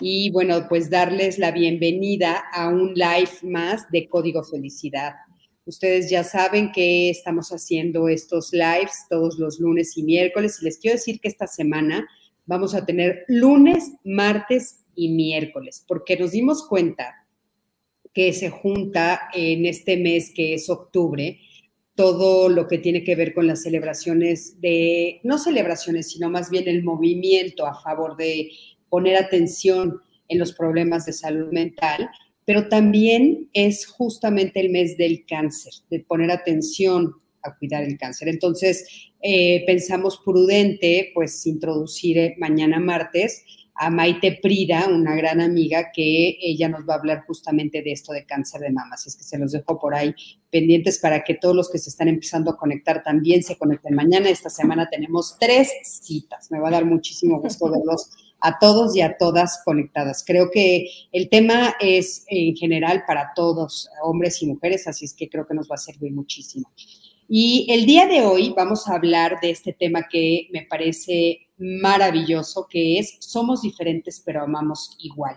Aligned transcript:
y 0.00 0.30
bueno, 0.30 0.66
pues 0.68 0.90
darles 0.90 1.38
la 1.38 1.50
bienvenida 1.50 2.44
a 2.52 2.68
un 2.68 2.94
live 2.94 3.30
más 3.42 3.90
de 3.90 4.08
Código 4.08 4.44
Felicidad. 4.44 5.14
Ustedes 5.64 6.08
ya 6.08 6.24
saben 6.24 6.72
que 6.72 7.10
estamos 7.10 7.50
haciendo 7.50 8.08
estos 8.08 8.52
lives 8.52 9.06
todos 9.10 9.38
los 9.38 9.58
lunes 9.58 9.96
y 9.96 10.02
miércoles 10.02 10.58
y 10.60 10.64
les 10.64 10.78
quiero 10.78 10.96
decir 10.96 11.20
que 11.20 11.28
esta 11.28 11.46
semana 11.46 12.08
vamos 12.46 12.74
a 12.74 12.86
tener 12.86 13.24
lunes, 13.28 13.92
martes 14.04 14.84
y 14.94 15.10
miércoles, 15.10 15.84
porque 15.86 16.16
nos 16.16 16.32
dimos 16.32 16.66
cuenta 16.66 17.26
que 18.14 18.32
se 18.32 18.50
junta 18.50 19.28
en 19.34 19.66
este 19.66 19.96
mes 19.96 20.32
que 20.34 20.54
es 20.54 20.70
octubre 20.70 21.38
todo 21.94 22.48
lo 22.48 22.68
que 22.68 22.78
tiene 22.78 23.02
que 23.02 23.16
ver 23.16 23.34
con 23.34 23.48
las 23.48 23.62
celebraciones 23.62 24.60
de, 24.60 25.20
no 25.24 25.36
celebraciones, 25.36 26.10
sino 26.10 26.30
más 26.30 26.48
bien 26.48 26.68
el 26.68 26.84
movimiento 26.84 27.66
a 27.66 27.74
favor 27.74 28.16
de 28.16 28.50
poner 28.88 29.16
atención 29.16 30.00
en 30.28 30.38
los 30.38 30.52
problemas 30.52 31.06
de 31.06 31.12
salud 31.12 31.50
mental, 31.52 32.08
pero 32.44 32.68
también 32.68 33.48
es 33.52 33.86
justamente 33.86 34.60
el 34.60 34.70
mes 34.70 34.96
del 34.96 35.24
cáncer, 35.26 35.72
de 35.90 36.00
poner 36.00 36.30
atención 36.30 37.12
a 37.42 37.56
cuidar 37.56 37.84
el 37.84 37.98
cáncer. 37.98 38.28
Entonces, 38.28 39.10
eh, 39.20 39.64
pensamos 39.66 40.20
prudente, 40.24 41.10
pues, 41.14 41.46
introducir 41.46 42.18
eh, 42.18 42.36
mañana 42.38 42.80
martes 42.80 43.44
a 43.80 43.90
Maite 43.90 44.40
Prida, 44.42 44.88
una 44.88 45.14
gran 45.14 45.40
amiga, 45.40 45.92
que 45.92 46.36
ella 46.40 46.68
nos 46.68 46.88
va 46.88 46.94
a 46.94 46.98
hablar 46.98 47.24
justamente 47.26 47.80
de 47.80 47.92
esto 47.92 48.12
de 48.12 48.26
cáncer 48.26 48.60
de 48.60 48.70
mama. 48.70 48.94
Así 48.94 49.08
es 49.08 49.16
que 49.16 49.22
se 49.22 49.38
los 49.38 49.52
dejo 49.52 49.78
por 49.78 49.94
ahí 49.94 50.12
pendientes 50.50 50.98
para 50.98 51.22
que 51.22 51.34
todos 51.34 51.54
los 51.54 51.70
que 51.70 51.78
se 51.78 51.90
están 51.90 52.08
empezando 52.08 52.50
a 52.50 52.56
conectar 52.56 53.04
también 53.04 53.42
se 53.44 53.56
conecten 53.56 53.94
mañana. 53.94 54.30
Esta 54.30 54.50
semana 54.50 54.88
tenemos 54.90 55.36
tres 55.38 55.70
citas. 55.82 56.50
Me 56.50 56.58
va 56.58 56.68
a 56.68 56.72
dar 56.72 56.84
muchísimo 56.86 57.40
gusto 57.40 57.70
verlos 57.70 58.10
a 58.40 58.58
todos 58.58 58.94
y 58.96 59.00
a 59.00 59.16
todas 59.18 59.60
conectadas. 59.64 60.24
Creo 60.26 60.50
que 60.50 60.88
el 61.12 61.28
tema 61.28 61.74
es 61.80 62.24
en 62.28 62.56
general 62.56 63.04
para 63.06 63.32
todos, 63.34 63.88
hombres 64.02 64.42
y 64.42 64.46
mujeres, 64.46 64.86
así 64.86 65.04
es 65.04 65.14
que 65.14 65.28
creo 65.28 65.46
que 65.46 65.54
nos 65.54 65.68
va 65.70 65.74
a 65.74 65.78
servir 65.78 66.12
muchísimo. 66.12 66.70
Y 67.28 67.66
el 67.68 67.84
día 67.84 68.06
de 68.06 68.22
hoy 68.22 68.54
vamos 68.56 68.88
a 68.88 68.94
hablar 68.94 69.38
de 69.42 69.50
este 69.50 69.74
tema 69.74 70.08
que 70.10 70.48
me 70.50 70.62
parece 70.62 71.48
maravilloso, 71.58 72.66
que 72.70 72.98
es 72.98 73.16
Somos 73.20 73.62
diferentes 73.62 74.22
pero 74.24 74.42
amamos 74.42 74.96
igual. 75.00 75.36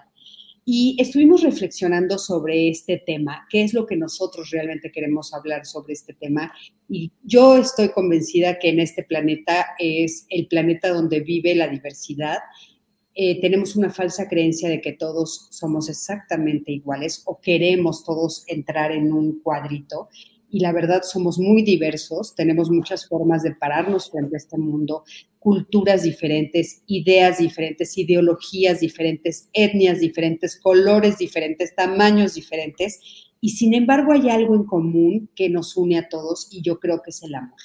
Y 0.64 0.96
estuvimos 1.00 1.42
reflexionando 1.42 2.20
sobre 2.20 2.70
este 2.70 3.02
tema, 3.06 3.48
qué 3.50 3.64
es 3.64 3.74
lo 3.74 3.88
que 3.88 3.98
nosotros 3.98 4.52
realmente 4.52 4.92
queremos 4.92 5.34
hablar 5.34 5.66
sobre 5.66 5.94
este 5.94 6.14
tema. 6.14 6.54
Y 6.88 7.12
yo 7.24 7.58
estoy 7.58 7.90
convencida 7.90 8.60
que 8.60 8.70
en 8.70 8.80
este 8.80 9.04
planeta 9.04 9.70
es 9.80 10.28
el 10.30 10.48
planeta 10.48 10.90
donde 10.90 11.22
vive 11.22 11.56
la 11.56 11.68
diversidad, 11.68 12.38
eh, 13.14 13.42
tenemos 13.42 13.76
una 13.76 13.90
falsa 13.90 14.30
creencia 14.30 14.70
de 14.70 14.80
que 14.80 14.94
todos 14.94 15.48
somos 15.52 15.90
exactamente 15.90 16.72
iguales 16.72 17.24
o 17.26 17.42
queremos 17.42 18.04
todos 18.06 18.44
entrar 18.48 18.92
en 18.92 19.12
un 19.12 19.42
cuadrito. 19.42 20.10
Y 20.50 20.60
la 20.60 20.74
verdad 20.74 21.02
somos 21.04 21.40
muy 21.40 21.64
diversos, 21.64 22.36
tenemos 22.36 22.70
muchas 22.70 23.08
formas 23.08 23.44
de 23.44 23.56
pararnos 23.56 24.12
frente 24.12 24.36
a 24.36 24.38
este 24.38 24.58
mundo, 24.58 25.04
culturas 25.40 26.04
diferentes, 26.04 26.84
ideas 26.88 27.38
diferentes, 27.38 27.98
ideologías 27.98 28.82
diferentes, 28.82 29.50
etnias 29.54 30.00
diferentes, 30.00 30.60
colores 30.60 31.18
diferentes, 31.18 31.74
tamaños 31.74 32.34
diferentes. 32.34 33.00
Y 33.40 33.50
sin 33.52 33.74
embargo 33.74 34.12
hay 34.12 34.30
algo 34.30 34.56
en 34.56 34.66
común 34.66 35.30
que 35.36 35.50
nos 35.50 35.78
une 35.78 35.98
a 35.98 36.10
todos 36.10 36.50
y 36.52 36.62
yo 36.62 36.80
creo 36.80 37.02
que 37.02 37.12
es 37.12 37.24
el 37.24 37.34
amor. 37.34 37.60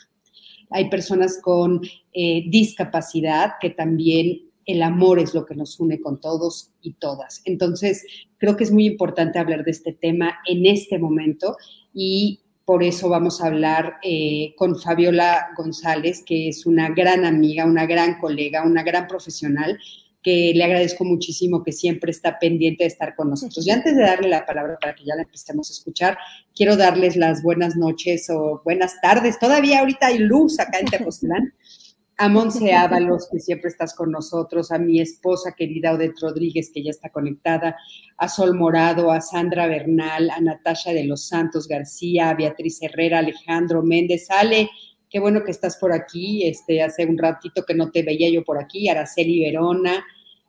Hay 0.70 0.88
personas 0.88 1.40
con 1.42 1.80
eh, 2.12 2.44
discapacidad 2.48 3.52
que 3.60 3.70
también 3.70 4.45
el 4.66 4.82
amor 4.82 5.20
es 5.20 5.32
lo 5.32 5.46
que 5.46 5.54
nos 5.54 5.78
une 5.78 6.00
con 6.00 6.20
todos 6.20 6.72
y 6.82 6.94
todas. 6.94 7.40
Entonces, 7.44 8.04
creo 8.36 8.56
que 8.56 8.64
es 8.64 8.72
muy 8.72 8.86
importante 8.86 9.38
hablar 9.38 9.64
de 9.64 9.70
este 9.70 9.92
tema 9.92 10.38
en 10.46 10.66
este 10.66 10.98
momento 10.98 11.56
y 11.94 12.40
por 12.64 12.82
eso 12.82 13.08
vamos 13.08 13.40
a 13.40 13.46
hablar 13.46 13.94
eh, 14.02 14.52
con 14.56 14.76
Fabiola 14.78 15.50
González, 15.56 16.24
que 16.26 16.48
es 16.48 16.66
una 16.66 16.88
gran 16.90 17.24
amiga, 17.24 17.64
una 17.64 17.86
gran 17.86 18.18
colega, 18.18 18.64
una 18.64 18.82
gran 18.82 19.06
profesional, 19.06 19.78
que 20.20 20.50
le 20.52 20.64
agradezco 20.64 21.04
muchísimo 21.04 21.62
que 21.62 21.70
siempre 21.70 22.10
está 22.10 22.40
pendiente 22.40 22.82
de 22.82 22.88
estar 22.88 23.14
con 23.14 23.30
nosotros. 23.30 23.64
Y 23.64 23.70
antes 23.70 23.94
de 23.94 24.02
darle 24.02 24.28
la 24.28 24.44
palabra 24.44 24.76
para 24.80 24.96
que 24.96 25.04
ya 25.04 25.14
la 25.14 25.22
empecemos 25.22 25.70
a 25.70 25.72
escuchar, 25.74 26.18
quiero 26.56 26.76
darles 26.76 27.14
las 27.14 27.44
buenas 27.44 27.76
noches 27.76 28.28
o 28.30 28.60
buenas 28.64 29.00
tardes. 29.00 29.38
Todavía 29.38 29.78
ahorita 29.78 30.08
hay 30.08 30.18
luz 30.18 30.58
acá 30.58 30.80
en 30.80 30.86
Tepoztlán 30.86 31.54
a 32.18 32.28
Monse 32.30 32.72
Ábalos, 32.72 33.28
que 33.30 33.38
siempre 33.40 33.68
estás 33.68 33.94
con 33.94 34.10
nosotros, 34.10 34.72
a 34.72 34.78
mi 34.78 35.00
esposa 35.00 35.52
querida 35.56 35.92
Odette 35.92 36.18
Rodríguez, 36.20 36.70
que 36.72 36.82
ya 36.82 36.90
está 36.90 37.10
conectada, 37.10 37.76
a 38.16 38.28
Sol 38.28 38.54
Morado, 38.54 39.10
a 39.10 39.20
Sandra 39.20 39.66
Bernal, 39.66 40.30
a 40.30 40.40
Natasha 40.40 40.92
de 40.92 41.04
los 41.04 41.28
Santos 41.28 41.68
García, 41.68 42.30
a 42.30 42.34
Beatriz 42.34 42.80
Herrera, 42.80 43.18
Alejandro 43.18 43.82
Méndez, 43.82 44.30
Ale, 44.30 44.70
qué 45.10 45.20
bueno 45.20 45.44
que 45.44 45.50
estás 45.50 45.76
por 45.76 45.92
aquí, 45.92 46.46
este, 46.46 46.82
hace 46.82 47.04
un 47.04 47.18
ratito 47.18 47.64
que 47.66 47.74
no 47.74 47.90
te 47.90 48.02
veía 48.02 48.30
yo 48.30 48.42
por 48.44 48.58
aquí, 48.58 48.88
Araceli 48.88 49.44
Verona, 49.44 50.02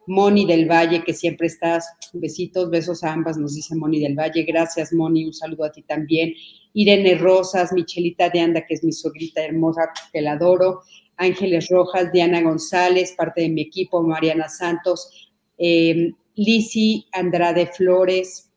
Moni 0.07 0.45
del 0.45 0.71
Valle, 0.71 1.03
que 1.03 1.13
siempre 1.13 1.47
estás, 1.47 1.85
besitos, 2.13 2.69
besos 2.69 3.03
a 3.03 3.11
ambas, 3.11 3.37
nos 3.37 3.55
dice 3.55 3.75
Moni 3.75 3.99
del 3.99 4.15
Valle, 4.15 4.43
gracias 4.43 4.93
Moni, 4.93 5.25
un 5.25 5.33
saludo 5.33 5.65
a 5.65 5.71
ti 5.73 5.81
también, 5.81 6.31
Irene 6.73 7.15
Rosas, 7.15 7.73
Michelita 7.73 8.29
de 8.29 8.39
Anda, 8.39 8.65
que 8.65 8.75
es 8.75 8.85
mi 8.85 8.93
sogrita 8.93 9.43
hermosa, 9.43 9.89
que 10.13 10.21
la 10.21 10.33
adoro, 10.33 10.83
Ángeles 11.17 11.67
Rojas, 11.69 12.11
Diana 12.11 12.41
González, 12.41 13.13
parte 13.17 13.41
de 13.41 13.49
mi 13.49 13.61
equipo, 13.61 14.01
Mariana 14.01 14.49
Santos, 14.49 15.31
eh, 15.57 16.11
Lisi 16.35 17.07
Andrade 17.11 17.67
Flores, 17.67 18.47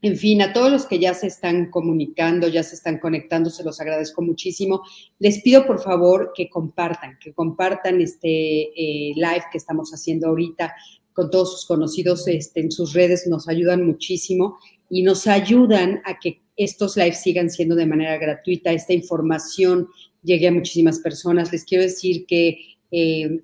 en 0.00 0.16
fin, 0.16 0.40
a 0.42 0.52
todos 0.52 0.70
los 0.70 0.86
que 0.86 1.00
ya 1.00 1.12
se 1.12 1.26
están 1.26 1.70
comunicando, 1.70 2.46
ya 2.46 2.62
se 2.62 2.76
están 2.76 2.98
conectando, 2.98 3.50
se 3.50 3.64
los 3.64 3.80
agradezco 3.80 4.22
muchísimo. 4.22 4.82
Les 5.18 5.42
pido 5.42 5.66
por 5.66 5.80
favor 5.80 6.32
que 6.36 6.48
compartan, 6.48 7.18
que 7.20 7.32
compartan 7.32 8.00
este 8.00 8.28
eh, 8.28 9.12
live 9.16 9.44
que 9.50 9.58
estamos 9.58 9.90
haciendo 9.90 10.28
ahorita 10.28 10.72
con 11.12 11.32
todos 11.32 11.52
sus 11.52 11.66
conocidos 11.66 12.28
este, 12.28 12.60
en 12.60 12.70
sus 12.70 12.92
redes, 12.92 13.26
nos 13.26 13.48
ayudan 13.48 13.84
muchísimo 13.84 14.58
y 14.88 15.02
nos 15.02 15.26
ayudan 15.26 16.00
a 16.04 16.20
que 16.20 16.42
estos 16.56 16.96
lives 16.96 17.20
sigan 17.20 17.50
siendo 17.50 17.74
de 17.74 17.86
manera 17.86 18.16
gratuita, 18.18 18.70
esta 18.70 18.92
información 18.92 19.88
llegué 20.22 20.48
a 20.48 20.52
muchísimas 20.52 20.98
personas. 21.00 21.52
Les 21.52 21.64
quiero 21.64 21.84
decir 21.84 22.26
que 22.26 22.58
eh, 22.90 23.42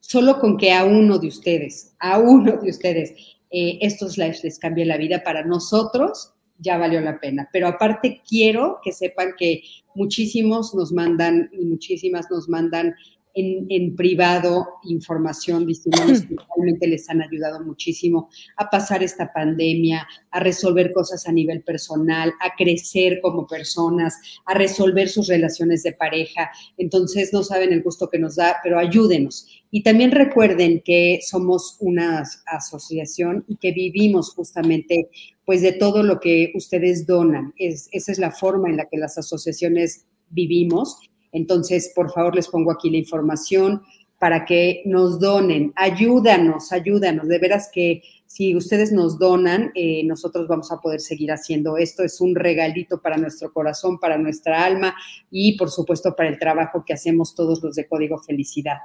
solo 0.00 0.38
con 0.38 0.56
que 0.56 0.72
a 0.72 0.84
uno 0.84 1.18
de 1.18 1.28
ustedes, 1.28 1.94
a 1.98 2.18
uno 2.18 2.58
de 2.58 2.70
ustedes, 2.70 3.14
eh, 3.50 3.78
estos 3.80 4.18
lives 4.18 4.42
les 4.44 4.58
cambie 4.58 4.84
la 4.84 4.96
vida 4.96 5.22
para 5.22 5.44
nosotros, 5.44 6.32
ya 6.58 6.78
valió 6.78 7.00
la 7.00 7.20
pena. 7.20 7.48
Pero 7.52 7.68
aparte 7.68 8.22
quiero 8.28 8.78
que 8.82 8.92
sepan 8.92 9.32
que 9.38 9.62
muchísimos 9.94 10.74
nos 10.74 10.92
mandan 10.92 11.50
y 11.52 11.64
muchísimas 11.64 12.26
nos 12.30 12.48
mandan 12.48 12.94
en, 13.36 13.94
privado 13.94 14.66
información 14.84 15.66
diciéndoles 15.66 16.22
que 16.22 16.36
realmente 16.56 16.86
les 16.86 17.08
han 17.10 17.22
ayudado 17.22 17.62
muchísimo 17.64 18.30
a 18.56 18.68
pasar 18.70 19.02
esta 19.02 19.32
pandemia, 19.32 20.06
a 20.30 20.40
resolver 20.40 20.92
cosas 20.92 21.26
a 21.28 21.32
nivel 21.32 21.62
personal, 21.62 22.32
a 22.40 22.54
crecer 22.56 23.20
como 23.20 23.46
personas, 23.46 24.18
a 24.46 24.54
resolver 24.54 25.08
sus 25.08 25.28
relaciones 25.28 25.82
de 25.82 25.92
pareja. 25.92 26.50
Entonces 26.78 27.32
no 27.32 27.42
saben 27.42 27.72
el 27.72 27.82
gusto 27.82 28.08
que 28.08 28.18
nos 28.18 28.36
da, 28.36 28.56
pero 28.62 28.78
ayúdenos. 28.78 29.46
Y 29.70 29.82
también 29.82 30.12
recuerden 30.12 30.80
que 30.82 31.20
somos 31.22 31.76
una 31.80 32.24
asociación 32.46 33.44
y 33.48 33.56
que 33.56 33.72
vivimos 33.72 34.32
justamente 34.32 35.10
pues 35.44 35.60
de 35.60 35.72
todo 35.72 36.02
lo 36.02 36.18
que 36.20 36.52
ustedes 36.54 37.06
donan. 37.06 37.52
Es, 37.58 37.88
esa 37.92 38.12
es 38.12 38.18
la 38.18 38.32
forma 38.32 38.70
en 38.70 38.78
la 38.78 38.86
que 38.86 38.96
las 38.96 39.18
asociaciones 39.18 40.06
vivimos 40.30 40.98
entonces, 41.36 41.92
por 41.94 42.10
favor, 42.10 42.34
les 42.34 42.48
pongo 42.48 42.72
aquí 42.72 42.88
la 42.88 42.96
información 42.96 43.82
para 44.18 44.46
que 44.46 44.80
nos 44.86 45.20
donen. 45.20 45.72
Ayúdanos, 45.76 46.72
ayúdanos. 46.72 47.28
De 47.28 47.38
veras 47.38 47.68
que 47.70 48.02
si 48.26 48.56
ustedes 48.56 48.90
nos 48.90 49.18
donan, 49.18 49.70
eh, 49.74 50.02
nosotros 50.04 50.48
vamos 50.48 50.72
a 50.72 50.80
poder 50.80 51.00
seguir 51.00 51.30
haciendo 51.30 51.76
esto. 51.76 52.02
Es 52.02 52.22
un 52.22 52.34
regalito 52.34 53.02
para 53.02 53.18
nuestro 53.18 53.52
corazón, 53.52 53.98
para 53.98 54.16
nuestra 54.16 54.64
alma 54.64 54.94
y, 55.30 55.58
por 55.58 55.70
supuesto, 55.70 56.16
para 56.16 56.30
el 56.30 56.38
trabajo 56.38 56.84
que 56.86 56.94
hacemos 56.94 57.34
todos 57.34 57.62
los 57.62 57.76
de 57.76 57.86
Código 57.86 58.16
Felicidad. 58.18 58.78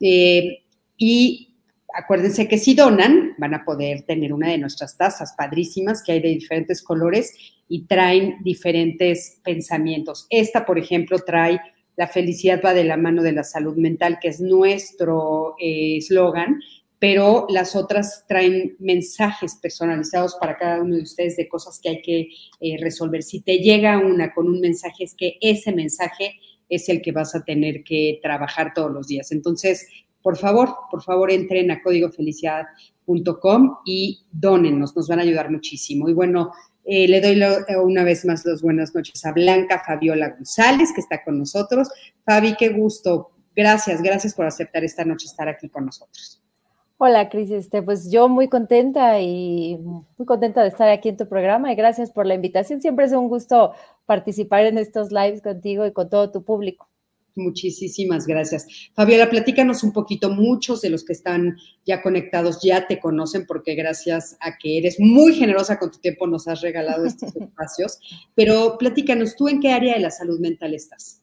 Eh, 0.00 0.64
y 0.96 1.56
acuérdense 1.94 2.48
que 2.48 2.56
si 2.56 2.74
donan, 2.74 3.34
van 3.36 3.52
a 3.52 3.66
poder 3.66 4.04
tener 4.04 4.32
una 4.32 4.48
de 4.48 4.58
nuestras 4.58 4.96
tazas 4.96 5.34
padrísimas 5.36 6.02
que 6.02 6.12
hay 6.12 6.22
de 6.22 6.30
diferentes 6.30 6.82
colores 6.82 7.34
y 7.68 7.86
traen 7.86 8.36
diferentes 8.42 9.40
pensamientos. 9.44 10.26
Esta, 10.30 10.64
por 10.64 10.78
ejemplo, 10.78 11.18
trae 11.18 11.60
la 11.98 12.06
felicidad 12.06 12.60
va 12.64 12.74
de 12.74 12.84
la 12.84 12.96
mano 12.96 13.24
de 13.24 13.32
la 13.32 13.42
salud 13.42 13.76
mental, 13.76 14.18
que 14.22 14.28
es 14.28 14.40
nuestro 14.40 15.56
eh, 15.58 15.96
eslogan, 15.96 16.60
pero 17.00 17.46
las 17.48 17.74
otras 17.74 18.24
traen 18.28 18.76
mensajes 18.78 19.56
personalizados 19.60 20.36
para 20.40 20.56
cada 20.56 20.80
uno 20.80 20.94
de 20.94 21.02
ustedes 21.02 21.36
de 21.36 21.48
cosas 21.48 21.80
que 21.82 21.88
hay 21.88 22.02
que 22.02 22.28
eh, 22.60 22.76
resolver. 22.80 23.24
Si 23.24 23.40
te 23.40 23.58
llega 23.58 23.98
una 23.98 24.32
con 24.32 24.46
un 24.46 24.60
mensaje, 24.60 25.02
es 25.02 25.14
que 25.16 25.38
ese 25.40 25.72
mensaje 25.72 26.36
es 26.68 26.88
el 26.88 27.02
que 27.02 27.10
vas 27.10 27.34
a 27.34 27.42
tener 27.42 27.82
que 27.82 28.20
trabajar 28.22 28.74
todos 28.74 28.92
los 28.92 29.08
días. 29.08 29.32
Entonces, 29.32 29.88
por 30.22 30.36
favor, 30.36 30.72
por 30.92 31.02
favor, 31.02 31.32
entren 31.32 31.72
a 31.72 31.82
códigofelicidad.com 31.82 33.78
y 33.84 34.20
dónennos, 34.30 34.94
nos 34.94 35.08
van 35.08 35.18
a 35.18 35.22
ayudar 35.22 35.50
muchísimo. 35.50 36.08
Y 36.08 36.12
bueno, 36.12 36.52
eh, 36.90 37.06
le 37.06 37.20
doy 37.20 37.38
una 37.84 38.02
vez 38.02 38.24
más 38.24 38.46
las 38.46 38.62
buenas 38.62 38.94
noches 38.94 39.22
a 39.26 39.32
Blanca 39.32 39.82
Fabiola 39.86 40.30
González, 40.30 40.90
que 40.94 41.02
está 41.02 41.22
con 41.22 41.38
nosotros. 41.38 41.90
Fabi, 42.24 42.56
qué 42.56 42.70
gusto. 42.70 43.30
Gracias, 43.54 44.00
gracias 44.00 44.34
por 44.34 44.46
aceptar 44.46 44.82
esta 44.84 45.04
noche 45.04 45.26
estar 45.26 45.48
aquí 45.48 45.68
con 45.68 45.84
nosotros. 45.84 46.42
Hola, 46.96 47.28
Cris. 47.28 47.50
Este, 47.50 47.82
pues 47.82 48.10
yo 48.10 48.30
muy 48.30 48.48
contenta 48.48 49.20
y 49.20 49.76
muy 49.76 50.26
contenta 50.26 50.62
de 50.62 50.68
estar 50.68 50.88
aquí 50.88 51.10
en 51.10 51.18
tu 51.18 51.28
programa 51.28 51.70
y 51.70 51.76
gracias 51.76 52.10
por 52.10 52.24
la 52.24 52.32
invitación. 52.32 52.80
Siempre 52.80 53.04
es 53.04 53.12
un 53.12 53.28
gusto 53.28 53.74
participar 54.06 54.64
en 54.64 54.78
estos 54.78 55.12
lives 55.12 55.42
contigo 55.42 55.84
y 55.84 55.92
con 55.92 56.08
todo 56.08 56.30
tu 56.30 56.42
público. 56.42 56.87
Muchísimas 57.38 58.26
gracias. 58.26 58.66
Fabiola, 58.94 59.30
platícanos 59.30 59.84
un 59.84 59.92
poquito. 59.92 60.30
Muchos 60.30 60.80
de 60.80 60.90
los 60.90 61.04
que 61.04 61.12
están 61.12 61.56
ya 61.86 62.02
conectados 62.02 62.60
ya 62.62 62.86
te 62.86 62.98
conocen 62.98 63.46
porque 63.46 63.76
gracias 63.76 64.36
a 64.40 64.58
que 64.58 64.78
eres 64.78 64.98
muy 64.98 65.34
generosa 65.34 65.78
con 65.78 65.92
tu 65.92 65.98
tiempo 65.98 66.26
nos 66.26 66.48
has 66.48 66.60
regalado 66.60 67.06
estos 67.06 67.34
espacios. 67.36 68.00
Pero 68.34 68.76
platícanos, 68.76 69.36
¿tú 69.36 69.48
en 69.48 69.60
qué 69.60 69.70
área 69.70 69.94
de 69.94 70.00
la 70.00 70.10
salud 70.10 70.40
mental 70.40 70.74
estás? 70.74 71.22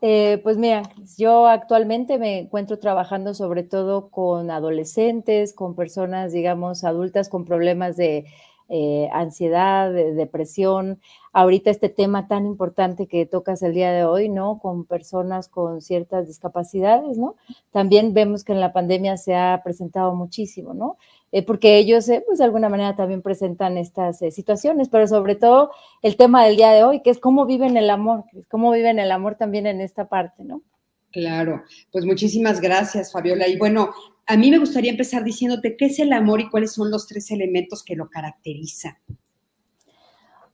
Eh, 0.00 0.40
pues 0.42 0.56
mira, 0.56 0.82
yo 1.16 1.46
actualmente 1.46 2.18
me 2.18 2.40
encuentro 2.40 2.78
trabajando 2.78 3.34
sobre 3.34 3.62
todo 3.62 4.10
con 4.10 4.50
adolescentes, 4.50 5.54
con 5.54 5.74
personas, 5.74 6.32
digamos, 6.32 6.84
adultas 6.84 7.28
con 7.28 7.44
problemas 7.44 7.96
de 7.96 8.26
eh, 8.68 9.08
ansiedad, 9.12 9.92
de 9.92 10.12
depresión. 10.12 11.00
Ahorita 11.32 11.70
este 11.70 11.88
tema 11.88 12.28
tan 12.28 12.46
importante 12.46 13.06
que 13.06 13.26
tocas 13.26 13.62
el 13.62 13.74
día 13.74 13.92
de 13.92 14.04
hoy, 14.04 14.28
¿no? 14.28 14.58
Con 14.58 14.84
personas 14.84 15.48
con 15.48 15.80
ciertas 15.80 16.26
discapacidades, 16.26 17.16
¿no? 17.18 17.36
También 17.70 18.14
vemos 18.14 18.42
que 18.42 18.52
en 18.52 18.60
la 18.60 18.72
pandemia 18.72 19.16
se 19.16 19.36
ha 19.36 19.60
presentado 19.62 20.14
muchísimo, 20.14 20.74
¿no? 20.74 20.96
Eh, 21.32 21.42
porque 21.42 21.78
ellos, 21.78 22.08
eh, 22.08 22.22
pues 22.26 22.38
de 22.38 22.44
alguna 22.44 22.68
manera 22.68 22.96
también 22.96 23.22
presentan 23.22 23.78
estas 23.78 24.18
situaciones, 24.18 24.88
pero 24.88 25.06
sobre 25.06 25.34
todo 25.36 25.70
el 26.02 26.16
tema 26.16 26.44
del 26.44 26.56
día 26.56 26.72
de 26.72 26.84
hoy, 26.84 27.02
que 27.02 27.10
es 27.10 27.18
cómo 27.18 27.46
viven 27.46 27.76
el 27.76 27.90
amor, 27.90 28.24
cómo 28.48 28.70
viven 28.72 28.98
el 28.98 29.12
amor 29.12 29.36
también 29.36 29.66
en 29.66 29.80
esta 29.80 30.08
parte, 30.08 30.44
¿no? 30.44 30.62
Claro, 31.16 31.64
pues 31.90 32.04
muchísimas 32.04 32.60
gracias, 32.60 33.10
Fabiola. 33.10 33.48
Y 33.48 33.56
bueno, 33.56 33.90
a 34.26 34.36
mí 34.36 34.50
me 34.50 34.58
gustaría 34.58 34.90
empezar 34.90 35.24
diciéndote 35.24 35.74
qué 35.74 35.86
es 35.86 35.98
el 35.98 36.12
amor 36.12 36.42
y 36.42 36.50
cuáles 36.50 36.74
son 36.74 36.90
los 36.90 37.06
tres 37.06 37.30
elementos 37.30 37.82
que 37.82 37.96
lo 37.96 38.10
caracterizan. 38.10 38.98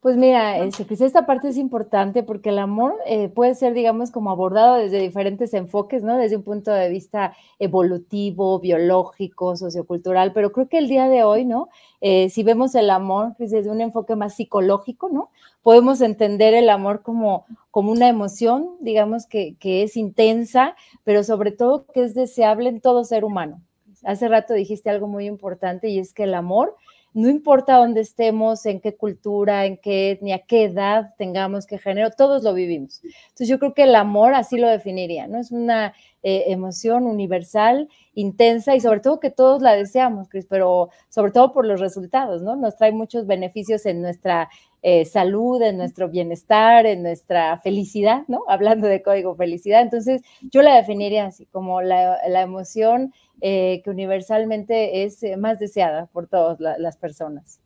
Pues 0.02 0.16
mira, 0.16 0.58
este, 0.58 0.84
pues 0.84 1.00
esta 1.00 1.26
parte 1.26 1.49
es 1.49 1.56
importante 1.56 2.25
porque 2.25 2.49
el 2.49 2.58
amor 2.58 2.96
eh, 3.06 3.28
puede 3.28 3.54
ser, 3.54 3.72
digamos, 3.72 4.10
como 4.10 4.32
abordado 4.32 4.75
desde 4.75 4.99
diferentes 4.99 5.54
enfoques, 5.54 6.02
¿no? 6.02 6.16
Desde 6.16 6.34
un 6.34 6.43
punto 6.43 6.72
de 6.72 6.88
vista 6.88 7.37
evolutivo, 7.60 8.58
biológico, 8.58 9.56
sociocultural, 9.56 10.32
pero 10.32 10.50
creo 10.50 10.69
que 10.69 10.78
el 10.78 10.88
día 10.88 11.08
de 11.08 11.22
hoy, 11.22 11.44
¿no? 11.44 11.69
Eh, 12.00 12.31
si 12.31 12.43
vemos 12.43 12.75
el 12.75 12.90
amor 12.90 13.34
pues, 13.38 13.52
desde 13.52 13.70
un 13.70 13.81
enfoque 13.81 14.16
más 14.16 14.34
psicológico, 14.34 15.08
¿no? 15.08 15.31
Podemos 15.62 16.00
entender 16.00 16.52
el 16.52 16.69
amor 16.69 17.02
como, 17.02 17.46
como 17.70 17.93
una 17.93 18.08
emoción, 18.08 18.70
digamos, 18.81 19.26
que, 19.26 19.54
que 19.60 19.84
es 19.84 19.96
intensa, 19.96 20.75
pero 21.04 21.22
sobre 21.22 21.52
todo 21.52 21.87
que 21.94 22.02
es 22.02 22.14
deseable 22.16 22.70
en 22.70 22.81
todo 22.81 23.04
ser 23.04 23.25
humano. 23.25 23.62
Hace 24.02 24.26
rato 24.26 24.52
dijiste 24.52 24.90
algo 24.90 25.06
muy 25.06 25.26
importante 25.26 25.90
y 25.90 26.00
es 26.00 26.12
que 26.12 26.25
el 26.25 26.34
amor 26.34 26.75
no 27.14 27.29
importa 27.29 27.76
dónde 27.76 28.00
estemos, 28.00 28.64
en 28.67 28.81
qué 28.81 28.97
cultura, 28.97 29.67
en 29.67 29.76
qué 29.76 30.12
etnia, 30.12 30.38
qué 30.41 30.64
edad 30.64 31.14
tengamos, 31.19 31.67
qué 31.67 31.79
género, 31.79 32.11
todos 32.11 32.43
lo 32.43 32.55
vivimos. 32.55 33.03
Entonces 33.05 33.49
yo 33.49 33.59
creo 33.59 33.75
que 33.75 33.85
el 33.85 33.94
amor 33.94 34.35
así 34.35 34.59
lo 34.59 34.69
definiría, 34.69 35.26
¿no? 35.26 35.38
Es 35.38 35.53
una 35.53 35.94
eh, 36.23 36.44
emoción 36.47 37.06
universal, 37.06 37.88
intensa 38.14 38.75
y 38.75 38.81
sobre 38.81 39.00
todo 39.00 39.20
que 39.20 39.31
todos 39.31 39.61
la 39.61 39.75
deseamos, 39.75 40.29
Cris, 40.29 40.47
pero 40.49 40.91
sobre 41.09 41.32
todo 41.32 41.53
por 41.53 41.67
los 41.67 41.81
resultados, 41.81 42.43
¿no? 42.43 42.56
Nos 42.56 42.76
trae 42.76 42.93
muchos 42.93 43.26
beneficios 43.26 43.85
en 43.87 44.00
nuestra 44.03 44.49
eh, 44.85 45.05
salud, 45.05 45.62
en 45.62 45.76
nuestro 45.76 46.09
bienestar, 46.09 46.87
en 46.87 47.03
nuestra 47.03 47.59
felicidad, 47.59 48.23
¿no? 48.26 48.43
Hablando 48.49 48.88
de 48.88 49.03
código 49.03 49.37
felicidad. 49.37 49.82
Entonces 49.82 50.23
yo 50.41 50.62
la 50.62 50.76
definiría 50.76 51.26
así 51.26 51.47
como 51.47 51.82
la, 51.82 52.19
la 52.29 52.41
emoción 52.41 53.12
eh, 53.44 53.83
que 53.83 53.91
universalmente 53.91 55.03
es 55.03 55.21
eh, 55.25 55.37
más 55.37 55.59
deseada 55.59 56.06
por 56.06 56.29
todas 56.29 56.61
las 56.61 56.97
personas. 56.97 57.61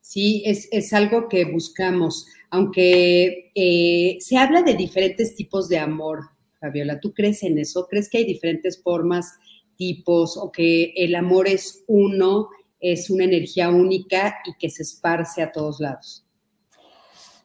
Sí, 0.00 0.44
es, 0.46 0.68
es, 0.70 0.92
algo 0.92 1.28
que 1.28 1.44
buscamos, 1.44 2.26
aunque 2.48 3.50
eh, 3.56 4.18
se 4.20 4.36
habla 4.36 4.62
de 4.62 4.74
diferentes 4.74 5.34
tipos 5.34 5.68
de 5.68 5.78
amor, 5.78 6.20
Fabiola, 6.60 7.00
¿tú 7.00 7.12
crees 7.12 7.42
en 7.42 7.58
eso? 7.58 7.88
¿Crees 7.90 8.08
que 8.08 8.18
hay 8.18 8.24
diferentes 8.24 8.80
formas, 8.80 9.32
tipos, 9.76 10.36
o 10.36 10.52
que 10.52 10.92
el 10.94 11.16
amor 11.16 11.48
es 11.48 11.82
uno, 11.88 12.48
es 12.78 13.10
una 13.10 13.24
energía 13.24 13.68
única 13.68 14.38
y 14.46 14.56
que 14.60 14.70
se 14.70 14.84
esparce 14.84 15.42
a 15.42 15.50
todos 15.50 15.80
lados? 15.80 16.25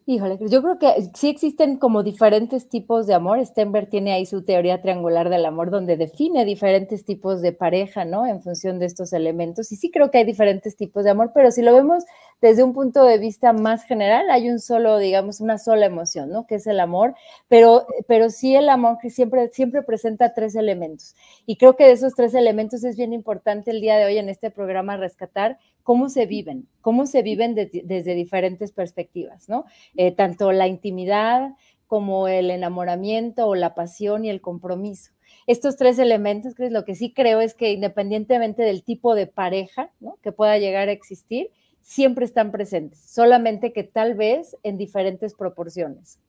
Híjole, 0.07 0.39
yo 0.49 0.63
creo 0.63 0.79
que 0.79 1.11
sí 1.13 1.29
existen 1.29 1.77
como 1.77 2.01
diferentes 2.01 2.67
tipos 2.69 3.05
de 3.05 3.13
amor. 3.13 3.45
Stenberg 3.45 3.87
tiene 3.87 4.13
ahí 4.13 4.25
su 4.25 4.43
teoría 4.43 4.81
triangular 4.81 5.29
del 5.29 5.45
amor, 5.45 5.69
donde 5.69 5.95
define 5.95 6.43
diferentes 6.43 7.05
tipos 7.05 7.41
de 7.43 7.53
pareja, 7.53 8.03
¿no? 8.03 8.25
En 8.25 8.41
función 8.41 8.79
de 8.79 8.87
estos 8.87 9.13
elementos. 9.13 9.71
Y 9.71 9.75
sí 9.75 9.91
creo 9.91 10.09
que 10.09 10.17
hay 10.17 10.23
diferentes 10.25 10.75
tipos 10.75 11.03
de 11.03 11.11
amor, 11.11 11.31
pero 11.35 11.51
si 11.51 11.61
lo 11.61 11.75
vemos 11.75 12.03
desde 12.41 12.63
un 12.63 12.73
punto 12.73 13.05
de 13.05 13.19
vista 13.19 13.53
más 13.53 13.83
general, 13.83 14.29
hay 14.31 14.49
un 14.49 14.59
solo, 14.59 14.97
digamos, 14.97 15.41
una 15.41 15.59
sola 15.59 15.85
emoción, 15.85 16.31
¿no? 16.31 16.47
Que 16.47 16.55
es 16.55 16.65
el 16.65 16.79
amor, 16.79 17.13
pero, 17.47 17.85
pero 18.07 18.31
sí 18.31 18.55
el 18.55 18.67
amor 18.67 18.97
que 18.99 19.11
siempre, 19.11 19.49
siempre 19.49 19.83
presenta 19.83 20.33
tres 20.33 20.55
elementos. 20.55 21.15
Y 21.45 21.57
creo 21.57 21.75
que 21.75 21.85
de 21.85 21.91
esos 21.91 22.15
tres 22.15 22.33
elementos 22.33 22.83
es 22.83 22.97
bien 22.97 23.13
importante 23.13 23.69
el 23.69 23.79
día 23.79 23.97
de 23.97 24.05
hoy 24.05 24.17
en 24.17 24.27
este 24.27 24.49
programa 24.49 24.97
rescatar 24.97 25.59
cómo 25.83 26.09
se 26.09 26.25
viven, 26.25 26.67
cómo 26.81 27.05
se 27.05 27.21
viven 27.21 27.53
desde 27.55 28.15
diferentes 28.15 28.71
perspectivas, 28.71 29.47
¿no? 29.47 29.65
Eh, 29.95 30.11
tanto 30.11 30.51
la 30.51 30.67
intimidad 30.67 31.51
como 31.85 32.27
el 32.27 32.49
enamoramiento 32.49 33.47
o 33.47 33.53
la 33.53 33.75
pasión 33.75 34.25
y 34.25 34.29
el 34.29 34.41
compromiso. 34.41 35.11
Estos 35.45 35.75
tres 35.75 35.99
elementos, 35.99 36.55
Chris, 36.55 36.71
lo 36.71 36.85
que 36.85 36.95
sí 36.95 37.13
creo 37.13 37.41
es 37.41 37.53
que 37.53 37.71
independientemente 37.71 38.63
del 38.63 38.83
tipo 38.83 39.13
de 39.13 39.27
pareja 39.27 39.91
¿no? 39.99 40.17
que 40.21 40.31
pueda 40.31 40.57
llegar 40.57 40.87
a 40.87 40.93
existir, 40.93 41.51
siempre 41.81 42.25
están 42.25 42.51
presentes, 42.51 42.99
solamente 42.99 43.73
que 43.73 43.83
tal 43.83 44.15
vez 44.15 44.55
en 44.63 44.77
diferentes 44.77 45.33
proporciones. 45.33 46.19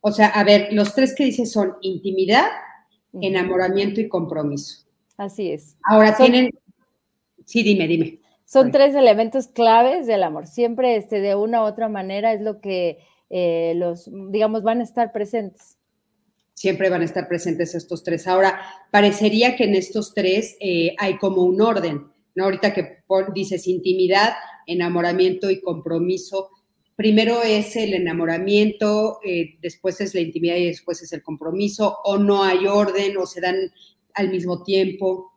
O 0.00 0.12
sea, 0.12 0.28
a 0.28 0.44
ver, 0.44 0.72
los 0.72 0.94
tres 0.94 1.14
que 1.14 1.24
dices 1.24 1.52
son 1.52 1.74
intimidad, 1.82 2.46
enamoramiento 3.12 4.00
y 4.00 4.08
compromiso. 4.08 4.86
Así 5.16 5.50
es. 5.50 5.76
Ahora 5.84 6.16
tienen, 6.16 6.50
sí, 7.44 7.62
dime, 7.62 7.86
dime. 7.86 8.20
Son 8.44 8.72
tres 8.72 8.94
elementos 8.94 9.46
claves 9.46 10.06
del 10.06 10.22
amor. 10.22 10.46
Siempre 10.46 10.96
este, 10.96 11.20
de 11.20 11.34
una 11.34 11.62
u 11.62 11.66
otra 11.66 11.88
manera 11.88 12.32
es 12.32 12.40
lo 12.40 12.60
que 12.60 12.98
eh, 13.28 13.74
los, 13.76 14.10
digamos, 14.30 14.62
van 14.62 14.80
a 14.80 14.82
estar 14.82 15.12
presentes. 15.12 15.76
Siempre 16.54 16.90
van 16.90 17.02
a 17.02 17.04
estar 17.04 17.28
presentes 17.28 17.74
estos 17.74 18.02
tres. 18.02 18.26
Ahora, 18.26 18.60
parecería 18.90 19.54
que 19.54 19.64
en 19.64 19.74
estos 19.76 20.14
tres 20.14 20.56
eh, 20.60 20.94
hay 20.98 21.16
como 21.18 21.44
un 21.44 21.60
orden, 21.60 22.08
¿no? 22.34 22.44
Ahorita 22.44 22.74
que 22.74 23.04
dices 23.34 23.68
intimidad, 23.68 24.32
enamoramiento 24.72 25.50
y 25.50 25.60
compromiso. 25.60 26.50
Primero 26.96 27.42
es 27.42 27.76
el 27.76 27.94
enamoramiento, 27.94 29.20
eh, 29.24 29.56
después 29.62 30.00
es 30.00 30.14
la 30.14 30.20
intimidad 30.20 30.56
y 30.56 30.66
después 30.66 31.02
es 31.02 31.12
el 31.12 31.22
compromiso, 31.22 31.98
o 32.04 32.18
no 32.18 32.42
hay 32.42 32.66
orden, 32.66 33.16
o 33.16 33.26
se 33.26 33.40
dan 33.40 33.56
al 34.14 34.30
mismo 34.30 34.62
tiempo. 34.62 35.32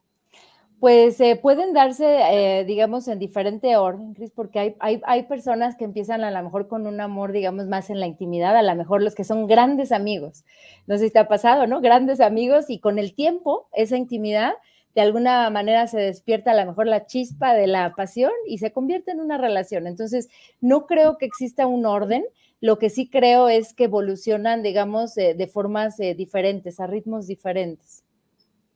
Pues 0.83 1.21
eh, 1.21 1.39
pueden 1.41 1.71
darse, 1.71 2.05
eh, 2.05 2.65
digamos, 2.65 3.07
en 3.07 3.17
diferente 3.17 3.77
orden, 3.77 4.13
Cris, 4.15 4.31
porque 4.31 4.59
hay, 4.59 4.75
hay, 4.81 5.01
hay, 5.05 5.23
personas 5.23 5.77
que 5.77 5.85
empiezan 5.85 6.25
a 6.25 6.31
lo 6.31 6.43
mejor 6.43 6.67
con 6.67 6.85
un 6.87 6.99
amor, 6.99 7.31
digamos, 7.31 7.67
más 7.67 7.89
en 7.89 8.01
la 8.01 8.07
intimidad, 8.07 8.57
a 8.57 8.61
lo 8.61 8.75
mejor 8.75 9.01
los 9.01 9.15
que 9.15 9.23
son 9.23 9.47
grandes 9.47 9.93
amigos. 9.93 10.43
No 10.85 10.97
sé 10.97 11.05
si 11.05 11.13
te 11.13 11.19
ha 11.19 11.29
pasado, 11.29 11.67
¿no? 11.67 11.79
Grandes 11.79 12.19
amigos 12.19 12.69
y 12.69 12.79
con 12.79 12.99
el 12.99 13.15
tiempo, 13.15 13.69
esa 13.71 13.95
intimidad, 13.95 14.55
de 14.95 15.01
alguna 15.01 15.49
manera 15.49 15.87
se 15.87 15.99
despierta 15.99 16.51
a 16.51 16.55
lo 16.55 16.65
mejor 16.65 16.87
la 16.87 17.05
chispa 17.05 17.53
de 17.53 17.67
la 17.67 17.95
pasión 17.95 18.31
y 18.47 18.59
se 18.59 18.71
convierte 18.71 19.11
en 19.11 19.19
una 19.19 19.37
relación. 19.37 19.87
Entonces, 19.87 20.29
no 20.61 20.85
creo 20.85 21.17
que 21.17 21.25
exista 21.25 21.67
un 21.67 21.85
orden. 21.85 22.23
Lo 22.61 22.77
que 22.77 22.89
sí 22.89 23.09
creo 23.09 23.49
es 23.49 23.73
que 23.73 23.85
evolucionan, 23.85 24.63
digamos, 24.63 25.15
de 25.15 25.49
formas 25.51 25.99
eh, 25.99 26.13
diferentes, 26.15 26.79
a 26.79 26.87
ritmos 26.87 27.27
diferentes. 27.27 28.03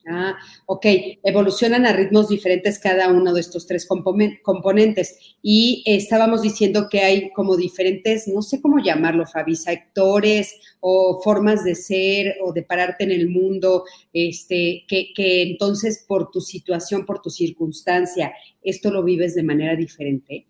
Ah, 0.09 0.37
ok, 0.67 0.85
evolucionan 1.23 1.85
a 1.85 1.91
ritmos 1.91 2.29
diferentes 2.29 2.79
cada 2.79 3.09
uno 3.09 3.33
de 3.33 3.41
estos 3.41 3.67
tres 3.67 3.85
componentes. 3.85 5.35
Y 5.41 5.83
estábamos 5.85 6.43
diciendo 6.43 6.87
que 6.89 7.01
hay 7.01 7.31
como 7.31 7.57
diferentes, 7.57 8.25
no 8.27 8.41
sé 8.41 8.61
cómo 8.61 8.79
llamarlo, 8.79 9.25
Fabi, 9.25 9.57
sectores 9.57 10.55
o 10.79 11.19
formas 11.21 11.65
de 11.65 11.75
ser 11.75 12.37
o 12.41 12.53
de 12.53 12.63
pararte 12.63 13.03
en 13.03 13.11
el 13.11 13.27
mundo, 13.27 13.83
este, 14.13 14.85
que, 14.87 15.11
que 15.13 15.41
entonces 15.41 16.05
por 16.07 16.31
tu 16.31 16.39
situación, 16.39 17.05
por 17.05 17.21
tu 17.21 17.29
circunstancia, 17.29 18.33
esto 18.63 18.91
lo 18.91 19.03
vives 19.03 19.35
de 19.35 19.43
manera 19.43 19.75
diferente. 19.75 20.47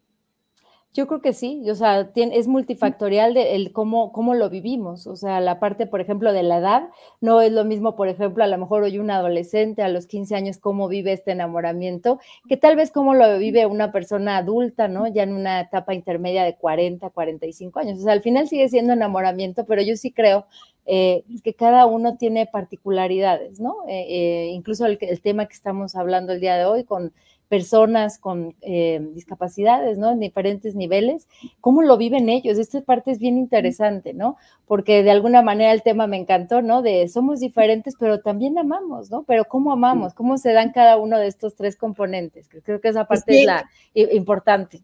Yo 0.98 1.06
creo 1.06 1.22
que 1.22 1.32
sí, 1.32 1.62
o 1.70 1.76
sea, 1.76 2.10
es 2.16 2.48
multifactorial 2.48 3.38
el 3.38 3.72
cómo, 3.72 4.12
cómo 4.12 4.34
lo 4.34 4.50
vivimos. 4.50 5.06
O 5.06 5.16
sea, 5.16 5.40
la 5.42 5.60
parte, 5.60 5.86
por 5.86 6.02
ejemplo, 6.02 6.34
de 6.34 6.42
la 6.42 6.58
edad, 6.58 6.90
no 7.22 7.40
es 7.42 7.52
lo 7.52 7.66
mismo, 7.66 7.96
por 7.96 8.08
ejemplo, 8.08 8.44
a 8.44 8.48
lo 8.48 8.58
mejor 8.58 8.82
hoy 8.82 8.98
un 8.98 9.12
adolescente 9.12 9.84
a 9.84 9.90
los 9.90 10.08
15 10.08 10.36
años, 10.36 10.58
cómo 10.58 10.88
vive 10.88 11.14
este 11.14 11.34
enamoramiento, 11.34 12.20
que 12.50 12.58
tal 12.58 12.76
vez 12.76 12.90
cómo 12.90 13.14
lo 13.14 13.38
vive 13.38 13.68
una 13.68 13.92
persona 13.92 14.38
adulta, 14.38 14.88
¿no? 14.88 15.08
Ya 15.08 15.22
en 15.22 15.34
una 15.34 15.62
etapa 15.62 15.94
intermedia 15.94 16.44
de 16.44 16.56
40, 16.56 17.12
45 17.12 17.80
años. 17.80 18.00
O 18.00 18.02
sea, 18.02 18.14
al 18.14 18.24
final 18.24 18.48
sigue 18.48 18.68
siendo 18.68 18.94
enamoramiento, 18.94 19.68
pero 19.68 19.84
yo 19.84 19.96
sí 19.98 20.12
creo 20.12 20.48
eh, 20.88 21.26
que 21.44 21.54
cada 21.54 21.86
uno 21.86 22.18
tiene 22.18 22.48
particularidades, 22.48 23.60
¿no? 23.60 23.84
Eh, 23.88 24.06
eh, 24.10 24.48
incluso 24.48 24.88
el 24.88 25.22
tema 25.22 25.46
que 25.46 25.54
estamos 25.54 25.96
hablando 25.96 26.34
el 26.34 26.40
día 26.40 26.58
de 26.58 26.66
hoy 26.66 26.86
con 26.86 27.14
personas 27.48 28.20
con 28.20 28.56
eh, 28.62 29.00
discapacidades, 29.14 29.98
¿no? 29.98 30.12
En 30.12 30.20
diferentes 30.20 30.76
niveles, 30.76 31.28
¿cómo 31.62 31.82
lo 31.82 31.98
viven 31.98 32.30
ellos? 32.30 32.58
Esta 32.58 32.82
parte 32.82 33.12
es 33.12 33.20
bien 33.20 33.38
interesante, 33.38 34.14
¿no? 34.14 34.38
Porque 34.66 35.04
de 35.04 35.12
alguna 35.12 35.42
manera 35.42 35.72
el 35.72 35.84
tema 35.84 36.08
me 36.08 36.18
encantó, 36.18 36.62
¿no? 36.62 36.82
De 36.82 37.08
somos 37.08 37.40
diferentes, 37.40 37.96
pero 38.00 38.20
también 38.22 38.58
amamos, 38.58 39.10
¿no? 39.10 39.24
Pero 39.24 39.46
¿cómo 39.46 39.72
amamos? 39.72 40.14
¿Cómo 40.14 40.38
se 40.38 40.54
dan 40.54 40.72
cada 40.72 40.98
uno 40.98 41.18
de 41.18 41.28
estos 41.28 41.56
tres 41.56 41.76
componentes? 41.76 42.50
Creo 42.64 42.82
que 42.82 42.90
esa 42.90 43.06
parte 43.06 43.40
es, 43.40 43.46
la 43.46 43.66
importante. 43.94 44.82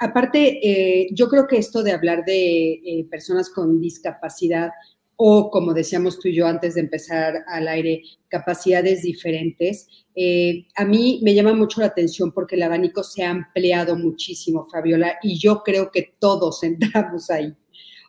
Aparte, 0.00 0.60
eh, 0.62 1.08
yo 1.12 1.28
creo 1.28 1.46
que 1.46 1.58
esto 1.58 1.82
de 1.82 1.92
hablar 1.92 2.24
de 2.24 2.72
eh, 2.72 3.06
personas 3.10 3.50
con 3.50 3.80
discapacidad 3.80 4.70
o, 5.24 5.50
como 5.52 5.72
decíamos 5.72 6.18
tú 6.18 6.26
y 6.26 6.34
yo 6.34 6.48
antes 6.48 6.74
de 6.74 6.80
empezar 6.80 7.44
al 7.46 7.68
aire, 7.68 8.02
capacidades 8.26 9.02
diferentes. 9.02 9.86
Eh, 10.16 10.66
a 10.74 10.84
mí 10.84 11.20
me 11.22 11.32
llama 11.32 11.54
mucho 11.54 11.80
la 11.80 11.86
atención 11.86 12.32
porque 12.32 12.56
el 12.56 12.62
abanico 12.64 13.04
se 13.04 13.22
ha 13.22 13.30
ampliado 13.30 13.94
muchísimo, 13.96 14.66
Fabiola, 14.68 15.18
y 15.22 15.38
yo 15.38 15.62
creo 15.62 15.92
que 15.92 16.14
todos 16.18 16.62
entramos 16.64 17.30
ahí. 17.30 17.54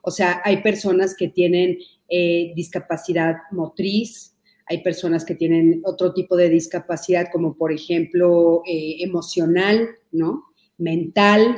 O 0.01 0.09
sea, 0.09 0.41
hay 0.43 0.63
personas 0.63 1.15
que 1.15 1.27
tienen 1.27 1.77
eh, 2.09 2.51
discapacidad 2.55 3.35
motriz, 3.51 4.35
hay 4.65 4.81
personas 4.81 5.23
que 5.23 5.35
tienen 5.35 5.83
otro 5.85 6.15
tipo 6.15 6.35
de 6.35 6.49
discapacidad, 6.49 7.27
como 7.31 7.55
por 7.55 7.71
ejemplo 7.71 8.63
eh, 8.65 9.03
emocional, 9.03 9.87
¿no? 10.11 10.45
Mental, 10.79 11.57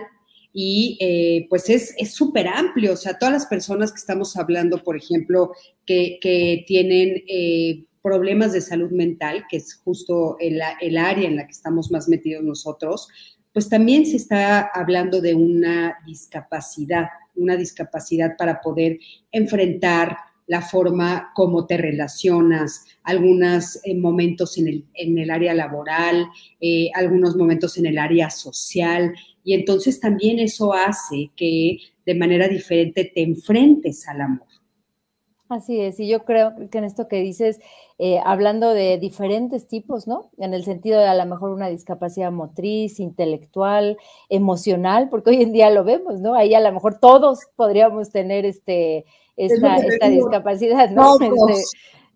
y 0.57 0.97
eh, 1.01 1.47
pues 1.49 1.69
es 1.69 1.93
súper 2.13 2.47
amplio, 2.47 2.93
o 2.93 2.95
sea, 2.95 3.19
todas 3.19 3.33
las 3.33 3.45
personas 3.45 3.91
que 3.91 3.97
estamos 3.97 4.37
hablando, 4.37 4.81
por 4.81 4.95
ejemplo, 4.95 5.51
que, 5.85 6.63
tienen 6.65 7.23
eh, 7.27 7.83
problemas 8.01 8.53
de 8.53 8.61
salud 8.61 8.89
mental, 8.91 9.43
que 9.49 9.57
es 9.57 9.75
justo 9.83 10.37
el, 10.39 10.61
el, 10.79 10.97
área 10.97 11.27
en 11.27 11.35
la 11.35 11.45
que 11.45 11.51
estamos 11.51 11.91
más 11.91 12.07
metidos 12.07 12.41
nosotros, 12.41 13.09
pues 13.51 13.67
también 13.67 14.05
se 14.05 14.15
está 14.15 14.61
hablando 14.73 15.19
de 15.19 15.35
una 15.35 15.97
discapacidad, 16.05 17.07
una 17.35 17.57
discapacidad 17.57 18.37
para 18.37 18.61
poder 18.61 18.97
enfrentar 19.33 20.15
la 20.47 20.61
forma 20.61 21.31
como 21.35 21.65
te 21.65 21.75
relacionas, 21.75 22.85
algunos 23.03 23.81
eh, 23.83 23.93
momentos 23.93 24.57
en 24.57 24.69
el, 24.69 24.85
en 24.93 25.17
el, 25.17 25.31
área 25.31 25.53
laboral, 25.53 26.27
algunos 26.93 27.35
momentos 27.35 27.77
en 27.77 27.87
el 27.87 27.97
área 27.97 28.29
social. 28.29 29.13
Y 29.45 29.53
entonces 29.53 29.99
también 30.01 30.39
eso 30.39 30.73
hace 30.73 31.29
que 31.37 31.77
de 32.05 32.15
manera 32.15 32.49
diferente 32.49 33.09
te 33.13 33.21
enfrentes 33.21 34.05
al 34.09 34.21
amor. 34.21 34.47
Así 35.47 35.79
es, 35.79 35.99
y 35.99 36.07
yo 36.07 36.25
creo 36.25 36.53
que 36.71 36.79
en 36.79 36.85
esto 36.85 37.07
que 37.07 37.21
dices, 37.21 37.59
eh, 37.99 38.19
hablando 38.25 38.73
de 38.73 38.97
diferentes 38.97 39.67
tipos, 39.67 40.07
¿no? 40.07 40.31
En 40.39 40.55
el 40.55 40.65
sentido 40.65 40.99
de 40.99 41.05
a 41.05 41.13
lo 41.13 41.23
mejor 41.27 41.51
una 41.51 41.69
discapacidad 41.69 42.31
motriz, 42.31 42.99
intelectual, 42.99 43.97
emocional, 44.29 45.07
porque 45.09 45.29
hoy 45.29 45.43
en 45.43 45.53
día 45.53 45.69
lo 45.69 45.83
vemos, 45.83 46.19
¿no? 46.19 46.33
Ahí 46.33 46.55
a 46.55 46.59
lo 46.59 46.71
mejor 46.71 46.99
todos 46.99 47.41
podríamos 47.55 48.09
tener 48.09 48.43
este, 48.43 49.05
esta, 49.37 49.75
esta 49.75 50.09
discapacidad, 50.09 50.89
¿no? 50.89 51.19
Este, 51.19 51.61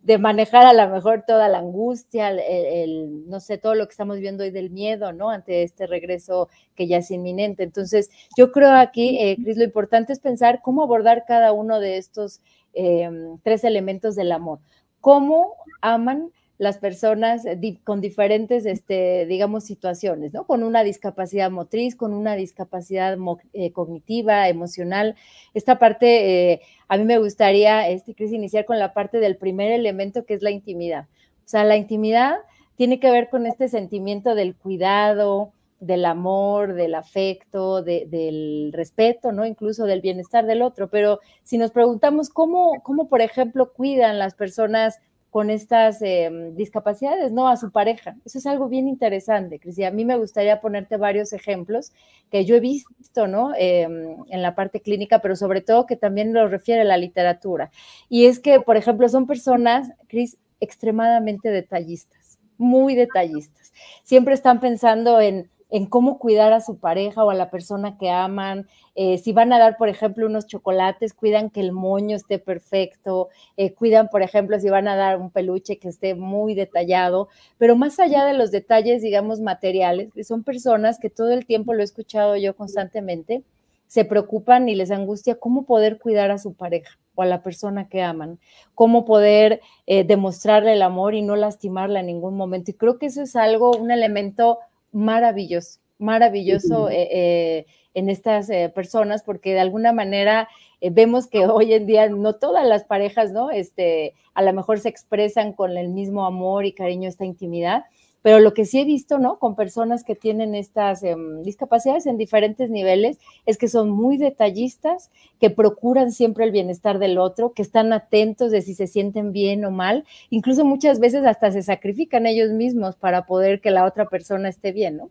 de 0.02 0.18
manejar 0.18 0.66
a 0.66 0.74
lo 0.74 0.90
mejor 0.90 1.24
toda 1.28 1.50
la 1.50 1.60
angustia, 1.60 2.30
el, 2.30 3.28
no 3.30 3.40
sé, 3.40 3.58
todo 3.58 3.76
lo 3.76 3.86
que 3.86 3.92
estamos 3.92 4.20
viendo 4.20 4.44
hoy 4.44 4.52
del 4.52 4.70
miedo, 4.70 5.12
¿no? 5.12 5.30
Ante 5.30 5.64
este 5.64 5.88
regreso 5.88 6.50
que 6.76 6.88
ya 6.88 6.98
es 6.98 7.12
inminente. 7.12 7.64
Entonces, 7.64 8.10
yo 8.38 8.52
creo 8.52 8.72
aquí, 8.72 9.18
eh, 9.20 9.38
Cris, 9.42 9.58
lo 9.58 9.64
importante 9.66 10.14
es 10.14 10.20
pensar 10.20 10.62
cómo 10.62 10.84
abordar 10.84 11.26
cada 11.28 11.52
uno 11.52 11.80
de 11.80 11.98
estos 11.98 12.42
em, 12.74 13.40
tres 13.44 13.64
elementos 13.64 14.16
del 14.16 14.32
amor. 14.32 14.60
¿Cómo 15.02 15.56
aman 15.82 16.32
las 16.60 16.78
personas 16.78 17.44
con 17.86 18.02
diferentes, 18.02 18.66
este, 18.66 19.26
digamos, 19.26 19.64
situaciones, 19.64 20.34
¿no? 20.34 20.46
Con 20.46 20.62
una 20.62 20.84
discapacidad 20.84 21.50
motriz, 21.50 21.96
con 21.96 22.14
una 22.14 22.36
discapacidad 22.36 23.18
eh, 23.54 23.72
cognitiva, 23.72 24.50
emocional. 24.50 25.16
Esta 25.54 25.80
parte, 25.80 26.52
eh, 26.52 26.62
a 26.90 26.98
mí 26.98 27.06
me 27.06 27.18
gustaría, 27.18 27.88
este, 27.88 28.14
Cris, 28.14 28.34
iniciar 28.34 28.66
con 28.66 28.78
la 28.78 28.94
parte 28.94 29.20
del 29.20 29.38
primer 29.38 29.72
elemento 29.72 30.26
que 30.26 30.34
es 30.34 30.42
la 30.42 30.52
intimidad. 30.52 31.08
O 31.46 31.48
sea, 31.48 31.64
la 31.64 31.78
intimidad 31.78 32.36
tiene 32.76 33.00
que 33.00 33.10
ver 33.10 33.30
con 33.30 33.46
este 33.46 33.70
sentimiento 33.70 34.36
del 34.36 34.54
cuidado, 34.54 35.54
del 35.80 36.04
amor, 36.04 36.74
del 36.74 36.94
afecto, 36.94 37.82
del 37.84 38.72
respeto, 38.74 39.32
¿no? 39.32 39.46
Incluso 39.46 39.86
del 39.86 40.02
bienestar 40.02 40.46
del 40.46 40.62
otro. 40.62 40.90
Pero 40.90 41.22
si 41.44 41.58
nos 41.58 41.72
preguntamos 41.72 42.30
cómo, 42.30 42.84
cómo 42.84 43.08
por 43.08 43.22
ejemplo, 43.22 43.72
cuidan 43.72 44.20
las 44.20 44.36
personas 44.36 45.00
con 45.30 45.50
estas 45.50 46.02
em, 46.02 46.56
discapacidades, 46.56 47.32
¿no? 47.32 47.48
A 47.48 47.58
su 47.58 47.72
pareja. 47.72 48.16
Eso 48.26 48.40
es 48.40 48.46
algo 48.48 48.68
bien 48.68 48.88
interesante, 48.88 49.60
Cris. 49.60 49.78
Y 49.78 49.84
a 49.84 49.92
mí 49.92 50.04
me 50.06 50.18
gustaría 50.18 50.60
ponerte 50.60 50.98
varios 50.98 51.34
ejemplos 51.34 51.92
que 52.32 52.46
yo 52.46 52.56
he 52.56 52.60
visto, 52.60 53.28
¿no? 53.28 53.54
Em, 53.56 54.16
en 54.30 54.42
la 54.42 54.56
parte 54.56 54.82
clínica, 54.82 55.20
pero 55.20 55.36
sobre 55.36 55.62
todo 55.62 55.86
que 55.86 55.96
también 55.96 56.34
lo 56.34 56.48
refiere 56.48 56.84
la 56.84 56.98
literatura. 56.98 57.72
Y 58.10 58.26
es 58.26 58.40
que, 58.40 58.60
por 58.60 58.78
ejemplo, 58.78 59.08
son 59.08 59.28
personas, 59.28 59.92
Cris, 60.08 60.38
extremadamente 60.60 61.50
detallistas, 61.50 62.40
muy 62.58 62.96
detallistas. 62.96 63.72
Siempre 64.04 64.34
están 64.34 64.60
pensando 64.60 65.22
en 65.22 65.50
en 65.70 65.86
cómo 65.86 66.18
cuidar 66.20 66.54
a 66.54 66.62
su 66.62 66.78
pareja 66.78 67.24
o 67.24 67.30
a 67.30 67.36
la 67.36 67.50
persona 67.50 67.98
que 67.98 68.10
aman. 68.10 68.68
Eh, 68.96 69.18
si 69.18 69.34
van 69.34 69.54
a 69.54 69.60
dar, 69.60 69.78
por 69.78 69.90
ejemplo, 69.90 70.26
unos 70.26 70.48
chocolates, 70.48 71.14
cuidan 71.14 71.50
que 71.50 71.62
el 71.62 71.72
moño 71.72 72.16
esté 72.16 72.40
perfecto, 72.40 73.30
eh, 73.58 73.74
cuidan, 73.74 74.10
por 74.10 74.22
ejemplo, 74.22 74.60
si 74.60 74.70
van 74.70 74.88
a 74.88 74.96
dar 74.96 75.20
un 75.20 75.30
peluche 75.32 75.78
que 75.78 75.90
esté 75.90 76.16
muy 76.16 76.56
detallado, 76.56 77.30
pero 77.58 77.76
más 77.76 78.00
allá 78.00 78.26
de 78.26 78.34
los 78.34 78.52
detalles, 78.52 79.02
digamos, 79.02 79.42
materiales, 79.42 80.10
son 80.28 80.44
personas 80.44 81.00
que 81.00 81.10
todo 81.10 81.32
el 81.32 81.46
tiempo 81.46 81.74
lo 81.74 81.82
he 81.82 81.86
escuchado 81.86 82.36
yo 82.36 82.56
constantemente, 82.56 83.44
se 83.88 84.06
preocupan 84.06 84.70
y 84.70 84.76
les 84.76 84.92
angustia 84.92 85.36
cómo 85.40 85.66
poder 85.66 85.98
cuidar 85.98 86.30
a 86.30 86.38
su 86.38 86.54
pareja 86.54 86.98
o 87.16 87.24
a 87.24 87.26
la 87.26 87.42
persona 87.42 87.90
que 87.90 88.04
aman, 88.04 88.40
cómo 88.76 89.04
poder 89.04 89.62
eh, 89.88 90.04
demostrarle 90.04 90.74
el 90.74 90.84
amor 90.84 91.16
y 91.16 91.24
no 91.24 91.36
lastimarla 91.36 92.00
en 92.00 92.06
ningún 92.06 92.38
momento. 92.38 92.70
Y 92.70 92.76
creo 92.76 93.00
que 93.00 93.08
eso 93.08 93.24
es 93.24 93.36
algo, 93.36 93.72
un 93.72 93.90
elemento 93.90 94.60
maravilloso, 94.92 95.80
maravilloso 95.98 96.90
eh, 96.90 97.08
eh, 97.12 97.66
en 97.94 98.10
estas 98.10 98.50
eh, 98.50 98.72
personas, 98.74 99.24
porque 99.24 99.54
de 99.54 99.60
alguna 99.60 99.92
manera 99.94 100.48
vemos 100.82 101.28
que 101.28 101.46
hoy 101.48 101.74
en 101.74 101.86
día 101.86 102.10
no 102.10 102.36
todas 102.36 102.66
las 102.66 102.86
parejas, 102.86 103.32
¿no? 103.32 103.52
Este, 103.52 104.14
a 104.34 104.42
lo 104.42 104.54
mejor 104.54 104.80
se 104.80 104.90
expresan 104.90 105.54
con 105.54 105.78
el 105.78 105.90
mismo 105.90 106.26
amor 106.26 106.66
y 106.66 106.74
cariño, 106.74 107.10
esta 107.10 107.26
intimidad, 107.26 107.86
pero 108.22 108.40
lo 108.40 108.54
que 108.54 108.66
sí 108.66 108.80
he 108.80 108.86
visto, 108.86 109.18
¿no? 109.18 109.40
Con 109.40 109.56
personas 109.56 110.04
que 110.04 110.16
tienen 110.16 110.56
estas 110.56 111.04
em, 111.04 111.42
discapacidades 111.44 112.06
en 112.06 112.18
diferentes 112.18 112.70
niveles, 112.70 113.18
es 113.46 113.58
que 113.58 113.68
son 113.68 113.90
muy 113.90 114.18
detallistas, 114.18 115.10
que 115.40 115.50
procuran 115.50 116.12
siempre 116.12 116.46
el 116.46 116.52
bienestar 116.52 117.00
del 117.00 117.18
otro, 117.18 117.54
que 117.54 117.62
están 117.62 117.94
atentos 117.94 118.52
de 118.52 118.62
si 118.62 118.76
se 118.76 118.88
sienten 118.88 119.32
bien 119.32 119.64
o 119.66 119.72
mal, 119.72 120.06
incluso 120.30 120.66
muchas 120.66 121.00
veces 121.00 121.24
hasta 121.26 121.52
se 121.52 121.64
sacrifican 121.64 122.26
ellos 122.26 122.52
mismos 122.52 122.96
para 122.96 123.26
poder 123.26 123.62
que 123.62 123.72
la 123.72 123.86
otra 123.86 124.10
persona 124.10 124.50
esté 124.50 124.72
bien, 124.72 124.98
¿no? 124.98 125.10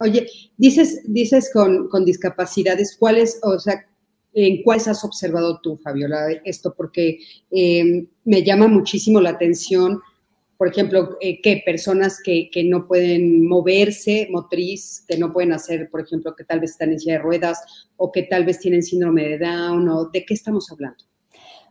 Oye, 0.00 0.26
dices, 0.56 1.02
dices 1.06 1.50
con, 1.52 1.88
con 1.88 2.04
discapacidades, 2.04 2.96
¿cuáles, 2.98 3.38
o 3.44 3.58
sea, 3.60 3.86
en 4.34 4.62
cuáles 4.62 4.88
has 4.88 5.04
observado 5.04 5.60
tú, 5.62 5.76
Fabiola, 5.76 6.26
esto? 6.44 6.74
Porque 6.76 7.18
em, 7.50 8.08
me 8.24 8.42
llama 8.42 8.66
muchísimo 8.66 9.20
la 9.20 9.30
atención 9.30 10.00
por 10.62 10.68
ejemplo, 10.68 11.18
eh, 11.20 11.42
que 11.42 11.60
personas 11.66 12.20
que, 12.22 12.48
no 12.66 12.86
pueden 12.86 13.48
moverse 13.48 14.28
motriz, 14.30 15.04
que 15.08 15.18
no 15.18 15.32
pueden 15.32 15.52
hacer, 15.52 15.90
por 15.90 16.02
ejemplo, 16.02 16.36
que 16.36 16.44
tal 16.44 16.60
vez 16.60 16.70
están 16.70 16.92
en 16.92 17.00
silla 17.00 17.14
de 17.14 17.18
ruedas 17.18 17.88
o 17.96 18.12
que 18.12 18.22
tal 18.22 18.44
vez 18.44 18.60
tienen 18.60 18.84
síndrome 18.84 19.28
de 19.28 19.38
Down 19.38 19.88
o 19.88 20.08
de 20.10 20.24
qué 20.24 20.34
estamos 20.34 20.70
hablando. 20.70 21.02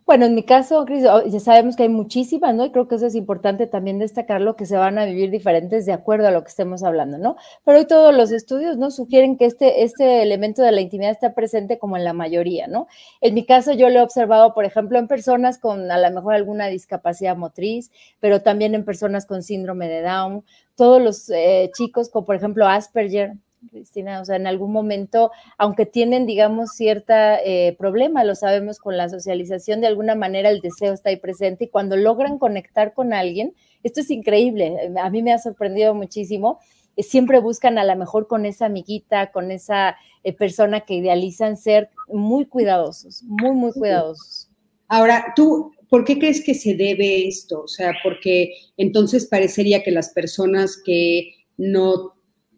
Bueno, 0.05 0.25
en 0.25 0.35
mi 0.35 0.43
caso, 0.43 0.83
Cris, 0.85 1.05
oh, 1.05 1.25
ya 1.25 1.39
sabemos 1.39 1.75
que 1.75 1.83
hay 1.83 1.89
muchísimas, 1.89 2.55
¿no? 2.55 2.65
Y 2.65 2.71
creo 2.71 2.87
que 2.87 2.95
eso 2.95 3.05
es 3.05 3.15
importante 3.15 3.67
también 3.67 3.99
destacarlo, 3.99 4.55
que 4.55 4.65
se 4.65 4.75
van 4.75 4.97
a 4.97 5.05
vivir 5.05 5.29
diferentes 5.29 5.85
de 5.85 5.93
acuerdo 5.93 6.27
a 6.27 6.31
lo 6.31 6.43
que 6.43 6.49
estemos 6.49 6.83
hablando, 6.83 7.17
¿no? 7.17 7.37
Pero 7.63 7.77
hoy 7.79 7.85
todos 7.85 8.13
los 8.13 8.31
estudios, 8.31 8.77
¿no? 8.77 8.89
Sugieren 8.91 9.37
que 9.37 9.45
este, 9.45 9.83
este 9.83 10.23
elemento 10.23 10.63
de 10.63 10.71
la 10.71 10.81
intimidad 10.81 11.11
está 11.11 11.33
presente 11.33 11.77
como 11.77 11.97
en 11.97 12.03
la 12.03 12.13
mayoría, 12.13 12.67
¿no? 12.67 12.87
En 13.21 13.35
mi 13.35 13.45
caso, 13.45 13.73
yo 13.73 13.89
lo 13.89 13.99
he 13.99 14.01
observado, 14.03 14.53
por 14.53 14.65
ejemplo, 14.65 14.97
en 14.99 15.07
personas 15.07 15.59
con 15.59 15.89
a 15.91 15.97
lo 15.97 16.11
mejor 16.13 16.33
alguna 16.33 16.67
discapacidad 16.67 17.37
motriz, 17.37 17.91
pero 18.19 18.41
también 18.41 18.75
en 18.75 18.83
personas 18.83 19.25
con 19.25 19.43
síndrome 19.43 19.87
de 19.87 20.01
Down, 20.01 20.43
todos 20.75 21.01
los 21.01 21.29
eh, 21.29 21.69
chicos 21.75 22.09
con, 22.09 22.25
por 22.25 22.35
ejemplo, 22.35 22.67
Asperger, 22.67 23.33
Cristina, 23.69 24.21
o 24.21 24.25
sea, 24.25 24.35
en 24.35 24.47
algún 24.47 24.71
momento, 24.71 25.31
aunque 25.57 25.85
tienen, 25.85 26.25
digamos, 26.25 26.71
cierta 26.71 27.39
eh, 27.41 27.75
problema, 27.77 28.23
lo 28.23 28.35
sabemos 28.35 28.79
con 28.79 28.97
la 28.97 29.09
socialización, 29.09 29.81
de 29.81 29.87
alguna 29.87 30.15
manera 30.15 30.49
el 30.49 30.61
deseo 30.61 30.93
está 30.93 31.09
ahí 31.09 31.17
presente 31.17 31.65
y 31.65 31.69
cuando 31.69 31.95
logran 31.95 32.39
conectar 32.39 32.93
con 32.93 33.13
alguien, 33.13 33.53
esto 33.83 34.01
es 34.01 34.09
increíble, 34.09 34.91
a 35.01 35.09
mí 35.09 35.21
me 35.21 35.33
ha 35.33 35.37
sorprendido 35.37 35.93
muchísimo, 35.93 36.59
eh, 36.95 37.03
siempre 37.03 37.39
buscan 37.39 37.77
a 37.77 37.83
lo 37.83 37.95
mejor 37.95 38.27
con 38.27 38.45
esa 38.45 38.65
amiguita, 38.65 39.31
con 39.31 39.51
esa 39.51 39.95
eh, 40.23 40.33
persona 40.33 40.81
que 40.81 40.95
idealizan 40.95 41.57
ser 41.57 41.89
muy 42.07 42.45
cuidadosos, 42.45 43.23
muy, 43.23 43.51
muy 43.51 43.71
cuidadosos. 43.71 44.49
Ahora, 44.87 45.33
tú, 45.35 45.71
¿por 45.89 46.03
qué 46.03 46.19
crees 46.19 46.43
que 46.43 46.53
se 46.53 46.75
debe 46.75 47.27
esto? 47.27 47.61
O 47.61 47.67
sea, 47.67 47.93
porque 48.03 48.53
entonces 48.75 49.25
parecería 49.25 49.83
que 49.83 49.91
las 49.91 50.09
personas 50.09 50.81
que 50.83 51.33
no 51.57 52.13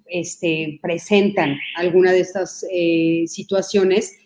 este, 0.08 0.80
presentan 0.82 1.58
alguna 1.76 2.12
de 2.12 2.20
estas 2.20 2.66
eh, 2.72 3.26
situaciones, 3.28 4.18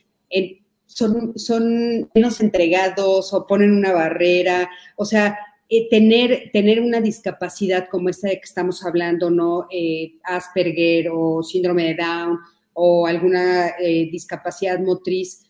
son, 0.86 1.38
son 1.38 2.10
menos 2.14 2.42
entregados 2.42 3.34
o 3.34 3.46
ponen 3.46 3.72
una 3.72 3.94
barrera, 3.94 4.70
o 4.96 5.06
sea, 5.06 5.38
eh, 5.70 5.90
tener, 5.90 6.50
tener 6.52 6.82
una 6.82 7.02
discapacidad 7.02 7.88
como 7.90 8.10
esta 8.10 8.30
de 8.30 8.36
que 8.36 8.46
estamos 8.46 8.86
hablando, 8.86 9.30
¿no? 9.30 9.68
Eh, 9.70 10.14
Asperger 10.24 11.10
o 11.12 11.44
síndrome 11.44 11.84
de 11.84 11.96
Down 11.96 12.40
o 12.74 13.08
alguna 13.08 13.74
discapacidad 14.12 14.80
motriz, 14.80 15.50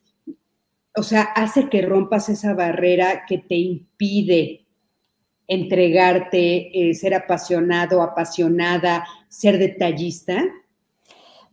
o 0.96 1.04
sea, 1.04 1.24
hace 1.24 1.70
que 1.70 1.82
rompas 1.82 2.30
esa 2.30 2.54
barrera 2.54 3.26
que 3.28 3.38
te 3.38 3.56
impide 3.56 4.67
entregarte, 5.48 6.94
ser 6.94 7.14
apasionado, 7.14 8.02
apasionada, 8.02 9.06
ser 9.30 9.58
detallista? 9.58 10.44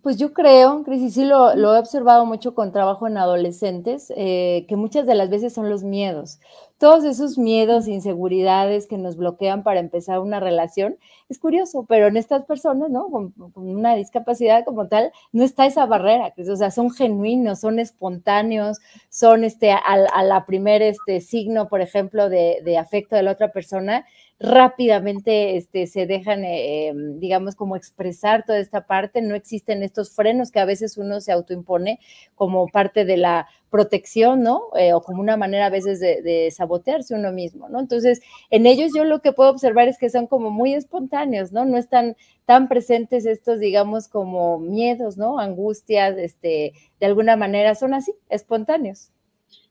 Pues 0.05 0.19
yo 0.19 0.35
creo, 0.35 0.83
Cris, 0.83 1.01
y 1.01 1.11
sí 1.11 1.25
lo, 1.25 1.55
he 1.55 1.79
observado 1.79 2.27
mucho 2.27 2.55
con 2.55 2.73
trabajo 2.73 3.07
en 3.07 3.17
adolescentes, 3.17 4.13
eh, 4.19 4.67
que 4.69 4.77
muchas 4.77 5.07
de 5.07 5.15
las 5.15 5.31
veces 5.31 5.55
son 5.55 5.71
los 5.71 5.83
miedos. 5.83 6.41
Todos 6.77 7.05
esos 7.05 7.39
miedos, 7.39 7.89
inseguridades 7.89 8.87
que 8.87 8.99
nos 8.99 9.17
bloquean 9.17 9.63
para 9.63 9.81
empezar 9.81 10.19
una 10.19 10.41
relación, 10.41 10.99
es 11.31 11.39
curioso, 11.39 11.87
pero 11.89 12.07
en 12.07 12.19
estas 12.19 12.45
personas, 12.45 12.91
¿no? 12.91 13.09
Con, 13.11 13.33
una 13.55 13.95
discapacidad 13.95 14.67
como 14.67 14.89
tal, 14.89 15.11
no 15.33 15.43
está 15.43 15.65
esa 15.65 15.87
barrera, 15.87 16.35
o 16.37 16.57
sea, 16.57 16.71
son 16.71 16.91
genuinos, 16.91 17.61
son 17.61 17.79
espontáneos, 17.79 18.81
son 19.09 19.43
este, 19.43 19.73
a, 19.73 20.23
la 20.23 20.45
primer 20.45 20.83
este, 20.83 21.23
signo, 21.23 21.71
por 21.71 21.81
ejemplo, 21.81 22.29
de, 22.29 22.61
de 22.63 22.77
afecto 22.77 23.17
de 23.17 23.23
la 23.23 23.31
otra 23.33 23.53
persona, 23.53 24.05
rápidamente 24.41 25.57
este, 25.57 25.87
se 25.87 26.07
dejan, 26.07 26.45
eh, 26.45 26.89
em, 26.89 27.19
digamos, 27.21 27.55
como 27.55 27.77
expresar 27.77 28.45
toda 28.45 28.59
esta 28.59 28.87
parte. 28.87 29.23
No 29.23 29.35
existen 29.35 29.83
estos 29.83 30.15
frenos 30.15 30.51
que 30.51 30.61
a 30.61 30.65
veces 30.65 30.99
uno 30.99 31.21
se 31.21 31.33
autoimpone 31.33 32.01
como 32.35 32.67
parte 32.69 33.05
de 33.05 33.17
la 33.17 33.49
protección, 33.71 34.43
¿no? 34.43 34.63
Eh, 34.79 34.93
o 34.93 35.03
como 35.03 35.21
una 35.21 35.37
manera 35.37 35.67
a 35.67 35.71
veces 35.71 36.01
de, 36.01 36.49
sabotearse 36.51 37.15
uno 37.15 37.33
mismo, 37.33 37.69
¿no? 37.69 37.81
Entonces, 37.81 38.21
en 38.51 38.67
ellos 38.67 38.93
yo 38.95 39.05
lo 39.05 39.21
que 39.21 39.33
puedo 39.33 39.51
observar 39.51 39.89
es 39.89 39.99
que 39.99 40.11
son 40.11 40.27
como 40.27 40.51
muy 40.51 40.75
espontáneos, 40.75 41.53
¿no? 41.53 41.65
No 41.65 41.77
están 41.77 42.17
tan 42.45 42.69
presentes 42.69 43.27
estos, 43.27 43.59
digamos, 43.59 44.09
como 44.09 44.59
miedos, 44.59 45.17
¿no? 45.17 45.39
Angustias, 45.39 46.17
este, 46.19 46.73
de 47.01 47.07
alguna 47.07 47.37
manera 47.37 47.75
son 47.75 47.95
así, 47.95 48.13
espontáneos. 48.29 49.11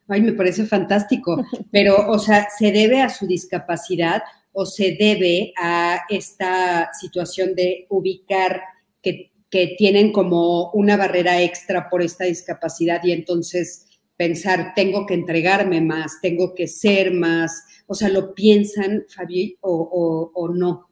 Ay, 0.08 0.22
me 0.22 0.34
parece 0.34 0.66
fantástico, 0.66 1.38
pero, 1.72 2.10
o 2.10 2.20
sea, 2.20 2.48
¿se 2.58 2.72
debe 2.72 3.02
a 3.02 3.10
su 3.10 3.26
discapacidad 3.26 4.24
o 4.54 4.66
se 4.66 4.96
debe 4.98 5.54
a 5.58 6.02
esta 6.10 6.90
situación 7.00 7.56
de 7.56 7.86
ubicar 7.90 8.62
que, 9.02 9.32
tienen 9.78 10.12
como 10.12 10.72
una 10.72 10.98
barrera 10.98 11.44
extra 11.44 11.88
por 11.88 12.02
esta 12.02 12.24
discapacidad 12.24 13.04
y 13.04 13.12
entonces 13.12 13.86
pensar, 14.18 14.74
tengo 14.76 15.06
que 15.06 15.14
entregarme 15.14 15.80
más, 15.80 16.14
tengo 16.24 16.56
que 16.56 16.68
ser 16.68 17.14
más, 17.14 17.64
o 17.86 17.94
sea, 17.94 18.10
¿lo 18.10 18.34
piensan, 18.34 19.06
Fabi, 19.08 19.56
o 19.62 20.50
no? 20.56 20.90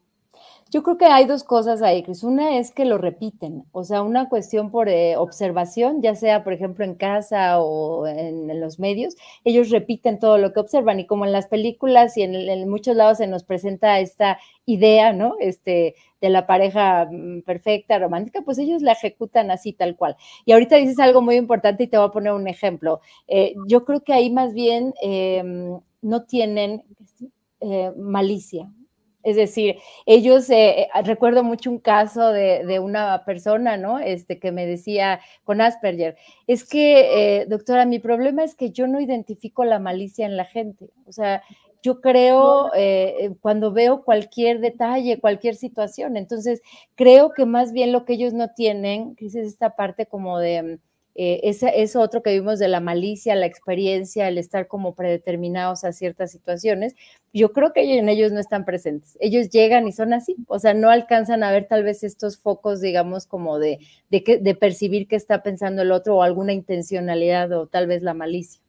Yo 0.71 0.83
creo 0.83 0.97
que 0.97 1.03
hay 1.03 1.25
dos 1.25 1.43
cosas 1.43 1.81
ahí, 1.81 2.01
Cris. 2.01 2.23
Una 2.23 2.57
es 2.57 2.71
que 2.71 2.85
lo 2.85 2.97
repiten, 2.97 3.65
o 3.73 3.83
sea, 3.83 4.03
una 4.03 4.29
cuestión 4.29 4.71
por 4.71 4.87
eh, 4.87 5.17
observación, 5.17 6.01
ya 6.01 6.15
sea, 6.15 6.45
por 6.45 6.53
ejemplo, 6.53 6.85
en 6.85 6.95
casa 6.95 7.59
o 7.59 8.07
en, 8.07 8.57
los 8.61 8.79
medios, 8.79 9.17
ellos 9.43 9.69
repiten 9.69 10.17
todo 10.17 10.37
lo 10.37 10.53
que 10.53 10.61
observan 10.61 11.01
y 11.01 11.05
como 11.05 11.25
en 11.25 11.33
las 11.33 11.47
películas 11.47 12.15
y 12.15 12.21
en, 12.21 12.69
muchos 12.69 12.95
lados 12.95 13.17
se 13.17 13.27
nos 13.27 13.43
presenta 13.43 13.99
esta 13.99 14.39
idea, 14.65 15.11
¿no? 15.11 15.35
Este, 15.41 15.95
de 16.21 16.29
la 16.29 16.47
pareja 16.47 17.05
mm, 17.11 17.41
perfecta, 17.41 17.99
romántica, 17.99 18.41
pues 18.43 18.57
ellos 18.57 18.81
la 18.81 18.93
ejecutan 18.93 19.51
así, 19.51 19.73
tal 19.73 19.97
cual. 19.97 20.15
Y 20.45 20.53
ahorita 20.53 20.77
dices 20.77 20.99
algo 20.99 21.21
muy 21.21 21.35
importante 21.35 21.83
y 21.83 21.87
te 21.87 21.97
voy 21.97 22.07
a 22.07 22.11
poner 22.11 22.31
un 22.31 22.47
ejemplo. 22.47 23.01
Eh, 23.27 23.55
yo 23.67 23.83
creo 23.83 24.05
que 24.05 24.13
ahí 24.13 24.29
más 24.29 24.53
bien 24.53 24.93
em, 25.01 25.81
no 26.01 26.23
tienen 26.23 26.83
eh, 27.59 27.91
malicia, 27.97 28.71
es 29.23 29.35
decir, 29.35 29.77
ellos, 30.05 30.49
eh, 30.49 30.81
eh, 30.81 30.87
recuerdo 31.03 31.43
mucho 31.43 31.69
un 31.69 31.79
caso 31.79 32.31
de, 32.31 32.79
una 32.81 33.23
persona, 33.25 33.77
¿no? 33.77 33.99
Este 33.99 34.39
que 34.39 34.51
me 34.51 34.65
decía 34.65 35.19
con 35.43 35.61
Asperger, 35.61 36.15
es 36.47 36.67
que, 36.67 37.41
eh, 37.41 37.45
doctora, 37.47 37.85
mi 37.85 37.99
problema 37.99 38.43
es 38.43 38.55
que 38.55 38.71
yo 38.71 38.87
no 38.87 38.99
identifico 38.99 39.63
la 39.65 39.79
malicia 39.79 40.25
en 40.25 40.37
la 40.37 40.45
gente. 40.45 40.89
O 41.05 41.11
sea, 41.11 41.43
yo 41.83 41.99
creo 41.99 42.71
cuando 43.41 43.71
veo 43.71 44.03
cualquier 44.03 44.59
detalle, 44.59 45.19
cualquier 45.19 45.55
situación. 45.55 46.15
Entonces, 46.15 46.61
creo 46.95 47.31
que 47.33 47.45
más 47.45 47.73
bien 47.73 47.91
lo 47.91 48.05
que 48.05 48.13
ellos 48.13 48.33
no 48.33 48.49
tienen, 48.51 49.15
que 49.15 49.25
es 49.27 49.35
esta 49.35 49.75
parte 49.75 50.05
como 50.05 50.37
de 50.37 50.79
eh, 51.15 51.41
ese, 51.43 51.97
otro 51.97 52.23
que 52.23 52.33
vimos 52.33 52.59
de 52.59 52.67
la 52.67 52.79
malicia, 52.79 53.35
la 53.35 53.45
experiencia, 53.45 54.27
el 54.27 54.37
estar 54.37 54.67
como 54.67 54.95
predeterminados 54.95 55.83
a 55.83 55.91
ciertas 55.91 56.31
situaciones, 56.31 56.95
yo 57.33 57.51
creo 57.51 57.73
que 57.73 57.97
en 57.97 58.09
ellos 58.09 58.31
no 58.31 58.39
están 58.39 58.65
presentes. 58.65 59.17
Ellos 59.19 59.49
llegan 59.49 59.87
y 59.87 59.91
son 59.91 60.13
así, 60.13 60.35
o 60.47 60.59
sea, 60.59 60.73
no 60.73 60.89
alcanzan 60.89 61.43
a 61.43 61.51
ver 61.51 61.67
tal 61.67 61.83
vez 61.83 62.03
estos 62.03 62.37
focos, 62.37 62.81
digamos, 62.81 63.25
como 63.25 63.59
de, 63.59 63.79
de, 64.09 64.39
de 64.41 64.55
percibir 64.55 65.07
qué 65.07 65.15
está 65.15 65.43
pensando 65.43 65.81
el 65.81 65.91
otro 65.91 66.17
o 66.17 66.23
alguna 66.23 66.53
intencionalidad 66.53 67.51
o 67.51 67.67
tal 67.67 67.87
vez 67.87 68.01
la 68.01 68.13
malicia. 68.13 68.61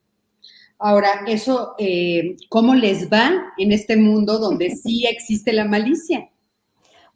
Ahora, 0.85 1.23
eso, 1.29 1.77
eh, 1.79 2.37
¿cómo 2.49 2.75
les 2.75 3.09
va 3.09 3.31
en 3.57 3.71
este 3.71 3.97
mundo 3.97 4.41
donde 4.41 4.71
sí 4.71 5.07
existe 5.07 5.53
la 5.53 5.65
malicia? 5.65 6.29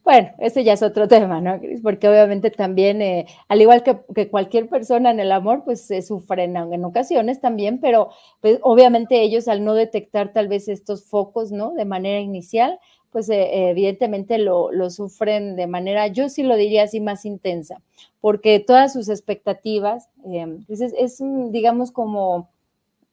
Bueno, 0.06 0.30
ese 0.38 0.62
ya 0.62 0.74
es 0.74 0.84
otro 0.84 1.08
tema, 1.08 1.40
¿no, 1.40 1.60
Porque 1.82 2.08
obviamente 2.08 2.52
también, 2.52 3.02
eh, 3.02 3.26
al 3.48 3.60
igual 3.60 3.82
que, 3.82 4.28
cualquier 4.30 4.68
persona 4.68 5.10
en 5.10 5.18
el 5.18 5.32
amor, 5.32 5.64
pues 5.64 5.80
se 5.80 6.00
sufren 6.00 6.56
en, 6.56 6.84
ocasiones 6.84 7.40
también, 7.40 7.80
pero 7.80 8.10
pues, 8.40 8.60
obviamente 8.62 9.20
ellos 9.20 9.48
al 9.48 9.64
no 9.64 9.74
detectar 9.74 10.32
tal 10.32 10.46
vez 10.46 10.68
estos 10.68 11.04
focos, 11.06 11.50
¿no? 11.50 11.72
De 11.72 11.84
manera 11.84 12.20
inicial, 12.20 12.78
pues 13.10 13.28
eh, 13.30 13.70
evidentemente 13.70 14.38
lo, 14.38 14.70
sufren 14.90 15.56
de 15.56 15.66
manera, 15.66 16.06
yo 16.06 16.28
sí 16.28 16.44
lo 16.44 16.54
diría 16.54 16.84
así, 16.84 17.00
más 17.00 17.24
intensa, 17.24 17.82
porque 18.20 18.60
todas 18.60 18.92
sus 18.92 19.08
expectativas, 19.08 20.08
em, 20.24 20.64
pues 20.66 20.82
es, 20.82 20.94
es, 20.96 21.20
digamos, 21.50 21.90
como 21.90 22.48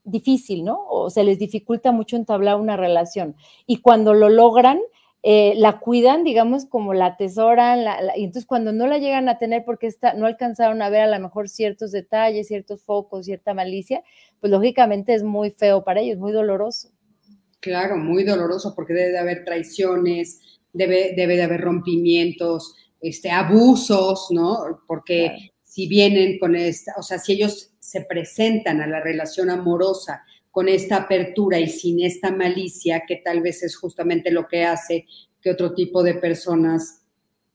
difícil, 0.03 0.63
¿no? 0.63 0.85
O 0.89 1.09
se 1.09 1.23
les 1.23 1.39
dificulta 1.39 1.91
mucho 1.91 2.17
entablar 2.17 2.57
una 2.59 2.77
relación. 2.77 3.35
Y 3.65 3.77
cuando 3.77 4.13
lo 4.13 4.29
logran, 4.29 4.79
eh, 5.25 5.53
la 5.55 5.79
cuidan, 5.79 6.25
digamos, 6.25 6.65
como 6.65 6.93
la 6.93 7.05
atesoran, 7.05 7.79
y 8.17 8.25
entonces 8.25 8.45
cuando 8.45 8.73
no 8.73 8.87
la 8.87 8.97
llegan 8.97 9.29
a 9.29 9.37
tener 9.37 9.63
porque 9.63 9.87
está, 9.87 10.13
no 10.15 10.25
alcanzaron 10.25 10.81
a 10.81 10.89
ver 10.89 11.01
a 11.01 11.07
lo 11.07 11.17
mejor 11.17 11.47
ciertos 11.47 11.93
detalles, 11.93 12.47
ciertos 12.47 12.81
focos, 12.83 13.25
cierta 13.25 13.53
malicia, 13.53 14.03
pues 14.41 14.51
lógicamente 14.51 15.13
es 15.13 15.23
muy 15.23 15.51
feo 15.51 15.85
para 15.85 16.01
ellos, 16.01 16.17
muy 16.17 16.33
doloroso. 16.33 16.89
Claro, 17.61 17.95
muy 17.95 18.25
doloroso 18.25 18.75
porque 18.75 18.93
debe 18.93 19.11
de 19.11 19.19
haber 19.19 19.45
traiciones, 19.45 20.41
debe, 20.73 21.13
debe 21.15 21.37
de 21.37 21.43
haber 21.43 21.61
rompimientos, 21.61 22.75
este, 22.99 23.31
abusos, 23.31 24.27
¿no? 24.31 24.81
Porque 24.85 25.51
si 25.63 25.87
vienen 25.87 26.37
con 26.37 26.57
esta, 26.57 26.95
o 26.97 27.01
sea, 27.01 27.17
si 27.17 27.33
ellos 27.33 27.71
se 27.79 28.01
presentan 28.01 28.81
a 28.81 28.87
la 28.87 28.99
relación 28.99 29.49
amorosa 29.49 30.23
con 30.53 30.69
esta 30.69 30.97
apertura 30.97 31.59
y 31.59 31.67
sin 31.67 31.99
esta 31.99 32.31
malicia, 32.31 33.05
que 33.07 33.15
tal 33.25 33.41
vez 33.41 33.63
es 33.63 33.75
justamente 33.75 34.29
lo 34.29 34.47
que 34.47 34.63
hace 34.63 35.07
que 35.41 35.49
otro 35.49 35.73
tipo 35.73 36.03
de 36.03 36.13
personas 36.13 37.01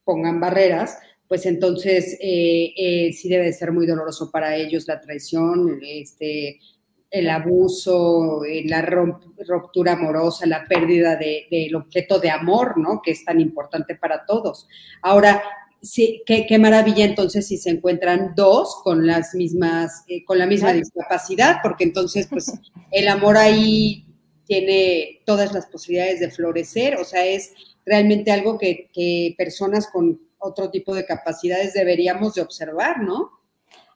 pongan 0.02 0.40
barreras, 0.40 0.98
pues 1.28 1.46
entonces 1.46 2.18
eh, 2.20 2.74
eh, 2.76 3.12
sí 3.12 3.28
debe 3.28 3.44
de 3.44 3.52
ser 3.52 3.70
muy 3.70 3.86
doloroso 3.86 4.32
para 4.32 4.56
ellos 4.56 4.88
la 4.88 5.00
traición, 5.00 5.78
este, 5.80 6.58
el 7.08 7.30
abuso, 7.30 8.44
eh, 8.44 8.64
la 8.66 8.82
ruptura 8.82 9.92
amorosa, 9.92 10.44
la 10.46 10.66
pérdida 10.66 11.14
del 11.14 11.76
objeto 11.76 12.18
de 12.18 12.30
amor, 12.30 12.78
¿no? 12.78 13.00
Que 13.00 13.12
es 13.12 13.24
tan 13.24 13.38
importante 13.38 13.94
para 13.94 14.26
todos. 14.26 14.66
Ahora, 15.02 15.40
sí, 15.82 16.22
qué, 16.26 16.58
maravilla 16.58 17.04
entonces 17.04 17.46
si 17.46 17.56
se 17.56 17.70
encuentran 17.70 18.34
dos 18.34 18.80
con 18.82 19.06
las 19.06 19.34
mismas, 19.34 20.04
eh, 20.08 20.24
con 20.24 20.38
la 20.38 20.46
misma 20.46 20.72
discapacidad, 20.72 21.58
porque 21.62 21.84
entonces, 21.84 22.26
pues, 22.28 22.52
el 22.90 23.08
amor 23.08 23.36
ahí 23.36 24.04
tiene 24.46 25.20
todas 25.26 25.52
las 25.52 25.66
posibilidades 25.66 26.20
de 26.20 26.30
florecer, 26.30 26.96
o 26.96 27.04
sea, 27.04 27.24
es 27.24 27.52
realmente 27.84 28.30
algo 28.30 28.58
que, 28.58 28.90
que 28.92 29.34
personas 29.36 29.88
con 29.88 30.20
otro 30.38 30.70
tipo 30.70 30.94
de 30.94 31.04
capacidades 31.04 31.72
deberíamos 31.74 32.34
de 32.34 32.42
observar, 32.42 33.02
¿no? 33.02 33.37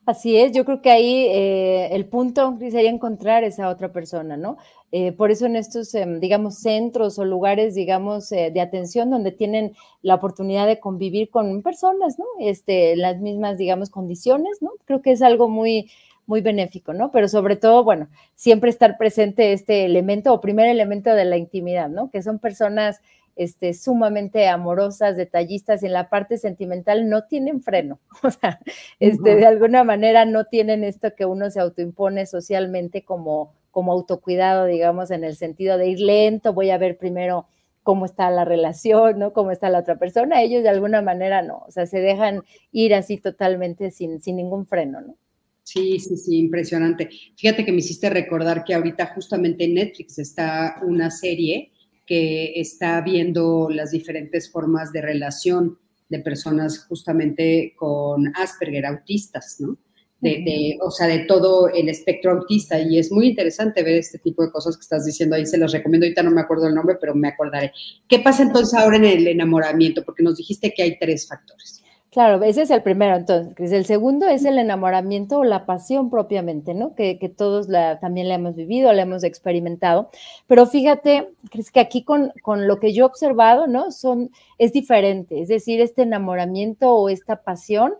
Así 0.05 0.35
es, 0.37 0.51
yo 0.51 0.65
creo 0.65 0.81
que 0.81 0.91
ahí 0.91 1.27
eh, 1.29 1.95
el 1.95 2.05
punto 2.07 2.57
sería 2.59 2.89
encontrar 2.89 3.45
esa 3.45 3.69
otra 3.69 3.93
persona, 3.93 4.35
¿no? 4.35 4.57
Eh, 4.91 5.13
por 5.13 5.31
eso 5.31 5.45
en 5.45 5.55
estos, 5.55 5.95
em, 5.95 6.19
digamos, 6.19 6.55
centros 6.57 7.17
o 7.19 7.23
lugares, 7.25 7.73
digamos, 7.73 8.29
eh, 8.33 8.51
de 8.53 8.59
atención 8.59 9.09
donde 9.09 9.31
tienen 9.31 9.73
la 10.01 10.15
oportunidad 10.15 10.67
de 10.67 10.81
convivir 10.81 11.29
con 11.29 11.61
personas, 11.61 12.19
¿no? 12.19 12.25
Este, 12.41 12.97
las 12.97 13.19
mismas, 13.21 13.57
digamos, 13.57 13.89
condiciones, 13.89 14.61
¿no? 14.61 14.71
Creo 14.85 15.01
que 15.01 15.11
es 15.13 15.21
algo 15.21 15.47
muy, 15.47 15.89
muy 16.25 16.41
benéfico, 16.41 16.91
¿no? 16.93 17.09
Pero 17.11 17.29
sobre 17.29 17.55
todo, 17.55 17.85
bueno, 17.85 18.09
siempre 18.35 18.69
estar 18.69 18.97
presente 18.97 19.53
este 19.53 19.85
elemento 19.85 20.33
o 20.33 20.41
primer 20.41 20.67
elemento 20.67 21.15
de 21.15 21.23
la 21.23 21.37
intimidad, 21.37 21.87
¿no? 21.87 22.09
Que 22.09 22.21
son 22.21 22.39
personas 22.39 22.99
este, 23.35 23.73
sumamente 23.73 24.47
amorosas, 24.47 25.17
detallistas, 25.17 25.83
y 25.83 25.87
en 25.87 25.93
la 25.93 26.09
parte 26.09 26.37
sentimental 26.37 27.09
no 27.09 27.25
tienen 27.25 27.61
freno, 27.61 27.99
o 28.23 28.31
sea, 28.31 28.59
este, 28.99 29.35
de 29.35 29.45
alguna 29.45 29.83
manera 29.83 30.25
no 30.25 30.45
tienen 30.45 30.83
esto 30.83 31.15
que 31.15 31.25
uno 31.25 31.49
se 31.49 31.59
autoimpone 31.59 32.25
socialmente 32.25 33.03
como, 33.03 33.53
como 33.71 33.91
autocuidado, 33.91 34.65
digamos, 34.65 35.11
en 35.11 35.23
el 35.23 35.35
sentido 35.35 35.77
de 35.77 35.87
ir 35.87 35.99
lento, 35.99 36.53
voy 36.53 36.69
a 36.69 36.77
ver 36.77 36.97
primero 36.97 37.47
cómo 37.83 38.05
está 38.05 38.31
la 38.31 38.45
relación, 38.45 39.19
¿no? 39.19 39.33
Cómo 39.33 39.51
está 39.51 39.69
la 39.69 39.79
otra 39.79 39.97
persona. 39.97 40.41
Ellos 40.41 40.63
de 40.63 40.69
alguna 40.69 41.01
manera 41.01 41.41
no, 41.41 41.63
o 41.67 41.71
sea, 41.71 41.85
se 41.85 41.99
dejan 41.99 42.43
ir 42.71 42.95
así 42.95 43.17
totalmente 43.17 43.91
sin, 43.91 44.21
sin 44.21 44.37
ningún 44.37 44.65
freno, 44.65 45.01
¿no? 45.01 45.17
Sí, 45.63 45.99
sí, 45.99 46.17
sí, 46.17 46.37
impresionante. 46.39 47.09
Fíjate 47.35 47.63
que 47.63 47.71
me 47.71 47.79
hiciste 47.79 48.09
recordar 48.09 48.63
que 48.63 48.73
ahorita 48.73 49.13
justamente 49.13 49.63
en 49.63 49.75
Netflix 49.75 50.19
está 50.19 50.77
una 50.83 51.09
serie 51.09 51.71
que 52.05 52.59
está 52.59 53.01
viendo 53.01 53.69
las 53.69 53.91
diferentes 53.91 54.51
formas 54.51 54.91
de 54.91 55.01
relación 55.01 55.79
de 56.09 56.19
personas 56.19 56.85
justamente 56.85 57.73
con 57.75 58.31
Asperger, 58.35 58.85
autistas, 58.85 59.57
¿no? 59.59 59.77
De, 60.21 60.77
o 60.81 60.89
sea, 60.89 61.07
de 61.07 61.25
todo 61.25 61.67
el 61.67 61.89
espectro 61.89 62.31
autista. 62.31 62.79
Y 62.79 62.97
es 62.97 63.11
muy 63.11 63.27
interesante 63.27 63.83
ver 63.83 63.95
este 63.95 64.19
tipo 64.19 64.41
de 64.41 64.51
cosas 64.51 64.77
que 64.77 64.81
estás 64.81 65.05
diciendo 65.05 65.35
ahí. 65.35 65.45
Se 65.45 65.57
los 65.57 65.73
recomiendo. 65.73 66.05
Ahorita 66.05 66.23
no 66.23 66.31
me 66.31 66.39
acuerdo 66.39 66.67
el 66.67 66.75
nombre, 66.75 66.95
pero 66.99 67.13
me 67.13 67.27
acordaré. 67.27 67.73
¿Qué 68.07 68.19
pasa 68.19 68.43
entonces 68.43 68.73
ahora 68.73 68.95
en 68.95 69.03
el 69.03 69.27
enamoramiento? 69.27 70.05
Porque 70.05 70.23
nos 70.23 70.37
dijiste 70.37 70.73
que 70.73 70.81
hay 70.81 70.97
tres 70.97 71.27
factores. 71.27 71.82
Claro, 72.13 72.43
ese 72.43 72.61
es 72.61 72.69
el 72.69 72.83
primero, 72.83 73.15
entonces. 73.15 73.71
El 73.71 73.85
segundo 73.87 74.27
es 74.27 74.45
el 74.45 74.59
enamoramiento 74.59 75.39
o 75.39 75.43
la 75.43 75.65
pasión 75.65 76.11
propiamente, 76.11 76.75
¿no? 76.75 76.93
Que, 76.93 77.17
todos 77.35 77.69
la, 77.69 77.99
también 77.99 78.29
la 78.29 78.35
hemos 78.35 78.55
vivido, 78.55 78.93
la 78.93 79.01
hemos 79.01 79.23
experimentado. 79.23 80.11
Pero 80.45 80.67
fíjate, 80.67 81.29
Cris, 81.49 81.71
que 81.71 81.79
aquí 81.79 82.03
con, 82.03 82.31
con, 82.43 82.67
lo 82.67 82.79
que 82.79 82.93
yo 82.93 83.05
he 83.05 83.07
observado, 83.07 83.65
¿no? 83.65 83.89
Son, 83.89 84.29
es 84.59 84.73
diferente. 84.73 85.41
Es 85.41 85.47
decir, 85.47 85.81
este 85.81 86.03
enamoramiento 86.03 86.93
o 86.93 87.09
esta 87.09 87.41
pasión, 87.41 87.93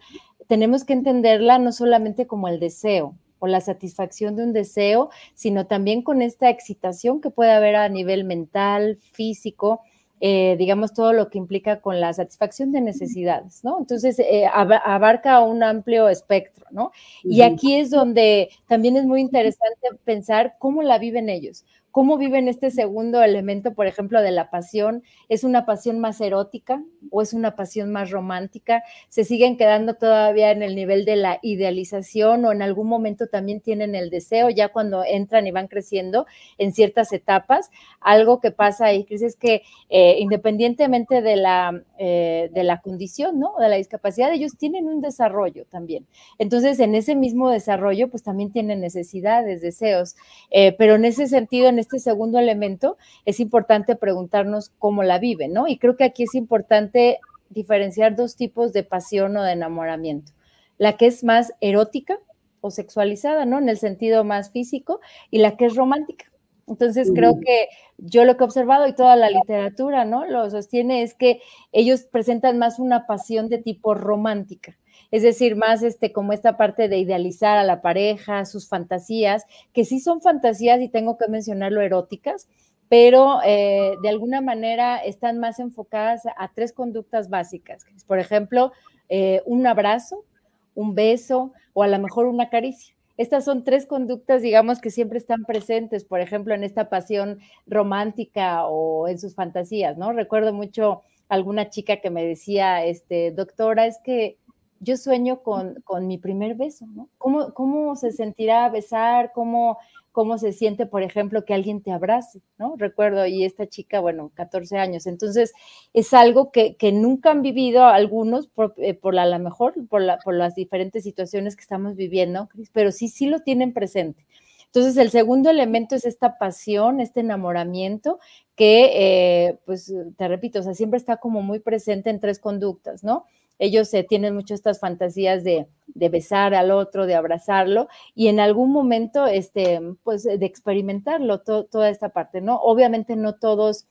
tenemos 0.47 0.83
que 0.83 0.93
entenderla 0.93 1.57
no 1.57 1.71
solamente 1.71 2.27
como 2.27 2.47
el 2.47 2.59
deseo, 2.59 3.15
o 3.39 3.47
la 3.47 3.61
satisfacción 3.61 4.35
de 4.35 4.43
un 4.43 4.53
deseo, 4.53 5.09
sino 5.33 5.65
también 5.65 6.03
con 6.03 6.21
esta 6.21 6.51
excitación 6.51 7.19
que 7.19 7.31
puede 7.31 7.51
haber 7.51 7.75
a 7.75 7.89
nivel 7.89 8.25
mental, 8.25 8.99
físico, 9.11 9.81
eh, 10.19 10.55
digamos, 10.57 10.93
todo 10.93 11.11
lo 11.11 11.29
que 11.29 11.37
implica 11.37 11.81
con 11.81 11.99
la 11.99 12.13
satisfacción 12.13 12.71
de 12.71 12.81
necesidades, 12.81 13.63
¿no? 13.63 13.77
Entonces, 13.79 14.19
eh, 14.19 14.45
abarca 14.53 15.41
un 15.41 15.63
amplio 15.63 16.07
espectro, 16.07 16.65
¿no? 16.71 16.91
Y 17.23 17.41
aquí 17.41 17.75
es 17.75 17.89
donde 17.89 18.49
también 18.67 18.95
es 18.95 19.05
muy 19.05 19.19
interesante 19.19 19.89
pensar 20.05 20.55
cómo 20.59 20.81
la 20.81 20.97
viven 20.97 21.29
ellos, 21.29 21.65
cómo 21.93 22.17
viven 22.17 22.47
este 22.47 22.71
segundo 22.71 23.21
elemento, 23.21 23.75
por 23.75 23.85
ejemplo, 23.85 24.19
de 24.23 24.31
la 24.31 24.49
pasión. 24.49 25.03
¿Es 25.29 25.43
una 25.43 25.67
pasión 25.67 25.99
más 25.99 26.19
erótica 26.21 26.83
o 27.11 27.21
es 27.21 27.33
una 27.33 27.55
pasión 27.55 27.91
más 27.91 28.09
romántica? 28.09 28.81
¿Se 29.09 29.23
siguen 29.23 29.57
quedando 29.57 29.93
todavía 29.93 30.49
en 30.49 30.63
el 30.63 30.75
nivel 30.75 31.05
de 31.05 31.17
la 31.17 31.37
idealización 31.43 32.45
o 32.45 32.51
en 32.51 32.63
algún 32.63 32.87
momento 32.87 33.27
también 33.27 33.61
tienen 33.61 33.93
el 33.93 34.09
deseo 34.09 34.49
ya 34.49 34.69
cuando 34.69 35.03
entran 35.05 35.45
y 35.45 35.51
van 35.51 35.67
creciendo 35.67 36.25
en 36.57 36.73
ciertas 36.73 37.13
etapas? 37.13 37.69
Algo 38.01 38.41
que 38.41 38.49
pasa 38.49 38.87
ahí, 38.87 39.05
Cris, 39.05 39.21
es 39.21 39.35
que 39.35 39.61
eh, 39.89 40.17
independientemente 40.19 41.21
de 41.21 41.35
la, 41.35 41.83
eh, 41.99 42.49
de 42.51 42.63
la 42.63 42.81
condición, 42.81 43.39
¿no? 43.39 43.53
De 43.59 43.69
la 43.69 43.75
discapacidad, 43.75 44.33
ellos 44.33 44.57
tienen 44.57 44.87
un 44.87 44.99
desarrollo 44.99 45.65
también. 45.69 46.07
Entonces, 46.39 46.79
en 46.79 46.95
ese 46.95 47.15
mismo 47.15 47.51
desarrollo, 47.51 48.09
pues 48.09 48.23
también 48.23 48.51
tienen 48.51 48.81
necesidades, 48.81 49.61
deseos, 49.61 50.15
eh, 50.49 50.73
pero 50.75 50.95
en 50.95 51.05
ese 51.05 51.27
sentido, 51.27 51.69
en 51.69 51.82
este 51.83 51.99
segundo 51.99 52.39
elemento, 52.39 52.97
es 53.25 53.39
importante 53.39 53.95
preguntarnos 53.95 54.71
cómo 54.79 55.03
la 55.03 55.19
vive, 55.19 55.47
¿no? 55.47 55.67
Y 55.67 55.77
creo 55.77 55.95
que 55.95 56.03
aquí 56.03 56.23
es 56.23 56.35
importante 56.35 57.19
diferenciar 57.49 58.15
dos 58.15 58.35
tipos 58.35 58.73
de 58.73 58.83
pasión 58.83 59.37
o 59.37 59.43
de 59.43 59.51
enamoramiento. 59.51 60.31
La 60.77 60.97
que 60.97 61.05
es 61.05 61.23
más 61.23 61.53
erótica 61.61 62.17
o 62.61 62.71
sexualizada, 62.71 63.45
¿no? 63.45 63.59
En 63.59 63.69
el 63.69 63.77
sentido 63.77 64.23
más 64.23 64.51
físico, 64.51 64.99
y 65.29 65.39
la 65.39 65.55
que 65.55 65.65
es 65.65 65.75
romántica. 65.75 66.25
Entonces, 66.65 67.11
creo 67.13 67.39
que 67.41 67.67
yo 67.97 68.23
lo 68.23 68.37
que 68.37 68.43
he 68.43 68.47
observado 68.47 68.87
y 68.87 68.95
toda 68.95 69.17
la 69.17 69.29
literatura, 69.29 70.05
¿no? 70.05 70.25
Lo 70.25 70.49
sostiene 70.49 71.03
es 71.03 71.13
que 71.13 71.41
ellos 71.73 72.03
presentan 72.03 72.57
más 72.57 72.79
una 72.79 73.05
pasión 73.05 73.49
de 73.49 73.57
tipo 73.57 73.93
romántica 73.93 74.77
es 75.13 75.21
decir, 75.21 75.55
más 75.55 75.83
este, 75.83 76.11
como 76.11 76.33
esta 76.33 76.57
parte 76.57 76.89
de 76.89 76.97
idealizar 76.97 77.59
a 77.59 77.63
la 77.63 77.83
pareja, 77.83 78.45
sus 78.45 78.67
fantasías, 78.67 79.45
que 79.71 79.85
sí 79.85 79.99
son 79.99 80.21
fantasías 80.21 80.81
y 80.81 80.89
tengo 80.89 81.19
que 81.19 81.27
mencionarlo 81.27 81.81
eróticas, 81.81 82.47
pero 82.89 83.37
eh, 83.45 83.95
de 84.01 84.09
alguna 84.09 84.41
manera 84.41 84.97
están 84.97 85.37
más 85.37 85.59
enfocadas 85.59 86.23
a 86.25 86.51
tres 86.55 86.73
conductas 86.73 87.29
básicas. 87.29 87.85
Por 88.07 88.17
ejemplo, 88.17 88.71
eh, 89.07 89.43
un 89.45 89.67
abrazo, 89.67 90.25
un 90.73 90.95
beso 90.95 91.53
o 91.73 91.83
a 91.83 91.87
lo 91.87 91.99
mejor 91.99 92.25
una 92.25 92.49
caricia. 92.49 92.95
Estas 93.15 93.45
son 93.45 93.63
tres 93.63 93.85
conductas, 93.85 94.41
digamos, 94.41 94.81
que 94.81 94.89
siempre 94.89 95.19
están 95.19 95.45
presentes, 95.45 96.05
por 96.05 96.21
ejemplo, 96.21 96.55
en 96.55 96.63
esta 96.63 96.89
pasión 96.89 97.37
romántica 97.67 98.65
o 98.65 99.07
en 99.07 99.19
sus 99.19 99.35
fantasías, 99.35 99.95
¿no? 99.95 100.11
Recuerdo 100.11 100.53
mucho 100.53 101.03
alguna 101.29 101.69
chica 101.69 101.97
que 101.97 102.09
me 102.09 102.25
decía, 102.25 102.83
este, 102.83 103.31
doctora, 103.31 103.85
es 103.85 103.99
que 104.03 104.37
yo 104.83 104.97
sueño 104.97 105.41
con, 105.41 105.75
mi 106.07 106.17
primer 106.17 106.55
beso, 106.55 106.85
¿no? 106.87 107.09
¿Cómo, 107.17 107.53
¿Cómo, 107.53 107.95
se 107.95 108.11
sentirá 108.11 108.69
besar? 108.69 109.31
¿Cómo, 109.33 109.77
¿Cómo 110.11 110.37
se 110.37 110.53
siente, 110.53 110.85
por 110.85 111.01
ejemplo, 111.01 111.45
que 111.45 111.53
alguien 111.53 111.81
te 111.81 111.91
abrace, 111.91 112.41
¿no? 112.57 112.75
Recuerdo, 112.77 113.25
y 113.25 113.45
esta 113.45 113.67
chica, 113.67 113.99
bueno, 113.99 114.31
14 114.35 114.77
años. 114.77 115.07
Entonces, 115.07 115.53
es 115.93 116.13
algo 116.13 116.51
que, 116.51 116.77
nunca 116.93 117.31
han 117.31 117.41
vivido 117.41 117.85
algunos, 117.85 118.47
por, 118.47 118.75
eh, 118.77 118.93
por 118.93 119.13
la, 119.13 119.39
mejor, 119.39 119.73
por, 119.87 120.01
la, 120.01 120.19
por 120.19 120.35
las 120.35 120.53
diferentes 120.55 121.03
situaciones 121.03 121.55
que 121.55 121.61
estamos 121.61 121.95
viviendo, 121.95 122.49
pero 122.73 122.91
sí, 122.91 123.07
sí 123.07 123.25
lo 123.25 123.39
tienen 123.39 123.73
presente. 123.73 124.25
Entonces, 124.65 124.97
el 124.97 125.11
segundo 125.11 125.49
elemento 125.49 125.95
es 125.95 126.03
esta 126.03 126.37
pasión, 126.39 126.99
este 126.99 127.19
enamoramiento 127.19 128.19
que, 128.55 129.47
eh, 129.47 129.59
pues, 129.65 129.93
te 130.17 130.27
repito, 130.27 130.59
o 130.59 130.63
sea, 130.63 130.73
siempre 130.73 130.97
está 130.97 131.17
como 131.17 131.41
muy 131.41 131.59
presente 131.59 132.09
en 132.09 132.19
tres 132.19 132.39
conductas, 132.39 133.03
¿no? 133.03 133.25
Ellos 133.59 133.93
eh, 133.93 134.05
tienen 134.07 134.35
mucho 134.35 134.53
estas 134.53 134.79
fantasías 134.79 135.43
de, 135.43 135.67
besar 135.95 136.53
al 136.53 136.71
otro, 136.71 137.05
de 137.05 137.15
abrazarlo 137.15 137.87
y 138.15 138.27
en 138.27 138.39
algún 138.39 138.71
momento, 138.71 139.25
este, 139.27 139.79
pues, 140.03 140.23
de 140.23 140.45
experimentarlo, 140.45 141.41
toda 141.41 141.89
esta 141.89 142.09
parte, 142.09 142.41
¿no? 142.41 142.57
Obviamente 142.57 143.15
no 143.15 143.35
todos 143.35 143.85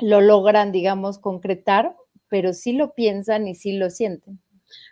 lo 0.00 0.20
logran, 0.20 0.72
digamos, 0.72 1.18
concretar, 1.18 1.96
pero 2.28 2.52
sí 2.52 2.72
lo 2.72 2.94
piensan 2.94 3.46
y 3.46 3.54
sí 3.54 3.72
lo 3.72 3.90
sienten. 3.90 4.40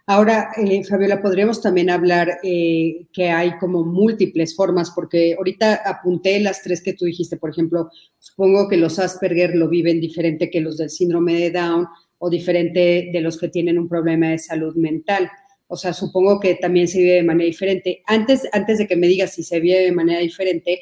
Ahora, 0.07 0.50
eh, 0.57 0.83
Fabiola, 0.85 1.22
podríamos 1.22 1.62
también 1.62 1.88
hablar 1.88 2.38
eh, 2.42 3.07
que 3.12 3.31
hay 3.31 3.57
como 3.59 3.85
múltiples 3.85 4.57
formas, 4.57 4.90
porque 4.90 5.35
ahorita 5.38 5.83
apunté 5.85 6.40
las 6.40 6.62
tres 6.62 6.83
que 6.83 6.94
tú 6.94 7.05
dijiste, 7.05 7.37
por 7.37 7.50
ejemplo, 7.50 7.90
supongo 8.18 8.68
que 8.68 8.76
los 8.76 8.98
Asperger 8.98 9.55
lo 9.55 9.68
viven 9.68 10.00
diferente 10.00 10.50
que 10.50 10.61
los 10.61 10.76
del 10.76 10.90
síndrome 10.90 11.35
de 11.35 11.50
Down, 11.50 11.87
o 12.23 12.29
diferente 12.29 13.09
de 13.13 13.21
los 13.23 13.39
que 13.39 13.49
tienen 13.49 13.79
un 13.79 13.89
problema 13.89 14.29
de 14.29 14.39
salud 14.39 14.77
mental. 14.77 15.31
O 15.69 15.77
sea, 15.77 15.95
supongo 15.95 16.39
que 16.39 16.55
también 16.55 16.87
se 16.87 16.99
vive 16.99 17.15
de 17.15 17.23
manera 17.23 17.47
diferente. 17.47 18.03
Antes, 18.07 18.47
antes 18.53 18.79
de 18.79 18.87
que 18.87 18.97
me 18.97 19.09
digas 19.09 19.33
si 19.33 19.43
se 19.43 19.59
vive 19.59 19.81
de 19.81 19.93
manera 19.93 20.21
diferente, 20.21 20.81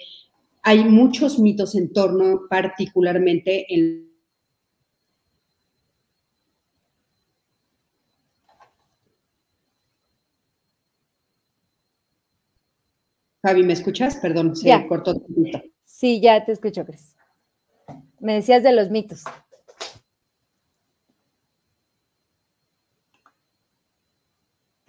hay 0.63 0.85
muchos 0.85 1.39
mitos 1.39 1.77
en 1.77 1.93
torno 1.93 2.43
particularmente 2.51 3.73
en 3.73 4.09
Fabi, 13.41 13.63
¿me 13.63 13.75
escuchas? 13.75 14.17
Perdón, 14.17 14.57
se 14.57 14.87
cortó 14.89 15.13
un 15.13 15.21
poquito. 15.21 15.63
Sí, 15.85 16.21
ya 16.21 16.45
te 16.45 16.51
escucho, 16.51 16.85
Cris. 16.85 17.15
Me 18.19 18.35
decías 18.35 18.65
de 18.65 18.73
los 18.73 18.91
mitos. 18.91 19.23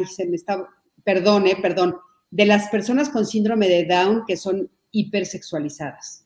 Se 0.07 0.25
me 0.25 0.35
está, 0.35 0.67
perdón, 1.03 1.47
eh, 1.47 1.57
perdón, 1.61 1.97
de 2.31 2.45
las 2.45 2.69
personas 2.69 3.09
con 3.09 3.25
síndrome 3.25 3.67
de 3.67 3.85
Down 3.85 4.23
que 4.25 4.37
son 4.37 4.69
hipersexualizadas. 4.91 6.25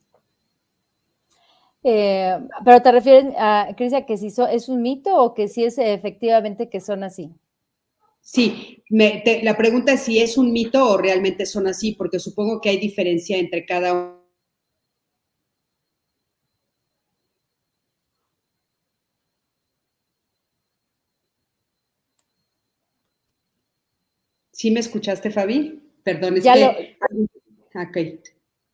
Eh, 1.84 2.40
pero 2.64 2.82
te 2.82 2.92
refieres, 2.92 3.34
a, 3.38 3.68
Cris, 3.76 3.94
a 3.94 4.06
que 4.06 4.18
si 4.18 4.28
es 4.28 4.70
un 4.70 4.82
mito 4.82 5.18
o 5.18 5.34
que 5.34 5.48
si 5.48 5.66
es 5.66 5.78
efectivamente 5.78 6.70
que 6.70 6.80
son 6.80 7.04
así. 7.04 7.32
Sí, 8.22 8.82
la 8.90 9.58
pregunta 9.58 9.94
es 9.94 10.02
si 10.02 10.20
es 10.20 10.38
un 10.38 10.54
mito 10.54 10.92
o 10.92 10.98
realmente 10.98 11.46
son 11.46 11.68
así, 11.68 11.92
porque 11.92 12.20
supongo 12.20 12.62
que 12.62 12.70
hay 12.70 12.78
diferencia 12.78 13.38
entre 13.38 13.66
cada 13.66 13.94
uno. 13.94 14.24
¿Sí 24.64 24.72
me 24.72 24.80
escuchaste, 24.80 25.30
Fabi? 25.30 25.84
Perdón, 26.06 26.38
es 26.38 26.46
que... 26.46 26.58
Lo... 26.58 26.74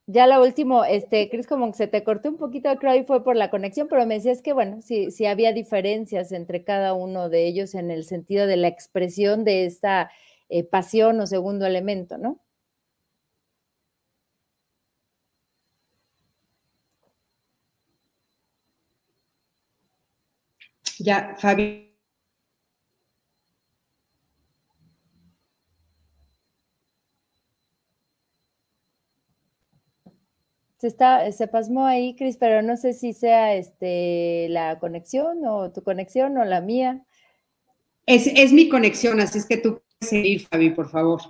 Ya 0.06 0.28
lo 0.28 0.44
último, 0.44 0.86
este, 0.86 1.32
Cris, 1.32 1.48
como 1.48 1.72
que 1.72 1.78
se 1.78 1.88
te 1.88 2.04
cortó 2.04 2.30
un 2.30 2.38
poquito, 2.38 2.70
creo 2.76 3.04
fue 3.06 3.24
por 3.24 3.36
la 3.36 3.50
conexión, 3.50 3.88
pero 3.88 4.06
me 4.06 4.14
decías 4.14 4.44
que, 4.44 4.54
bueno, 4.54 4.84
sí, 4.84 5.10
sí 5.10 5.26
había 5.26 5.52
diferencias 5.52 6.32
entre 6.32 6.64
cada 6.64 6.94
uno 6.94 7.30
de 7.30 7.48
ellos 7.48 7.74
en 7.74 7.90
el 7.90 8.04
sentido 8.04 8.46
de 8.46 8.58
la 8.58 8.68
expresión 8.68 9.44
de 9.44 9.66
esta 9.66 10.12
eh, 10.50 10.64
pasión 10.64 11.20
o 11.22 11.26
segundo 11.26 11.66
elemento, 11.66 12.20
¿no? 12.20 12.40
Ya, 21.00 21.36
Fabi, 21.40 21.89
Se, 30.80 30.88
está, 30.88 31.32
se 31.32 31.48
pasmó 31.48 31.86
ahí, 31.86 32.16
Cris, 32.16 32.38
pero 32.38 32.62
no 32.62 32.78
sé 32.78 32.94
si 32.94 33.14
sea 33.14 33.54
este, 33.56 34.48
la 34.50 34.80
conexión 34.80 35.46
o 35.46 35.72
tu 35.72 35.84
conexión 35.84 36.38
o 36.38 36.46
la 36.46 36.62
mía. 36.62 37.06
Es, 38.06 38.28
es 38.28 38.54
mi 38.54 38.70
conexión, 38.70 39.20
así 39.20 39.38
es 39.38 39.46
que 39.46 39.58
tú 39.58 39.82
puedes 40.00 40.10
seguir, 40.10 40.48
Fabi, 40.48 40.70
por 40.72 40.90
favor. 40.90 41.22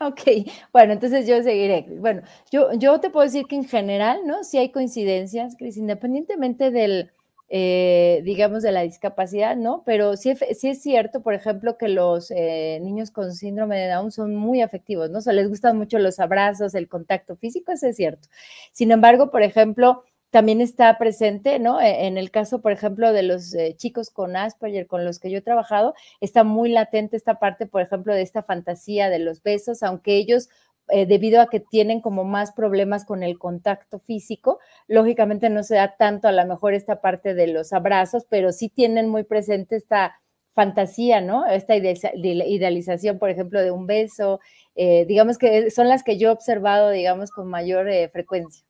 Ok, 0.00 0.20
bueno, 0.72 0.92
entonces 0.92 1.26
yo 1.26 1.42
seguiré. 1.42 1.86
Bueno, 1.98 2.22
yo, 2.50 2.72
yo 2.74 3.00
te 3.00 3.10
puedo 3.10 3.24
decir 3.24 3.46
que 3.46 3.56
en 3.56 3.64
general, 3.64 4.20
¿no? 4.26 4.42
Sí 4.44 4.58
hay 4.58 4.70
coincidencias, 4.72 5.56
Cris, 5.56 5.76
independientemente 5.76 6.70
del, 6.70 7.12
eh, 7.56 8.20
digamos, 8.24 8.64
de 8.64 8.72
la 8.72 8.80
discapacidad, 8.82 9.54
¿no? 9.54 9.84
Pero 9.86 10.16
sí, 10.16 10.34
sí, 10.58 10.70
es 10.70 10.82
cierto, 10.82 11.22
por 11.22 11.34
ejemplo, 11.34 11.78
que 11.78 11.86
los 11.86 12.32
eh, 12.32 12.80
niños 12.82 13.12
con 13.12 13.32
síndrome 13.32 13.78
de 13.78 13.86
Down 13.86 14.10
son 14.10 14.34
muy 14.34 14.60
afectivos, 14.60 15.08
¿no? 15.08 15.18
O 15.18 15.20
sea, 15.20 15.32
les 15.34 15.48
gustan 15.48 15.76
mucho 15.78 16.00
los 16.00 16.18
abrazos, 16.18 16.74
el 16.74 16.88
contacto 16.88 17.36
físico, 17.36 17.70
eso 17.70 17.86
es 17.86 17.94
cierto. 17.94 18.28
Sin 18.72 18.90
embargo, 18.90 19.30
por 19.30 19.44
ejemplo, 19.44 20.02
también 20.30 20.60
está 20.60 20.98
presente, 20.98 21.60
¿no? 21.60 21.80
E, 21.80 22.08
en 22.08 22.18
el 22.18 22.32
caso, 22.32 22.60
por 22.60 22.72
ejemplo, 22.72 23.12
de 23.12 23.22
los 23.22 23.54
eh, 23.54 23.76
chicos 23.76 24.10
con 24.10 24.34
Asperger 24.34 24.88
con 24.88 25.04
los 25.04 25.20
que 25.20 25.30
yo 25.30 25.38
he 25.38 25.40
trabajado, 25.40 25.94
está 26.20 26.42
muy 26.42 26.70
latente 26.70 27.16
esta 27.16 27.38
parte, 27.38 27.66
por 27.66 27.82
ejemplo, 27.82 28.12
de 28.12 28.22
esta 28.22 28.42
fantasía 28.42 29.10
de 29.10 29.20
los 29.20 29.44
besos, 29.44 29.84
aunque 29.84 30.16
ellos 30.16 30.48
eh, 30.88 31.06
debido 31.06 31.40
a 31.40 31.48
que 31.48 31.60
tienen 31.60 32.02
como 32.02 32.24
más 32.24 32.52
problemas 32.52 33.06
con 33.06 33.22
el 33.22 33.38
contacto 33.38 33.98
físico, 33.98 34.58
lógicamente 34.86 35.48
no 35.48 35.62
se 35.62 35.76
da 35.76 35.96
tanto 35.96 36.28
a 36.28 36.32
lo 36.32 36.44
mejor 36.46 36.74
esta 36.74 37.00
parte 37.00 37.32
de 37.32 37.46
los 37.46 37.72
abrazos, 37.72 38.26
pero 38.28 38.52
sí 38.52 38.68
tienen 38.68 39.08
muy 39.08 39.24
presente 39.24 39.76
esta 39.76 40.20
fantasía, 40.52 41.22
¿no? 41.22 41.46
Esta 41.46 41.74
idealización, 41.74 43.18
por 43.18 43.30
ejemplo, 43.30 43.62
de 43.62 43.70
un 43.70 43.86
beso, 43.86 44.40
eh, 44.74 45.06
digamos 45.06 45.38
que 45.38 45.70
son 45.70 45.88
las 45.88 46.02
que 46.02 46.18
yo 46.18 46.28
he 46.28 46.32
observado, 46.32 46.90
digamos, 46.90 47.30
con 47.30 47.48
mayor 47.48 47.88
eh, 47.88 48.08
frecuencia. 48.10 48.64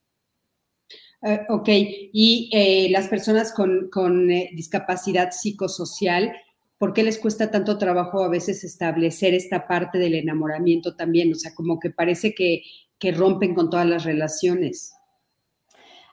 ok, 1.48 1.68
y 1.68 2.88
las 2.90 3.09
personas 3.09 3.53
con, 3.53 3.90
con 3.90 4.29
discapacidad 4.29 5.33
psicosocial, 5.33 6.33
¿por 6.85 6.92
qué 6.92 7.03
les 7.03 7.18
cuesta 7.18 7.51
tanto 7.51 7.79
trabajo 7.79 8.23
a 8.23 8.29
veces 8.29 8.62
establecer 8.62 9.33
esta 9.33 9.66
parte 9.66 9.97
del 9.97 10.16
enamoramiento 10.16 10.94
también? 10.94 11.33
O 11.33 11.35
sea, 11.35 11.55
como 11.55 11.81
que 11.81 11.88
parece 11.88 12.35
que, 12.35 12.61
rompen 13.16 13.55
con 13.55 13.70
todas 13.70 13.87
las 13.87 14.05
relaciones. 14.05 14.92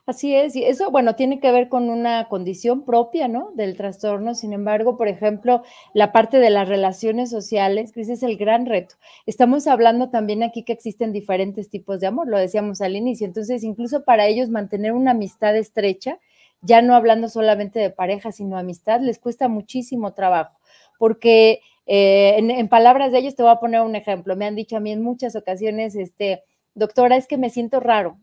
Así 0.06 0.34
es, 0.34 0.56
y 0.56 0.64
eso, 0.64 0.90
bueno, 0.90 1.14
tiene 1.14 1.40
que 1.40 1.52
ver 1.52 1.68
con 1.68 1.90
una 1.90 2.26
condición 2.28 2.86
propia, 2.86 3.28
¿no? 3.28 3.50
Del 3.54 3.76
trastorno. 3.76 4.34
Sin 4.34 4.54
embargo, 4.54 4.96
por 4.96 5.08
ejemplo, 5.08 5.62
la 5.92 6.10
parte 6.10 6.38
de 6.38 6.48
las 6.48 6.66
relaciones 6.70 7.28
sociales, 7.28 7.92
ese 7.94 8.14
es 8.14 8.22
el 8.22 8.38
gran 8.38 8.64
reto. 8.64 8.94
Estamos 9.26 9.66
hablando 9.66 10.08
también 10.08 10.42
aquí 10.42 10.64
que 10.64 10.72
existen 10.72 11.12
diferentes 11.12 11.68
tipos 11.68 12.00
de 12.00 12.06
amor, 12.06 12.28
lo 12.28 12.38
decíamos 12.38 12.80
al 12.80 12.96
inicio. 12.96 13.26
Entonces, 13.26 13.62
incluso 13.62 14.04
para 14.04 14.26
ellos 14.26 14.48
mantener 14.48 14.92
una 14.92 15.10
amistad 15.10 15.54
estrecha, 15.54 16.18
ya 16.62 16.80
no 16.80 16.94
hablando 16.94 17.28
solamente 17.28 17.78
de 17.78 17.90
pareja, 17.90 18.32
sino 18.32 18.56
amistad, 18.56 19.00
les 19.02 19.18
cuesta 19.18 19.48
muchísimo 19.48 20.14
trabajo 20.14 20.61
porque 21.02 21.62
eh, 21.84 22.36
en, 22.38 22.68
palabras 22.68 23.10
de 23.10 23.18
ellos 23.18 23.34
te 23.34 23.42
voy 23.42 23.50
a 23.50 23.58
poner 23.58 23.80
un 23.80 23.96
ejemplo. 23.96 24.36
Me 24.36 24.46
han 24.46 24.54
dicho 24.54 24.76
a 24.76 24.80
mí 24.80 24.92
en 24.92 25.02
muchas 25.02 25.34
ocasiones, 25.34 25.96
este, 25.96 26.44
doctora, 26.74 27.16
es 27.16 27.26
que 27.26 27.38
me 27.38 27.50
siento 27.50 27.80
raro. 27.80 28.20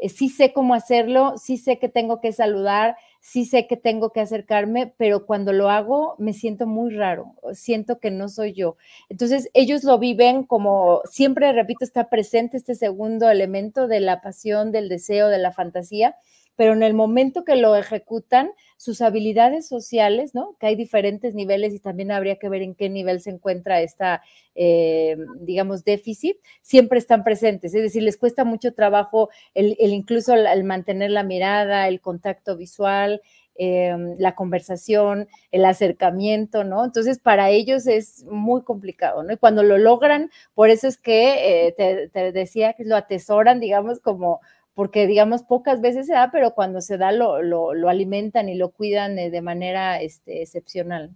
Eh, 0.00 0.08
sí 0.08 0.30
sé 0.30 0.54
cómo 0.54 0.72
hacerlo, 0.72 1.34
sí 1.36 1.58
sé 1.58 1.78
que 1.78 1.90
tengo 1.90 2.22
que 2.22 2.32
saludar, 2.32 2.96
sí 3.20 3.44
sé 3.44 3.66
que 3.66 3.76
tengo 3.76 4.08
que 4.08 4.22
acercarme, 4.22 4.94
pero 4.96 5.26
cuando 5.26 5.52
lo 5.52 5.68
hago 5.68 6.14
me 6.18 6.32
siento 6.32 6.66
muy 6.66 6.94
raro, 6.94 7.34
siento 7.52 7.98
que 8.00 8.10
no 8.10 8.30
soy 8.30 8.54
yo. 8.54 8.78
Entonces 9.10 9.50
ellos 9.52 9.84
lo 9.84 9.98
viven 9.98 10.44
como, 10.44 11.02
siempre 11.04 11.52
repito, 11.52 11.84
está 11.84 12.08
presente 12.08 12.56
este 12.56 12.74
segundo 12.74 13.28
elemento 13.28 13.86
de 13.86 14.00
la 14.00 14.22
pasión, 14.22 14.72
del 14.72 14.88
deseo, 14.88 15.28
de 15.28 15.36
la 15.36 15.52
fantasía, 15.52 16.16
pero 16.56 16.72
en 16.72 16.82
el 16.82 16.94
momento 16.94 17.44
que 17.44 17.56
lo 17.56 17.76
ejecutan, 17.76 18.50
sus 18.76 19.00
habilidades 19.00 19.68
sociales, 19.68 20.34
¿no? 20.34 20.56
Que 20.58 20.66
hay 20.66 20.76
diferentes 20.76 21.34
niveles 21.34 21.74
y 21.74 21.78
también 21.78 22.10
habría 22.10 22.36
que 22.36 22.48
ver 22.48 22.62
en 22.62 22.74
qué 22.74 22.88
nivel 22.88 23.20
se 23.20 23.30
encuentra 23.30 23.80
esta, 23.80 24.22
eh, 24.54 25.16
digamos, 25.40 25.84
déficit, 25.84 26.36
siempre 26.62 26.98
están 26.98 27.24
presentes. 27.24 27.74
Es 27.74 27.82
decir, 27.82 28.02
les 28.02 28.16
cuesta 28.16 28.44
mucho 28.44 28.74
trabajo 28.74 29.30
el, 29.54 29.76
incluso 29.78 30.34
el, 30.34 30.64
mantener 30.64 31.10
la 31.10 31.22
mirada, 31.22 31.88
el 31.88 32.00
contacto 32.00 32.56
visual, 32.56 33.22
em, 33.56 34.16
la 34.18 34.34
conversación, 34.34 35.28
el 35.52 35.64
acercamiento, 35.64 36.64
¿no? 36.64 36.84
Entonces, 36.84 37.18
para 37.20 37.50
ellos 37.50 37.86
es 37.86 38.24
muy 38.24 38.62
complicado, 38.62 39.22
¿no? 39.22 39.32
Y 39.32 39.36
cuando 39.36 39.62
lo 39.62 39.78
logran, 39.78 40.30
por 40.54 40.70
eso 40.70 40.88
es 40.88 40.98
que 40.98 41.68
eh, 41.68 42.10
te, 42.12 42.32
decía 42.32 42.72
que 42.72 42.84
lo 42.84 42.96
atesoran, 42.96 43.60
digamos, 43.60 44.00
como, 44.00 44.40
porque 44.74 45.06
digamos 45.06 45.42
pocas 45.42 45.80
veces 45.80 46.06
se 46.06 46.14
da, 46.14 46.30
pero 46.32 46.54
cuando 46.54 46.80
se 46.80 46.98
da 46.98 47.12
lo, 47.12 47.42
lo, 47.42 47.88
alimentan 47.88 48.48
y 48.48 48.54
lo 48.54 48.70
cuidan 48.70 49.16
de 49.16 49.40
manera 49.40 50.00
este, 50.02 50.42
excepcional. 50.42 51.14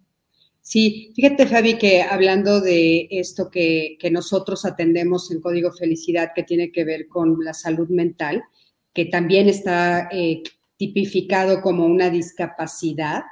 Sí, 0.60 1.12
fíjate 1.16 1.46
Fabi 1.46 1.78
que 1.78 2.02
hablando 2.02 2.60
de 2.60 3.08
esto 3.10 3.50
que, 3.50 3.96
que, 3.98 4.10
nosotros 4.10 4.66
atendemos 4.66 5.30
en 5.30 5.40
Código 5.40 5.72
Felicidad, 5.72 6.32
que 6.34 6.42
tiene 6.42 6.70
que 6.70 6.84
ver 6.84 7.08
con 7.08 7.38
la 7.42 7.54
salud 7.54 7.88
mental, 7.88 8.42
que 8.92 9.06
también 9.06 9.48
está 9.48 10.08
eh, 10.12 10.42
tipificado 10.76 11.62
como 11.62 11.86
una 11.86 12.10
discapacidad, 12.10 13.22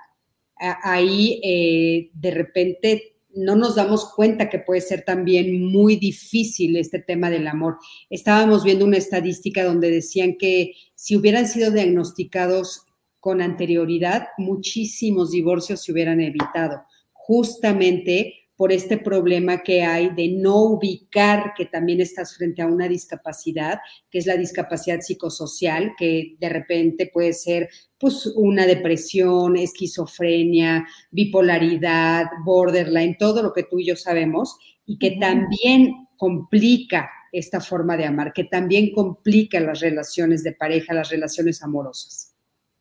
ahí 0.56 1.40
eh, 1.42 2.10
de 2.14 2.30
repente 2.30 3.15
no 3.36 3.54
nos 3.54 3.76
damos 3.76 4.12
cuenta 4.14 4.48
que 4.48 4.58
puede 4.58 4.80
ser 4.80 5.02
también 5.02 5.64
muy 5.64 5.96
difícil 5.96 6.76
este 6.76 6.98
tema 6.98 7.30
del 7.30 7.46
amor. 7.46 7.76
Estábamos 8.10 8.64
viendo 8.64 8.84
una 8.84 8.96
estadística 8.96 9.64
donde 9.64 9.90
decían 9.90 10.36
que 10.38 10.72
si 10.94 11.16
hubieran 11.16 11.46
sido 11.46 11.70
diagnosticados 11.70 12.86
con 13.20 13.42
anterioridad, 13.42 14.28
muchísimos 14.38 15.30
divorcios 15.30 15.82
se 15.82 15.92
hubieran 15.92 16.20
evitado, 16.20 16.82
justamente 17.12 18.45
por 18.56 18.72
este 18.72 18.96
problema 18.96 19.58
que 19.58 19.82
hay 19.82 20.10
de 20.14 20.28
no 20.28 20.62
ubicar 20.62 21.52
que 21.56 21.66
también 21.66 22.00
estás 22.00 22.36
frente 22.36 22.62
a 22.62 22.66
una 22.66 22.88
discapacidad, 22.88 23.78
que 24.10 24.18
es 24.18 24.26
la 24.26 24.36
discapacidad 24.36 25.00
psicosocial, 25.00 25.92
que 25.98 26.36
de 26.40 26.48
repente 26.48 27.10
puede 27.12 27.34
ser 27.34 27.68
pues 27.98 28.26
una 28.34 28.66
depresión, 28.66 29.56
esquizofrenia, 29.56 30.86
bipolaridad, 31.10 32.26
borderline, 32.44 33.16
todo 33.18 33.42
lo 33.42 33.52
que 33.52 33.64
tú 33.64 33.78
y 33.78 33.86
yo 33.86 33.96
sabemos, 33.96 34.56
y 34.86 34.98
que 34.98 35.18
también 35.20 36.06
complica 36.16 37.10
esta 37.32 37.60
forma 37.60 37.96
de 37.96 38.06
amar, 38.06 38.32
que 38.32 38.44
también 38.44 38.92
complica 38.92 39.60
las 39.60 39.80
relaciones 39.80 40.42
de 40.42 40.52
pareja, 40.52 40.94
las 40.94 41.10
relaciones 41.10 41.62
amorosas. 41.62 42.35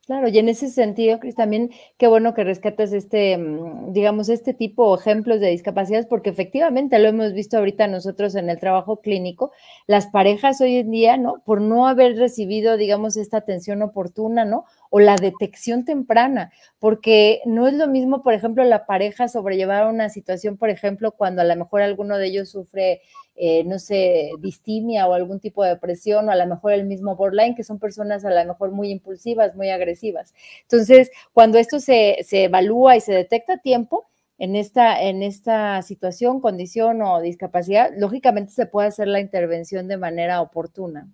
Claro, 0.08 0.28
y 0.28 0.38
en 0.38 0.50
ese 0.50 0.70
sentido, 0.70 1.20
Cris, 1.20 1.34
también 1.34 1.72
qué 1.98 2.06
bueno 2.06 2.36
que 2.36 2.44
rescatas 2.44 2.94
este, 2.94 3.40
mm, 3.40 3.92
digamos, 3.92 4.30
este 4.30 4.54
tipo 4.54 4.96
de 4.96 5.02
ejemplos 5.02 5.40
de 5.40 5.48
discapacidades, 5.50 6.06
porque 6.06 6.30
efectivamente 6.30 7.00
lo 7.00 7.08
hemos 7.08 7.34
visto 7.34 7.58
ahorita 7.58 7.88
nosotros 7.88 8.36
en 8.36 8.52
el 8.52 8.60
trabajo 8.60 8.98
clínico, 9.02 9.52
las 9.88 10.06
parejas 10.06 10.62
hoy 10.62 10.76
en 10.76 10.92
día, 10.92 11.18
¿no? 11.18 11.42
Por 11.44 11.60
no 11.60 11.88
haber 11.88 12.18
recibido, 12.18 12.78
digamos, 12.78 13.18
esta 13.18 13.38
atención 13.38 13.82
oportuna, 13.82 14.46
¿no? 14.46 14.66
O 14.90 15.00
la 15.00 15.16
detección 15.16 15.86
temprana, 15.86 16.52
porque 16.80 17.42
no 17.46 17.68
es 17.68 17.74
lo 17.74 17.88
mismo, 17.88 18.24
por 18.24 18.34
ejemplo, 18.34 18.64
la 18.64 18.86
pareja 18.86 19.28
sobrellevar 19.28 19.88
una 19.88 20.10
situación, 20.10 20.58
por 20.58 20.70
ejemplo, 20.70 21.12
cuando 21.12 21.42
a 21.42 21.46
lo 21.46 21.56
mejor 21.56 21.82
alguno 21.82 22.18
de 22.18 22.28
ellos 22.28 22.50
sufre 22.50 23.02
eh, 23.38 23.66
no 23.66 23.80
sé, 23.80 24.32
distimia 24.40 25.08
o 25.08 25.14
algún 25.14 25.42
tipo 25.42 25.62
de 25.64 25.72
depresión 25.72 26.30
o 26.30 26.32
a 26.32 26.38
lo 26.38 26.48
mejor 26.48 26.72
el 26.72 26.86
mismo 26.86 27.18
borderline, 27.18 27.54
que 27.54 27.66
son 27.66 27.80
personas 27.80 28.24
a 28.24 28.30
lo 28.30 28.46
mejor 28.46 28.72
muy 28.72 28.90
impulsivas, 28.92 29.56
muy 29.56 29.70
agresivas. 29.70 30.34
Entonces, 30.62 31.12
cuando 31.34 31.58
esto 31.58 31.80
se, 31.82 32.18
se 32.24 32.46
evalúa 32.46 32.96
y 32.96 33.02
se 33.02 33.12
detecta 33.14 33.54
a 33.54 33.58
tiempo, 33.58 34.06
en 34.38 34.56
esta, 34.56 35.02
en 35.02 35.24
esta 35.24 35.82
situación, 35.82 36.42
condición 36.42 37.02
o 37.02 37.22
discapacidad, 37.22 37.92
lógicamente 37.98 38.52
se 38.54 38.66
puede 38.66 38.90
hacer 38.90 39.08
la 39.08 39.20
intervención 39.20 39.88
de 39.88 39.98
manera 39.98 40.42
oportuna. 40.42 41.10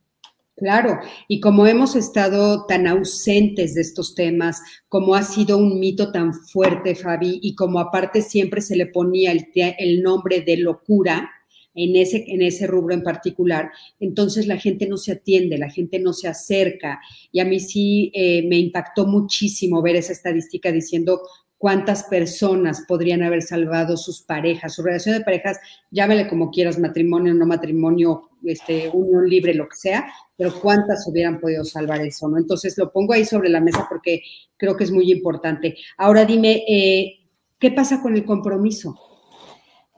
Claro, 0.62 1.00
y 1.28 1.40
como 1.40 1.66
hemos 1.66 1.96
estado 1.96 2.68
tan 2.68 2.86
ausentes 2.86 3.74
de 3.74 3.82
estos 3.82 4.14
temas, 4.14 4.62
como 4.90 5.16
ha 5.16 5.24
sido 5.24 5.58
un 5.58 5.80
mito 5.80 6.12
tan 6.12 6.36
fuerte, 6.36 6.94
Fabi, 6.94 7.40
y 7.42 7.56
como 7.56 7.80
aparte 7.80 8.22
siempre 8.22 8.62
se 8.62 8.76
le 8.76 8.86
ponía 8.86 9.32
el, 9.32 9.48
el 9.56 10.04
nombre 10.04 10.42
de 10.42 10.58
locura, 10.58 11.32
en 11.74 11.96
ese, 11.96 12.26
en 12.28 12.44
ese 12.44 12.68
rubro 12.68 12.94
en 12.94 13.02
particular, 13.02 13.72
entonces 14.00 14.46
la 14.46 14.58
gente 14.58 14.88
no 14.88 14.98
se 14.98 15.14
atiende, 15.14 15.58
la 15.58 15.72
gente 15.72 15.98
no 15.98 16.14
se 16.14 16.28
acerca. 16.28 17.00
Y 17.32 17.40
a 17.40 17.46
mí 17.46 17.60
sí 17.60 18.12
eh, 18.14 18.46
me 18.48 18.60
impactó 18.60 19.08
muchísimo 19.08 19.82
ver 19.82 19.96
esa 19.96 20.12
estadística 20.12 20.72
diciendo 20.72 21.22
cuántas 21.62 22.06
personas 22.06 22.86
podrían 22.88 23.22
haber 23.22 23.44
salvado 23.44 23.96
sus 23.96 24.24
parejas, 24.24 24.74
su 24.74 24.82
relación 24.82 25.16
de 25.16 25.24
parejas, 25.24 25.60
llámele 25.92 26.28
como 26.28 26.50
quieras, 26.50 26.80
matrimonio, 26.80 27.36
no 27.36 27.46
matrimonio, 27.46 28.32
este, 28.44 28.90
unión 28.92 29.30
libre, 29.30 29.54
lo 29.54 29.70
que 29.70 29.76
sea, 29.78 30.12
pero 30.36 30.60
cuántas 30.60 31.08
hubieran 31.08 31.40
podido 31.40 31.64
salvar 31.64 32.02
eso, 32.02 32.28
¿no? 32.28 32.40
Entonces 32.40 32.76
lo 32.80 32.92
pongo 32.92 33.14
ahí 33.14 33.26
sobre 33.26 33.50
la 33.50 33.62
mesa 33.62 33.86
porque 33.88 34.24
creo 34.58 34.76
que 34.76 34.86
es 34.86 34.92
muy 34.92 35.12
importante. 35.12 35.78
Ahora 36.00 36.26
dime, 36.26 36.64
eh, 36.68 37.20
¿qué 37.60 37.70
pasa 37.70 38.02
con 38.02 38.16
el 38.16 38.26
compromiso? 38.26 39.11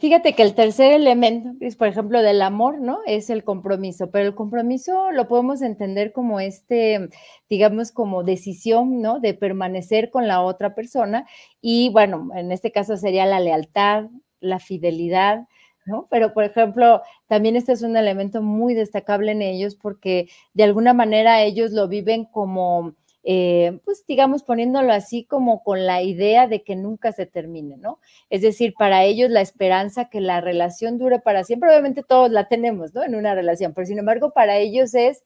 Fíjate 0.04 0.34
que 0.34 0.44
el 0.44 0.54
tercer 0.54 0.92
elemento, 0.92 1.52
es 1.62 1.78
por 1.78 1.88
ejemplo, 1.88 2.22
del 2.22 2.42
amor, 2.42 2.82
¿no? 2.82 3.00
Es 3.06 3.30
el 3.30 3.46
compromiso, 3.46 4.12
pero 4.12 4.28
el 4.28 4.36
compromiso 4.36 5.12
lo 5.12 5.30
podemos 5.30 5.62
entender 5.62 6.12
como 6.12 6.42
este, 6.42 7.08
digamos, 7.50 7.94
como 7.94 8.22
decisión, 8.26 9.02
¿no? 9.02 9.22
De 9.22 9.34
permanecer 9.34 10.10
con 10.12 10.28
la 10.28 10.42
otra 10.42 10.76
persona 10.76 11.26
y, 11.62 11.88
bueno, 11.88 12.32
en 12.36 12.52
este 12.52 12.74
caso 12.74 12.98
sería 12.98 13.26
la 13.26 13.40
lealtad, 13.40 14.10
la 14.42 14.60
fidelidad, 14.60 15.48
¿no? 15.86 16.06
Pero, 16.12 16.34
por 16.34 16.44
ejemplo, 16.44 17.02
también 17.28 17.56
este 17.56 17.72
es 17.72 17.82
un 17.82 17.96
elemento 17.96 18.42
muy 18.42 18.74
destacable 18.74 19.32
en 19.32 19.42
ellos 19.42 19.76
porque 19.76 20.28
de 20.54 20.66
alguna 20.66 20.92
manera 20.94 21.44
ellos 21.44 21.72
lo 21.72 21.88
viven 21.88 22.26
como 22.26 22.94
eh, 23.24 23.80
pues 23.86 24.06
digamos, 24.06 24.44
poniéndolo 24.44 24.92
así 24.92 25.24
como 25.24 25.64
con 25.64 25.86
la 25.86 26.02
idea 26.02 26.48
de 26.48 26.64
que 26.64 26.76
nunca 26.76 27.12
se 27.14 27.26
termine, 27.26 27.78
¿no? 27.78 28.00
Es 28.30 28.42
decir, 28.42 28.74
para 28.78 29.04
ellos 29.06 29.30
la 29.30 29.42
esperanza 29.42 30.10
que 30.10 30.22
la 30.22 30.42
relación 30.42 30.98
dure 30.98 31.20
para 31.20 31.44
siempre, 31.44 31.70
obviamente 31.70 32.04
todos 32.04 32.32
la 32.32 32.48
tenemos, 32.50 32.94
¿no? 32.94 33.04
En 33.04 33.16
una 33.16 33.34
relación, 33.36 33.74
pero 33.74 33.88
sin 33.88 34.00
embargo 34.00 34.32
para 34.34 34.58
ellos 34.58 34.94
es 34.94 35.24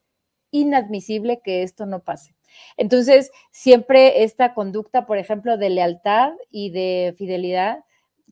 inadmisible 0.51 1.41
que 1.43 1.63
esto 1.63 1.85
no 1.85 1.99
pase. 2.03 2.35
Entonces, 2.77 3.31
siempre 3.51 4.23
esta 4.23 4.53
conducta, 4.53 5.05
por 5.05 5.17
ejemplo, 5.17 5.57
de 5.57 5.69
lealtad 5.69 6.33
y 6.49 6.71
de 6.71 7.13
fidelidad, 7.17 7.83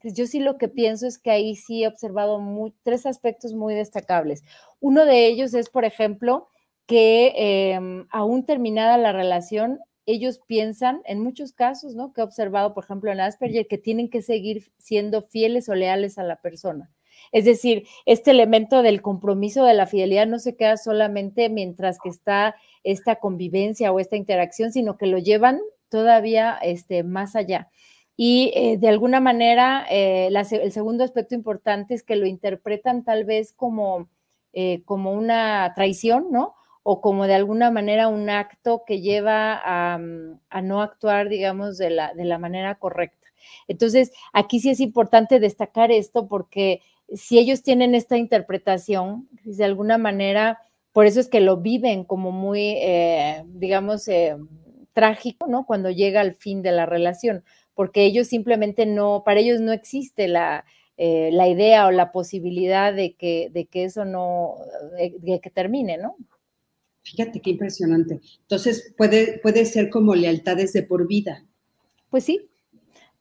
pues 0.01 0.13
yo 0.13 0.27
sí 0.27 0.39
lo 0.39 0.57
que 0.57 0.67
pienso 0.67 1.07
es 1.07 1.17
que 1.17 1.31
ahí 1.31 1.55
sí 1.55 1.83
he 1.83 1.87
observado 1.87 2.39
tres 2.83 3.05
aspectos 3.05 3.53
muy 3.53 3.73
destacables. 3.73 4.43
Uno 4.79 5.05
de 5.05 5.25
ellos 5.25 5.53
es, 5.53 5.69
por 5.69 5.85
ejemplo, 5.85 6.47
que 6.85 7.33
em, 7.35 8.07
aún 8.11 8.45
terminada 8.45 8.97
la 8.97 9.11
relación, 9.11 9.79
ellos 10.05 10.39
piensan, 10.45 11.01
en 11.05 11.19
muchos 11.19 11.51
casos, 11.51 11.95
¿no? 11.95 12.13
Que 12.13 12.21
he 12.21 12.23
observado, 12.23 12.73
por 12.73 12.83
ejemplo, 12.83 13.11
en 13.11 13.19
Asperger, 13.19 13.67
que 13.67 13.77
tienen 13.77 14.09
que 14.09 14.21
seguir 14.21 14.71
siendo 14.77 15.21
fieles 15.23 15.67
o 15.69 15.75
leales 15.75 16.17
a 16.17 16.23
la 16.23 16.41
persona. 16.41 16.91
Es 17.31 17.45
decir, 17.45 17.87
este 18.05 18.31
elemento 18.31 18.83
del 18.83 19.01
compromiso 19.01 19.65
de 19.65 19.73
la 19.73 19.87
fidelidad 19.87 20.27
no 20.27 20.39
se 20.39 20.55
queda 20.55 20.77
solamente 20.77 21.49
mientras 21.49 21.97
que 21.99 22.09
está 22.09 22.55
esta 22.83 23.15
convivencia 23.17 23.91
o 23.91 23.99
esta 23.99 24.15
interacción, 24.15 24.71
sino 24.71 24.97
que 24.97 25.07
lo 25.07 25.17
llevan 25.17 25.59
todavía 25.89 26.57
este, 26.61 27.03
más 27.03 27.35
allá. 27.35 27.69
Y 28.17 28.51
eh, 28.55 28.77
de 28.77 28.87
alguna 28.87 29.19
manera, 29.19 29.85
eh, 29.89 30.29
el 30.29 30.71
segundo 30.71 31.03
aspecto 31.03 31.35
importante 31.35 31.93
es 31.93 32.03
que 32.03 32.15
lo 32.15 32.25
interpretan 32.25 33.03
tal 33.03 33.25
vez 33.25 33.53
como, 33.53 34.09
eh, 34.53 34.83
como 34.85 35.11
una 35.11 35.73
traición, 35.75 36.27
¿no? 36.31 36.53
O 36.87 37.01
como 37.01 37.25
de 37.25 37.33
alguna 37.33 37.71
manera 37.71 38.07
un 38.09 38.29
acto 38.29 38.83
que 38.85 39.01
lleva 39.01 39.59
a, 39.65 39.97
mm, 39.97 40.39
no 40.61 40.83
actuar, 40.83 41.29
digamos, 41.29 41.79
de 41.79 41.89
la, 41.89 42.37
manera 42.37 42.75
correcta. 42.75 43.27
Entonces, 43.67 44.11
aquí 44.33 44.59
sí 44.59 44.69
es 44.69 44.79
importante 44.79 45.39
destacar 45.39 45.91
esto 45.91 46.27
porque 46.27 46.81
si 47.11 47.39
ellos 47.39 47.63
tienen 47.63 47.95
esta 47.95 48.17
interpretación, 48.17 49.27
de 49.43 49.65
alguna 49.65 49.97
manera, 49.97 50.59
por 50.91 51.07
eso 51.07 51.19
es 51.19 51.27
que 51.27 51.39
lo 51.39 51.57
viven 51.57 52.03
como 52.03 52.31
muy, 52.31 52.75
eh, 52.77 53.41
digamos, 53.47 54.07
eh, 54.07 54.37
trágico, 54.93 55.47
¿no? 55.47 55.65
Cuando 55.65 55.89
llega 55.89 56.21
al 56.21 56.35
fin 56.35 56.61
de 56.61 56.71
la 56.71 56.85
relación, 56.85 57.43
porque 57.73 58.05
ellos 58.05 58.27
simplemente 58.27 58.85
no, 58.85 59.23
para 59.25 59.39
ellos 59.39 59.59
no 59.59 59.71
existe 59.71 60.27
la, 60.27 60.65
eh, 60.97 61.31
idea 61.49 61.87
o 61.87 61.91
la 61.91 62.11
posibilidad 62.11 62.93
de 62.93 63.15
que, 63.15 63.49
de 63.51 63.65
que 63.65 63.85
eso 63.85 64.05
no, 64.05 64.53
de 64.99 65.39
que 65.41 65.49
termine, 65.49 65.97
¿no? 65.97 66.15
Fíjate 67.05 67.39
qué 67.39 67.51
impresionante. 67.51 68.19
Entonces, 68.41 68.93
puede, 68.97 69.37
puede 69.39 69.65
ser 69.65 69.89
como 69.91 70.15
lealtades 70.15 70.73
de 70.73 70.81
por 70.83 71.07
vida. 71.07 71.45
Pues 72.09 72.23
sí. 72.23 72.49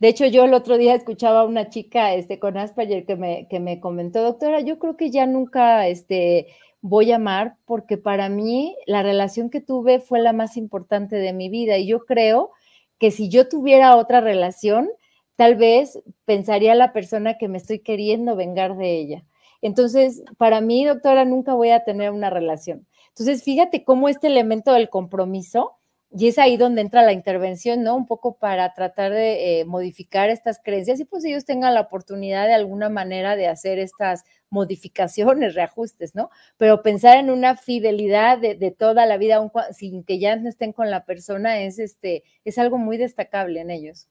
De 0.01 0.09
hecho, 0.09 0.27
yo 0.27 0.45
el 0.45 0.55
otro 0.55 0.79
día 0.79 0.95
escuchaba 0.95 1.41
a 1.41 1.45
una 1.45 1.69
chica 1.69 2.15
este, 2.15 2.39
con 2.39 2.57
Asperger 2.57 3.05
que 3.05 3.17
me, 3.17 3.47
que 3.49 3.61
me 3.61 3.81
comentó, 3.81 4.23
doctora, 4.23 4.61
yo 4.61 4.79
creo 4.79 4.97
que 4.97 5.11
ya 5.11 5.27
nunca 5.27 5.87
este, 5.87 6.49
voy 6.81 7.13
a 7.13 7.17
amar 7.17 7.57
porque 7.67 7.99
para 7.99 8.29
mí 8.29 8.77
la 8.87 9.03
relación 9.03 9.51
que 9.51 9.61
tuve 9.61 10.01
fue 10.01 10.21
la 10.21 10.33
más 10.33 10.57
importante 10.57 11.17
de 11.17 11.33
mi 11.33 11.49
vida 11.49 11.79
y 11.79 11.87
yo 11.87 12.05
creo 12.05 12.51
que 12.99 13.11
si 13.11 13.29
yo 13.29 13.49
tuviera 13.49 13.97
otra 13.97 14.21
relación, 14.21 14.89
tal 15.37 15.57
vez 15.57 16.03
pensaría 16.25 16.75
la 16.75 16.93
persona 16.93 17.39
que 17.39 17.49
me 17.49 17.59
estoy 17.59 17.81
queriendo 17.81 18.35
vengar 18.35 18.77
de 18.77 18.99
ella. 18.99 19.25
Entonces, 19.63 20.23
para 20.37 20.61
mí, 20.61 20.85
doctora, 20.85 21.25
nunca 21.25 21.55
voy 21.55 21.71
a 21.71 21.85
tener 21.85 22.11
una 22.11 22.31
relación. 22.31 22.87
Entonces, 23.17 23.45
fíjate 23.45 23.85
cómo 23.85 24.09
este 24.09 24.27
elemento 24.27 24.73
del 24.73 24.89
compromiso, 24.89 25.79
y 26.17 26.29
es 26.29 26.39
ahí 26.39 26.57
donde 26.57 26.81
entra 26.81 27.03
la 27.03 27.13
intervención, 27.13 27.83
¿no? 27.83 27.97
Un 27.97 28.07
poco 28.07 28.39
para 28.39 28.73
tratar 28.73 29.13
de 29.13 29.61
eh, 29.61 29.65
modificar 29.65 30.31
estas 30.31 30.61
creencias 30.63 31.01
y 31.01 31.05
pues 31.05 31.25
ellos 31.25 31.45
tengan 31.45 31.75
la 31.75 31.81
oportunidad 31.81 32.47
de 32.47 32.55
alguna 32.55 32.89
manera 32.89 33.35
de 33.35 33.49
hacer 33.49 33.81
estas 33.81 34.25
modificaciones, 34.49 35.55
reajustes, 35.57 36.15
¿no? 36.15 36.31
Pero 36.57 36.83
pensar 36.83 37.19
en 37.19 37.31
una 37.31 37.57
fidelidad 37.57 38.39
de, 38.39 38.71
toda 38.71 39.07
la 39.07 39.17
vida, 39.17 39.41
sin 39.73 40.05
que 40.05 40.21
ya 40.21 40.37
no 40.37 40.49
estén 40.49 40.73
con 40.73 40.89
la 40.89 41.05
persona, 41.05 41.61
es, 41.63 41.81
este, 41.81 42.23
es 42.45 42.59
algo 42.59 42.79
muy 42.79 42.97
destacable 42.97 43.61
en 43.61 43.71
ellos. 43.71 44.09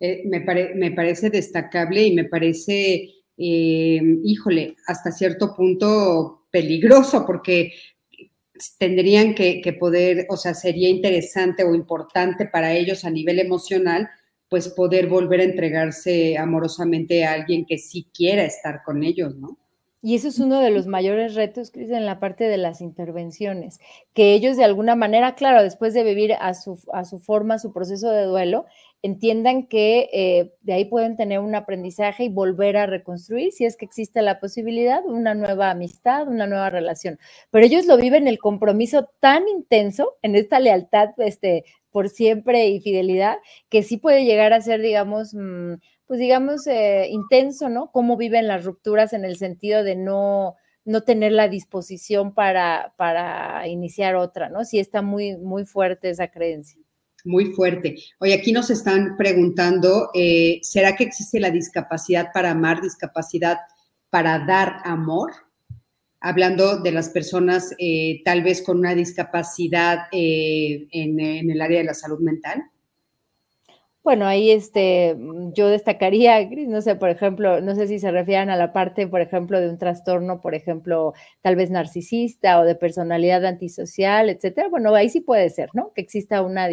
Eh, 0.00 0.24
me, 0.26 0.40
parece 0.90 1.30
destacable 1.30 2.02
y 2.02 2.14
me 2.14 2.24
parece, 2.24 3.08
eh, 3.38 4.00
híjole, 4.24 4.76
hasta 4.86 5.12
cierto 5.12 5.54
punto 5.54 6.46
peligroso, 6.50 7.24
porque 7.24 7.72
tendrían 8.78 9.34
que, 9.34 9.76
poder, 9.78 10.26
o 10.28 10.36
sea, 10.36 10.54
sería 10.54 10.88
interesante 10.88 11.64
o 11.64 11.74
importante 11.74 12.46
para 12.46 12.72
ellos 12.74 13.04
a 13.04 13.10
nivel 13.10 13.38
emocional, 13.38 14.08
pues 14.48 14.68
poder 14.68 15.08
volver 15.08 15.40
a 15.40 15.44
entregarse 15.44 16.36
amorosamente 16.36 17.24
a 17.24 17.32
alguien 17.32 17.64
que 17.64 17.78
sí 17.78 18.08
quiera 18.14 18.44
estar 18.44 18.82
con 18.84 19.02
ellos, 19.02 19.34
¿no? 19.36 19.58
Y 20.04 20.16
eso 20.16 20.26
es 20.26 20.40
uno 20.40 20.58
de 20.58 20.70
los 20.70 20.88
mayores 20.88 21.36
retos, 21.36 21.70
Cris, 21.70 21.90
en 21.90 22.06
la 22.06 22.18
parte 22.18 22.44
de 22.48 22.56
las 22.56 22.80
intervenciones, 22.80 23.78
que 24.14 24.34
ellos 24.34 24.56
de 24.56 24.64
alguna 24.64 24.96
manera, 24.96 25.36
claro, 25.36 25.62
después 25.62 25.94
de 25.94 26.02
vivir 26.02 26.32
a 26.32 26.54
su, 26.54 26.76
a 26.92 27.04
su 27.04 27.20
forma 27.20 27.60
su 27.60 27.72
proceso 27.72 28.10
de 28.10 28.24
duelo, 28.24 28.66
entiendan 29.02 29.66
que 29.66 30.08
eh, 30.12 30.52
de 30.62 30.72
ahí 30.72 30.84
pueden 30.86 31.16
tener 31.16 31.38
un 31.38 31.54
aprendizaje 31.54 32.24
y 32.24 32.28
volver 32.28 32.76
a 32.76 32.86
reconstruir, 32.86 33.52
si 33.52 33.64
es 33.64 33.76
que 33.76 33.84
existe 33.84 34.22
la 34.22 34.40
posibilidad, 34.40 35.04
una 35.06 35.34
nueva 35.34 35.70
amistad, 35.70 36.26
una 36.26 36.48
nueva 36.48 36.70
relación. 36.70 37.20
Pero 37.50 37.64
ellos 37.64 37.86
lo 37.86 37.96
viven 37.96 38.26
el 38.26 38.38
compromiso 38.38 39.08
tan 39.20 39.46
intenso 39.48 40.16
en 40.22 40.34
esta 40.34 40.58
lealtad 40.58 41.10
este, 41.18 41.64
por 41.92 42.08
siempre 42.08 42.68
y 42.68 42.80
fidelidad, 42.80 43.36
que 43.68 43.82
sí 43.84 43.98
puede 43.98 44.24
llegar 44.24 44.52
a 44.52 44.60
ser, 44.60 44.80
digamos, 44.80 45.34
mm, 45.34 45.74
pues 46.12 46.20
digamos, 46.20 46.66
eh, 46.66 47.06
intenso, 47.08 47.70
¿no? 47.70 47.90
Cómo 47.90 48.18
viven 48.18 48.46
las 48.46 48.66
rupturas 48.66 49.14
en 49.14 49.24
el 49.24 49.38
sentido 49.38 49.82
de 49.82 49.96
no, 49.96 50.56
no 50.84 51.04
tener 51.04 51.32
la 51.32 51.48
disposición 51.48 52.34
para, 52.34 52.92
para 52.98 53.66
iniciar 53.66 54.16
otra, 54.16 54.50
¿no? 54.50 54.66
Sí 54.66 54.78
está 54.78 55.00
muy, 55.00 55.38
muy 55.38 55.64
fuerte 55.64 56.10
esa 56.10 56.28
creencia. 56.28 56.78
Muy 57.24 57.46
fuerte. 57.54 57.96
Hoy 58.18 58.32
aquí 58.32 58.52
nos 58.52 58.68
están 58.68 59.16
preguntando, 59.16 60.10
eh, 60.12 60.58
¿será 60.60 60.96
que 60.96 61.04
existe 61.04 61.40
la 61.40 61.50
discapacidad 61.50 62.28
para 62.34 62.50
amar, 62.50 62.82
discapacidad 62.82 63.56
para 64.10 64.40
dar 64.40 64.82
amor? 64.84 65.32
Hablando 66.20 66.82
de 66.82 66.92
las 66.92 67.08
personas 67.08 67.74
eh, 67.78 68.20
tal 68.22 68.42
vez 68.42 68.60
con 68.60 68.80
una 68.80 68.94
discapacidad 68.94 70.08
eh, 70.12 70.88
en, 70.90 71.18
en 71.18 71.50
el 71.50 71.62
área 71.62 71.78
de 71.78 71.84
la 71.84 71.94
salud 71.94 72.20
mental. 72.20 72.64
Bueno, 74.04 74.26
ahí 74.26 74.50
este, 74.50 75.14
mm, 75.14 75.52
yo 75.52 75.68
destacaría, 75.68 76.48
no 76.66 76.82
sé, 76.82 76.96
por 76.96 77.08
ejemplo, 77.08 77.60
no 77.60 77.74
sé 77.76 77.86
si 77.86 78.00
se 78.00 78.10
refieren 78.10 78.50
a 78.50 78.56
la 78.56 78.72
parte, 78.72 79.06
por 79.06 79.20
ejemplo, 79.20 79.60
de 79.60 79.68
un 79.68 79.78
trastorno, 79.78 80.40
por 80.40 80.54
ejemplo, 80.56 81.12
tal 81.40 81.54
vez 81.54 81.70
narcisista 81.70 82.58
o 82.58 82.64
de 82.64 82.74
personalidad 82.74 83.44
antisocial, 83.44 84.28
etcétera. 84.28 84.68
Bueno, 84.68 84.92
ahí 84.94 85.08
sí 85.08 85.20
puede 85.20 85.50
ser, 85.50 85.70
¿no? 85.74 85.92
Que 85.94 86.00
exista 86.02 86.42
una 86.42 86.68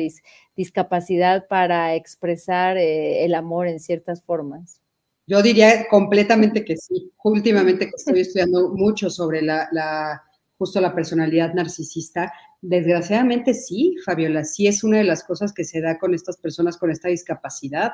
discapacidad 0.56 1.48
para 1.48 1.94
expresar 1.94 2.78
eh, 2.78 3.26
el 3.26 3.36
amor 3.36 3.68
en 3.68 3.80
ciertas 3.80 4.24
formas. 4.24 4.82
Yo 5.28 5.44
diría 5.44 5.88
completamente 5.88 6.66
que 6.66 6.78
sí. 6.78 7.12
Últimamente 7.24 7.86
que 7.86 7.96
estoy 7.96 8.20
estudiando 8.22 8.70
mucho 8.70 9.12
sobre 9.12 9.44
la, 9.44 9.70
la 9.72 10.24
justo 10.58 10.82
la 10.82 10.94
personalidad 10.94 11.54
narcisista, 11.54 12.34
Desgraciadamente 12.62 13.54
sí, 13.54 13.96
Fabiola, 14.06 14.44
sí 14.44 14.68
es 14.68 14.84
una 14.84 14.98
de 14.98 15.06
las 15.06 15.24
cosas 15.24 15.54
que 15.54 15.64
se 15.64 15.82
da 15.82 15.98
con 15.98 16.14
estas 16.14 16.38
personas 16.38 16.78
con 16.78 16.92
esta 16.92 17.08
discapacidad. 17.08 17.92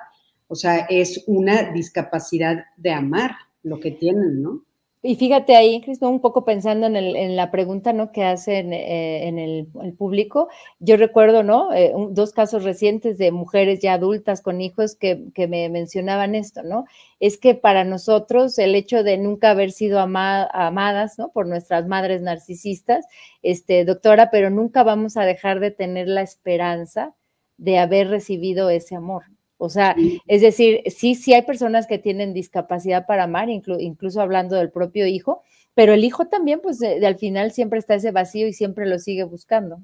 O 0.48 0.56
sea, 0.56 0.88
es 0.90 1.24
una 1.28 1.72
discapacidad 1.72 2.66
de 2.78 2.92
amar 2.92 3.32
lo 3.64 3.80
que 3.80 3.92
tienen, 3.92 4.42
¿no? 4.42 4.64
Y 5.08 5.18
fíjate 5.18 5.56
ahí, 5.56 5.82
Cristo, 5.82 6.10
un 6.10 6.20
poco 6.20 6.46
pensando 6.46 6.88
en, 6.88 7.36
la 7.36 7.52
pregunta 7.52 7.94
¿no? 7.94 8.12
que 8.12 8.24
hacen 8.24 8.74
eh, 8.74 9.28
en 9.28 9.38
el, 9.38 9.68
público, 9.96 10.50
yo 10.80 10.98
recuerdo 10.98 11.44
¿no? 11.44 11.72
Eh, 11.76 11.94
dos 12.10 12.34
casos 12.34 12.64
recientes 12.64 13.20
de 13.20 13.32
mujeres 13.32 13.82
ya 13.82 13.94
adultas 13.94 14.42
con 14.42 14.62
hijos 14.62 14.96
que, 14.96 15.32
me 15.48 15.70
mencionaban 15.70 16.34
esto, 16.34 16.64
¿no? 16.64 16.86
Es 17.20 17.38
que 17.38 17.54
para 17.54 17.84
nosotros 17.84 18.58
el 18.58 18.74
hecho 18.74 19.04
de 19.04 19.20
nunca 19.20 19.52
haber 19.52 19.72
sido 19.72 20.00
amadas 20.00 21.20
¿no? 21.20 21.30
por 21.32 21.46
nuestras 21.46 21.86
madres 21.88 22.24
narcisistas, 22.24 23.06
este, 23.44 23.86
doctora, 23.86 24.32
pero 24.32 24.50
nunca 24.50 24.82
vamos 24.82 25.18
a 25.18 25.24
dejar 25.26 25.60
de 25.60 25.70
tener 25.70 26.08
la 26.08 26.24
esperanza 26.24 27.14
de 27.58 27.78
haber 27.78 28.10
recibido 28.10 28.72
ese 28.72 28.96
amor, 28.96 29.26
o 29.66 29.70
sea, 29.70 29.96
es 30.28 30.42
decir, 30.42 30.82
sí, 30.88 31.16
sí 31.16 31.34
hay 31.34 31.42
personas 31.42 31.88
que 31.88 31.98
tienen 31.98 32.34
discapacidad 32.34 33.06
para 33.06 33.24
amar, 33.24 33.50
incluso 33.50 34.22
hablando 34.22 34.56
del 34.56 34.72
propio 34.72 35.08
hijo, 35.08 35.42
pero 35.74 35.94
el 35.94 36.04
hijo 36.04 36.28
también, 36.28 36.62
pues 36.62 36.80
de, 36.80 37.06
al 37.06 37.18
final 37.18 37.52
siempre 37.52 37.80
está 37.80 37.96
ese 37.96 38.12
vacío 38.12 38.48
y 38.48 38.54
siempre 38.54 38.88
lo 38.88 38.98
sigue 38.98 39.24
buscando. 39.24 39.82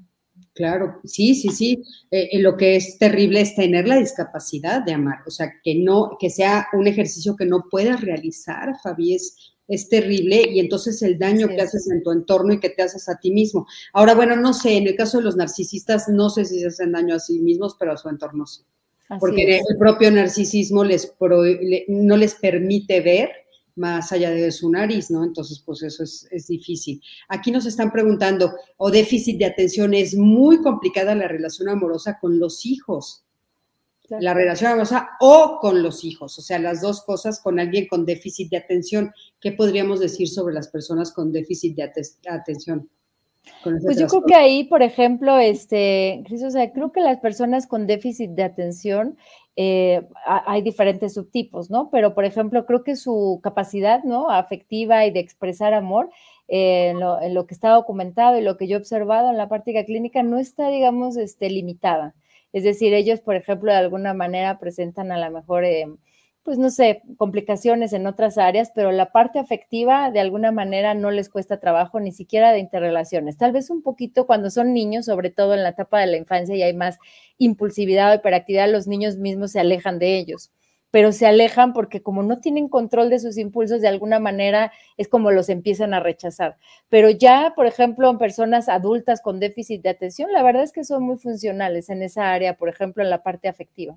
Claro, 0.54 1.00
sí, 1.04 1.34
sí, 1.34 1.50
sí. 1.50 1.82
Eh, 2.10 2.30
eh, 2.32 2.40
lo 2.40 2.56
que 2.56 2.76
es 2.76 2.98
terrible 2.98 3.42
es 3.42 3.54
tener 3.54 3.86
la 3.86 3.96
discapacidad 3.96 4.82
de 4.82 4.92
amar, 4.92 5.18
o 5.26 5.30
sea, 5.30 5.52
que 5.62 5.74
no, 5.74 6.16
que 6.18 6.30
sea 6.30 6.66
un 6.72 6.86
ejercicio 6.86 7.36
que 7.36 7.46
no 7.46 7.64
puedas 7.70 8.00
realizar, 8.00 8.74
Fabi, 8.82 9.14
es, 9.14 9.54
es 9.68 9.88
terrible 9.88 10.42
y 10.50 10.60
entonces 10.60 11.00
el 11.02 11.18
daño 11.18 11.48
que 11.48 11.60
haces 11.60 11.90
en 11.90 12.02
tu 12.02 12.10
entorno 12.10 12.54
y 12.54 12.60
que 12.60 12.70
te 12.70 12.82
haces 12.82 13.08
a 13.08 13.18
ti 13.18 13.30
mismo. 13.30 13.66
Ahora, 13.92 14.14
bueno, 14.14 14.36
no 14.36 14.54
sé, 14.54 14.76
en 14.76 14.86
el 14.86 14.96
caso 14.96 15.18
de 15.18 15.24
los 15.24 15.36
narcisistas, 15.36 16.08
no 16.08 16.30
sé 16.30 16.44
si 16.46 16.60
se 16.60 16.66
hacen 16.66 16.92
daño 16.92 17.14
a 17.14 17.20
sí 17.20 17.40
mismos, 17.40 17.76
pero 17.78 17.92
a 17.92 17.96
su 17.96 18.08
entorno 18.08 18.46
sí 18.46 18.62
porque 19.18 19.58
el 19.58 19.76
propio 19.78 20.10
narcisismo 20.10 20.84
les 20.84 21.14
no 21.88 22.16
les 22.16 22.34
permite 22.34 23.00
ver 23.00 23.30
más 23.74 24.12
allá 24.12 24.30
de 24.30 24.52
su 24.52 24.70
nariz, 24.70 25.10
¿no? 25.10 25.24
Entonces, 25.24 25.62
pues 25.64 25.82
eso 25.82 26.02
es, 26.02 26.46
difícil. 26.46 27.02
Aquí 27.28 27.50
nos 27.50 27.66
están 27.66 27.90
preguntando, 27.90 28.52
o 28.76 28.90
déficit 28.90 29.38
de 29.38 29.46
atención, 29.46 29.94
es 29.94 30.14
muy 30.14 30.60
complicada 30.60 31.14
la 31.14 31.28
relación 31.28 31.68
amorosa 31.68 32.18
con 32.20 32.38
los 32.38 32.66
hijos. 32.66 33.24
La 34.20 34.34
relación 34.34 34.72
amorosa 34.72 35.10
o 35.20 35.58
con 35.60 35.82
los 35.82 36.04
hijos, 36.04 36.38
o 36.38 36.42
sea, 36.42 36.58
las 36.58 36.82
dos 36.82 37.02
cosas 37.02 37.40
con 37.40 37.58
alguien 37.58 37.86
con 37.88 38.04
déficit 38.04 38.50
de 38.50 38.58
atención. 38.58 39.10
¿Qué 39.40 39.52
podríamos 39.52 40.00
decir 40.00 40.28
sobre 40.28 40.54
las 40.54 40.68
personas 40.68 41.12
con 41.12 41.32
déficit 41.32 41.74
de 41.76 41.90
atención? 42.28 42.90
Pues 43.62 43.98
yo 43.98 44.06
creo 44.06 44.24
que 44.24 44.34
ahí, 44.34 44.64
por 44.64 44.82
ejemplo, 44.82 45.38
este, 45.38 46.22
Cris, 46.26 46.42
o 46.44 46.50
sea, 46.50 46.72
creo 46.72 46.92
que 46.92 47.00
las 47.00 47.18
personas 47.18 47.66
con 47.66 47.86
déficit 47.86 48.30
de 48.30 48.44
atención, 48.44 49.16
eh, 49.56 50.02
hay 50.26 50.62
diferentes 50.62 51.14
subtipos, 51.14 51.70
¿no? 51.70 51.90
Pero, 51.90 52.14
por 52.14 52.24
ejemplo, 52.24 52.66
creo 52.66 52.82
que 52.84 52.96
su 52.96 53.40
capacidad, 53.42 54.02
¿no? 54.04 54.30
Afectiva 54.30 55.04
y 55.06 55.10
de 55.10 55.20
expresar 55.20 55.74
amor, 55.74 56.10
eh, 56.48 56.90
en, 56.90 57.00
lo, 57.00 57.20
en, 57.20 57.34
lo, 57.34 57.46
que 57.46 57.54
está 57.54 57.70
documentado 57.70 58.38
y 58.38 58.42
lo 58.42 58.56
que 58.56 58.66
yo 58.68 58.76
he 58.76 58.80
observado 58.80 59.30
en 59.30 59.36
la 59.36 59.48
práctica 59.48 59.84
clínica, 59.84 60.22
no 60.22 60.38
está, 60.38 60.68
digamos, 60.68 61.16
este, 61.16 61.50
limitada. 61.50 62.14
Es 62.52 62.64
decir, 62.64 62.94
ellos, 62.94 63.20
por 63.20 63.36
ejemplo, 63.36 63.72
de 63.72 63.78
alguna 63.78 64.14
manera 64.14 64.58
presentan 64.58 65.12
a 65.12 65.18
lo 65.18 65.30
mejor... 65.30 65.64
Eh, 65.64 65.86
pues 66.44 66.58
no 66.58 66.70
sé, 66.70 67.02
complicaciones 67.16 67.92
en 67.92 68.06
otras 68.06 68.36
áreas, 68.36 68.72
pero 68.74 68.90
la 68.90 69.12
parte 69.12 69.38
afectiva 69.38 70.10
de 70.10 70.20
alguna 70.20 70.50
manera 70.50 70.94
no 70.94 71.10
les 71.10 71.28
cuesta 71.28 71.60
trabajo, 71.60 72.00
ni 72.00 72.10
siquiera 72.12 72.50
de 72.52 72.58
interrelaciones. 72.58 73.36
Tal 73.38 73.52
vez 73.52 73.70
un 73.70 73.82
poquito 73.82 74.26
cuando 74.26 74.50
son 74.50 74.72
niños, 74.74 75.06
sobre 75.06 75.30
todo 75.30 75.54
en 75.54 75.62
la 75.62 75.70
etapa 75.70 76.00
de 76.00 76.08
la 76.08 76.16
infancia 76.16 76.56
y 76.56 76.62
hay 76.62 76.74
más 76.74 76.98
impulsividad 77.38 78.12
o 78.12 78.14
hiperactividad, 78.16 78.70
los 78.70 78.86
niños 78.88 79.16
mismos 79.18 79.52
se 79.52 79.60
alejan 79.60 79.98
de 80.00 80.18
ellos, 80.18 80.50
pero 80.90 81.12
se 81.12 81.26
alejan 81.26 81.72
porque 81.72 82.02
como 82.02 82.22
no 82.22 82.40
tienen 82.40 82.68
control 82.68 83.08
de 83.08 83.20
sus 83.20 83.38
impulsos, 83.38 83.80
de 83.80 83.88
alguna 83.88 84.18
manera 84.18 84.72
es 84.96 85.08
como 85.08 85.30
los 85.30 85.48
empiezan 85.48 85.94
a 85.94 86.00
rechazar. 86.00 86.56
Pero 86.88 87.08
ya, 87.10 87.52
por 87.56 87.66
ejemplo, 87.66 88.10
en 88.10 88.18
personas 88.18 88.68
adultas 88.68 89.20
con 89.22 89.40
déficit 89.40 89.82
de 89.82 89.90
atención, 89.90 90.32
la 90.32 90.42
verdad 90.42 90.64
es 90.64 90.72
que 90.72 90.84
son 90.84 91.04
muy 91.04 91.16
funcionales 91.16 91.88
en 91.88 92.02
esa 92.02 92.32
área, 92.32 92.56
por 92.56 92.68
ejemplo, 92.68 93.02
en 93.02 93.10
la 93.10 93.22
parte 93.22 93.48
afectiva. 93.48 93.96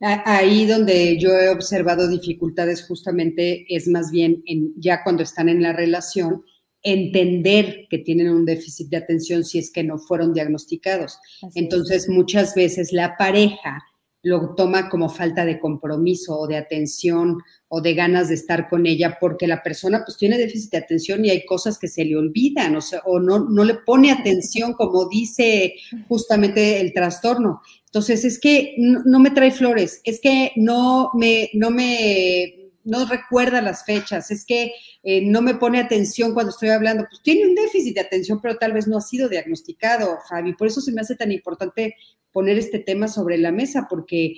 Ahí 0.00 0.66
donde 0.66 1.18
yo 1.18 1.30
he 1.30 1.48
observado 1.48 2.08
dificultades 2.08 2.86
justamente 2.86 3.64
es 3.68 3.88
más 3.88 4.10
bien 4.10 4.42
en, 4.46 4.74
ya 4.76 5.02
cuando 5.02 5.22
están 5.22 5.48
en 5.48 5.62
la 5.62 5.72
relación, 5.72 6.42
entender 6.82 7.86
que 7.88 7.98
tienen 7.98 8.28
un 8.28 8.44
déficit 8.44 8.90
de 8.90 8.98
atención 8.98 9.44
si 9.44 9.58
es 9.58 9.70
que 9.70 9.82
no 9.82 9.98
fueron 9.98 10.34
diagnosticados. 10.34 11.18
Entonces, 11.54 12.08
muchas 12.08 12.54
veces 12.54 12.92
la 12.92 13.16
pareja 13.16 13.82
lo 14.24 14.54
toma 14.54 14.88
como 14.88 15.08
falta 15.10 15.44
de 15.44 15.60
compromiso 15.60 16.38
o 16.38 16.46
de 16.46 16.56
atención 16.56 17.38
o 17.68 17.80
de 17.82 17.94
ganas 17.94 18.28
de 18.28 18.34
estar 18.34 18.68
con 18.68 18.86
ella 18.86 19.18
porque 19.20 19.46
la 19.46 19.62
persona 19.62 20.02
pues 20.04 20.16
tiene 20.16 20.38
déficit 20.38 20.72
de 20.72 20.78
atención 20.78 21.24
y 21.24 21.30
hay 21.30 21.44
cosas 21.44 21.78
que 21.78 21.88
se 21.88 22.06
le 22.06 22.16
olvidan 22.16 22.74
o, 22.74 22.80
sea, 22.80 23.02
o 23.04 23.20
no, 23.20 23.40
no 23.50 23.64
le 23.64 23.74
pone 23.74 24.10
atención 24.10 24.72
como 24.72 25.08
dice 25.08 25.74
justamente 26.08 26.80
el 26.80 26.94
trastorno. 26.94 27.60
Entonces 27.94 28.24
es 28.24 28.40
que 28.40 28.74
no, 28.76 29.20
me 29.20 29.30
trae 29.30 29.52
flores, 29.52 30.00
es 30.02 30.20
que 30.20 30.50
no 30.56 31.12
me, 31.14 31.48
no 31.54 31.70
me 31.70 32.72
no 32.82 33.06
recuerda 33.06 33.62
las 33.62 33.84
fechas, 33.84 34.32
es 34.32 34.44
que 34.44 34.72
eh, 35.04 35.22
no 35.24 35.40
me 35.40 35.54
pone 35.54 35.78
atención 35.78 36.34
cuando 36.34 36.50
estoy 36.50 36.70
hablando, 36.70 37.06
pues 37.08 37.22
tiene 37.22 37.46
un 37.46 37.54
déficit 37.54 37.94
de 37.94 38.00
atención, 38.00 38.40
pero 38.42 38.56
tal 38.56 38.72
vez 38.72 38.88
no 38.88 38.98
ha 38.98 39.00
sido 39.00 39.28
diagnosticado, 39.28 40.18
Fabi. 40.28 40.54
Por 40.54 40.66
eso 40.66 40.80
se 40.80 40.90
me 40.90 41.02
hace 41.02 41.14
tan 41.14 41.30
importante 41.30 41.94
poner 42.32 42.58
este 42.58 42.80
tema 42.80 43.06
sobre 43.06 43.38
la 43.38 43.52
mesa, 43.52 43.86
porque 43.88 44.34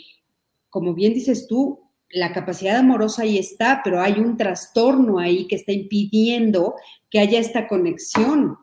como 0.68 0.92
bien 0.92 1.14
dices 1.14 1.46
tú, 1.48 1.80
la 2.10 2.34
capacidad 2.34 2.76
amorosa 2.76 3.22
ahí 3.22 3.38
está, 3.38 3.80
pero 3.82 4.02
hay 4.02 4.20
un 4.20 4.36
trastorno 4.36 5.18
ahí 5.18 5.46
que 5.48 5.56
está 5.56 5.72
impidiendo 5.72 6.74
que 7.08 7.20
haya 7.20 7.40
esta 7.40 7.66
conexión. 7.68 8.58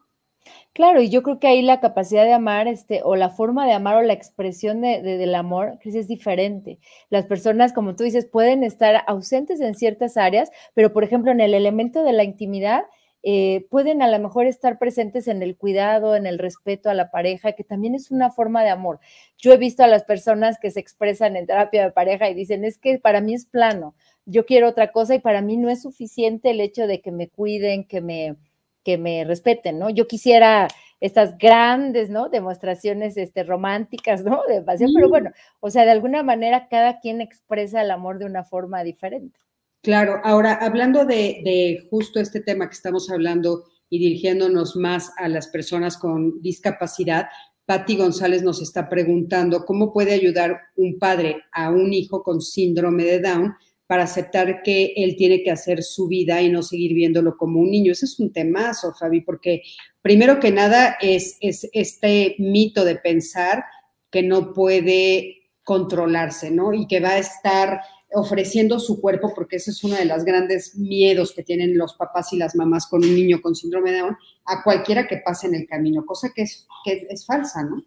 Claro, 0.74 1.02
y 1.04 1.10
yo 1.10 1.22
creo 1.22 1.40
que 1.40 1.46
ahí 1.48 1.62
la 1.62 1.80
capacidad 1.80 2.24
de 2.24 2.34
amar, 2.34 2.68
este, 2.68 3.02
o 3.04 3.16
la 3.16 3.30
forma 3.30 3.68
de 3.68 3.74
amar 3.74 3.96
o 3.98 4.02
la 4.02 4.14
expresión 4.14 4.82
de, 4.82 5.04
del 5.04 5.36
amor, 5.36 5.78
es 5.84 6.08
diferente. 6.08 6.80
Las 7.12 7.28
personas, 7.28 7.74
como 7.74 7.96
tú 7.96 8.04
dices, 8.04 8.26
pueden 8.26 8.64
estar 8.64 9.04
ausentes 9.06 9.62
en 9.62 9.76
ciertas 9.76 10.18
áreas, 10.18 10.50
pero 10.74 10.92
por 10.92 11.04
ejemplo, 11.04 11.32
en 11.32 11.42
el 11.42 11.54
elemento 11.54 12.04
de 12.04 12.14
la 12.14 12.24
intimidad, 12.24 12.86
eh, 13.22 13.68
pueden 13.70 14.02
a 14.02 14.10
lo 14.10 14.18
mejor 14.20 14.48
estar 14.48 14.80
presentes 14.80 15.28
en 15.28 15.44
el 15.44 15.56
cuidado, 15.58 16.16
en 16.16 16.26
el 16.26 16.40
respeto 16.40 16.90
a 16.90 16.96
la 16.96 17.12
pareja, 17.12 17.52
que 17.52 17.64
también 17.64 17.94
es 17.94 18.10
una 18.10 18.32
forma 18.32 18.64
de 18.64 18.70
amor. 18.72 19.00
Yo 19.38 19.54
he 19.54 19.58
visto 19.58 19.84
a 19.84 19.88
las 19.88 20.04
personas 20.04 20.58
que 20.60 20.72
se 20.72 20.80
expresan 20.80 21.36
en 21.36 21.46
terapia 21.46 21.84
de 21.84 21.92
pareja 21.92 22.30
y 22.30 22.34
dicen, 22.34 22.66
es 22.66 22.80
que 22.80 22.98
para 22.98 23.22
mí 23.22 23.36
es 23.36 23.46
plano, 23.46 23.94
yo 24.26 24.46
quiero 24.46 24.70
otra 24.70 24.92
cosa 24.92 25.14
y 25.14 25.20
para 25.20 25.42
mí 25.42 25.56
no 25.56 25.70
es 25.70 25.84
suficiente 25.84 26.50
el 26.50 26.62
hecho 26.62 26.88
de 26.88 27.00
que 27.00 27.12
me 27.12 27.30
cuiden, 27.30 27.86
que 27.86 28.02
me, 28.02 28.36
que 28.84 28.98
me 28.98 29.24
respeten, 29.24 29.80
¿no? 29.80 29.90
Yo 29.90 30.08
quisiera 30.08 30.68
estas 31.00 31.38
grandes, 31.38 32.10
¿no? 32.10 32.30
Demostraciones 32.30 33.18
este, 33.18 33.44
románticas, 33.44 34.24
¿no? 34.24 34.42
De 34.48 34.62
pasión, 34.62 34.92
pero 34.96 35.10
bueno, 35.10 35.32
o 35.60 35.70
sea, 35.70 35.84
de 35.84 35.92
alguna 35.92 36.24
manera 36.24 36.70
cada 36.70 37.02
quien 37.02 37.20
expresa 37.20 37.82
el 37.82 37.92
amor 37.92 38.20
de 38.20 38.26
una 38.26 38.46
forma 38.46 38.84
diferente. 38.84 39.38
Claro, 39.82 40.22
ahora 40.24 40.54
hablando 40.54 41.04
de, 41.04 41.86
justo 41.90 42.22
este 42.22 42.40
tema 42.40 42.70
que 42.70 42.76
estamos 42.76 43.10
hablando 43.10 43.66
y 43.90 44.00
dirigiéndonos 44.00 44.78
más 44.78 45.12
a 45.18 45.28
las 45.28 45.50
personas 45.50 45.98
con 45.98 46.42
discapacidad, 46.42 47.28
Patti 47.66 47.98
González 47.98 48.44
nos 48.44 48.62
está 48.62 48.88
preguntando 48.88 49.66
cómo 49.66 49.92
puede 49.92 50.14
ayudar 50.14 50.58
un 50.78 50.98
padre 51.00 51.42
a 51.52 51.70
un 51.70 51.94
hijo 51.94 52.24
con 52.24 52.40
síndrome 52.40 53.04
de 53.04 53.20
Down 53.20 53.54
para 53.94 54.06
aceptar 54.06 54.64
que 54.64 54.92
él 54.96 55.16
tiene 55.16 55.44
que 55.44 55.52
hacer 55.52 55.84
su 55.84 56.08
vida 56.08 56.42
y 56.42 56.50
no 56.50 56.64
seguir 56.64 56.96
viéndolo 56.96 57.38
como 57.38 57.60
un 57.60 57.70
niño. 57.70 57.92
Ese 57.92 58.06
es 58.06 58.20
un 58.20 58.34
temazo, 58.34 58.92
Fabi, 59.00 59.22
porque 59.22 59.62
primero 60.02 60.40
que 60.40 60.50
nada 60.50 60.98
es, 61.00 61.38
es 61.42 61.70
este 61.74 62.36
mito 62.40 62.86
de 62.86 62.96
pensar 62.96 63.64
que 64.10 64.24
no 64.24 64.52
puede 64.52 65.52
controlarse, 65.64 66.50
¿no? 66.50 66.74
Y 66.74 66.88
que 66.88 67.02
va 67.02 67.10
a 67.10 67.18
estar 67.20 67.82
ofreciendo 68.12 68.80
su 68.80 69.00
cuerpo, 69.00 69.32
porque 69.36 69.58
ese 69.58 69.70
es 69.70 69.84
uno 69.84 69.96
de 69.96 70.06
los 70.06 70.26
grandes 70.26 70.76
miedos 70.76 71.32
que 71.32 71.44
tienen 71.44 71.78
los 71.78 71.94
papás 71.94 72.34
y 72.34 72.38
las 72.38 72.56
mamás 72.56 72.88
con 72.88 73.04
un 73.04 73.14
niño 73.14 73.42
con 73.44 73.54
síndrome 73.54 73.92
de 73.92 74.00
Down, 74.00 74.18
a 74.46 74.64
cualquiera 74.64 75.06
que 75.06 75.18
pase 75.18 75.46
en 75.46 75.54
el 75.54 75.68
camino, 75.68 76.04
cosa 76.04 76.32
que 76.34 76.42
es, 76.42 76.66
que 76.84 77.06
es 77.12 77.28
falsa, 77.28 77.62
¿no? 77.62 77.86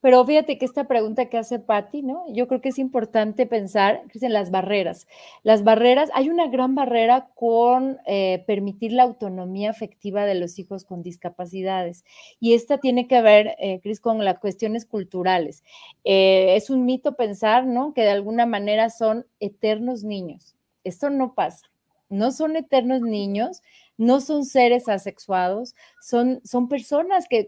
Pero 0.00 0.24
fíjate 0.24 0.56
que 0.56 0.64
esta 0.64 0.84
pregunta 0.88 1.26
que 1.26 1.36
hace 1.36 1.58
Patti, 1.58 2.02
¿no? 2.02 2.24
Yo 2.32 2.48
creo 2.48 2.62
que 2.62 2.70
es 2.70 2.78
importante 2.78 3.44
pensar 3.46 4.02
en 4.14 4.32
las 4.32 4.50
barreras. 4.50 5.06
Las 5.42 5.62
barreras, 5.62 6.10
hay 6.14 6.30
una 6.30 6.48
gran 6.48 6.74
barrera 6.74 7.28
con 7.34 7.98
eh, 8.06 8.42
permitir 8.46 8.92
la 8.92 9.02
autonomía 9.02 9.70
afectiva 9.70 10.24
de 10.24 10.36
los 10.36 10.58
hijos 10.58 10.84
con 10.84 11.02
discapacidades. 11.02 12.04
Y 12.40 12.54
esta 12.54 12.78
tiene 12.78 13.08
que 13.08 13.20
ver, 13.20 13.56
eh, 13.58 13.80
Cris, 13.82 14.00
con 14.00 14.24
las 14.24 14.38
cuestiones 14.38 14.86
culturales. 14.86 15.64
Eh, 16.04 16.54
es 16.56 16.70
un 16.70 16.86
mito 16.86 17.14
pensar, 17.14 17.66
¿no? 17.66 17.92
Que 17.92 18.02
de 18.02 18.10
alguna 18.10 18.46
manera 18.46 18.88
son 18.88 19.26
eternos 19.38 20.02
niños. 20.02 20.56
Esto 20.82 21.10
no 21.10 21.34
pasa. 21.34 21.66
No 22.08 22.32
son 22.32 22.56
eternos 22.56 23.02
niños, 23.02 23.62
no 24.00 24.22
son 24.22 24.46
seres 24.46 24.88
asexuados, 24.88 25.74
son, 26.00 26.40
son 26.42 26.70
personas 26.70 27.26
que, 27.28 27.44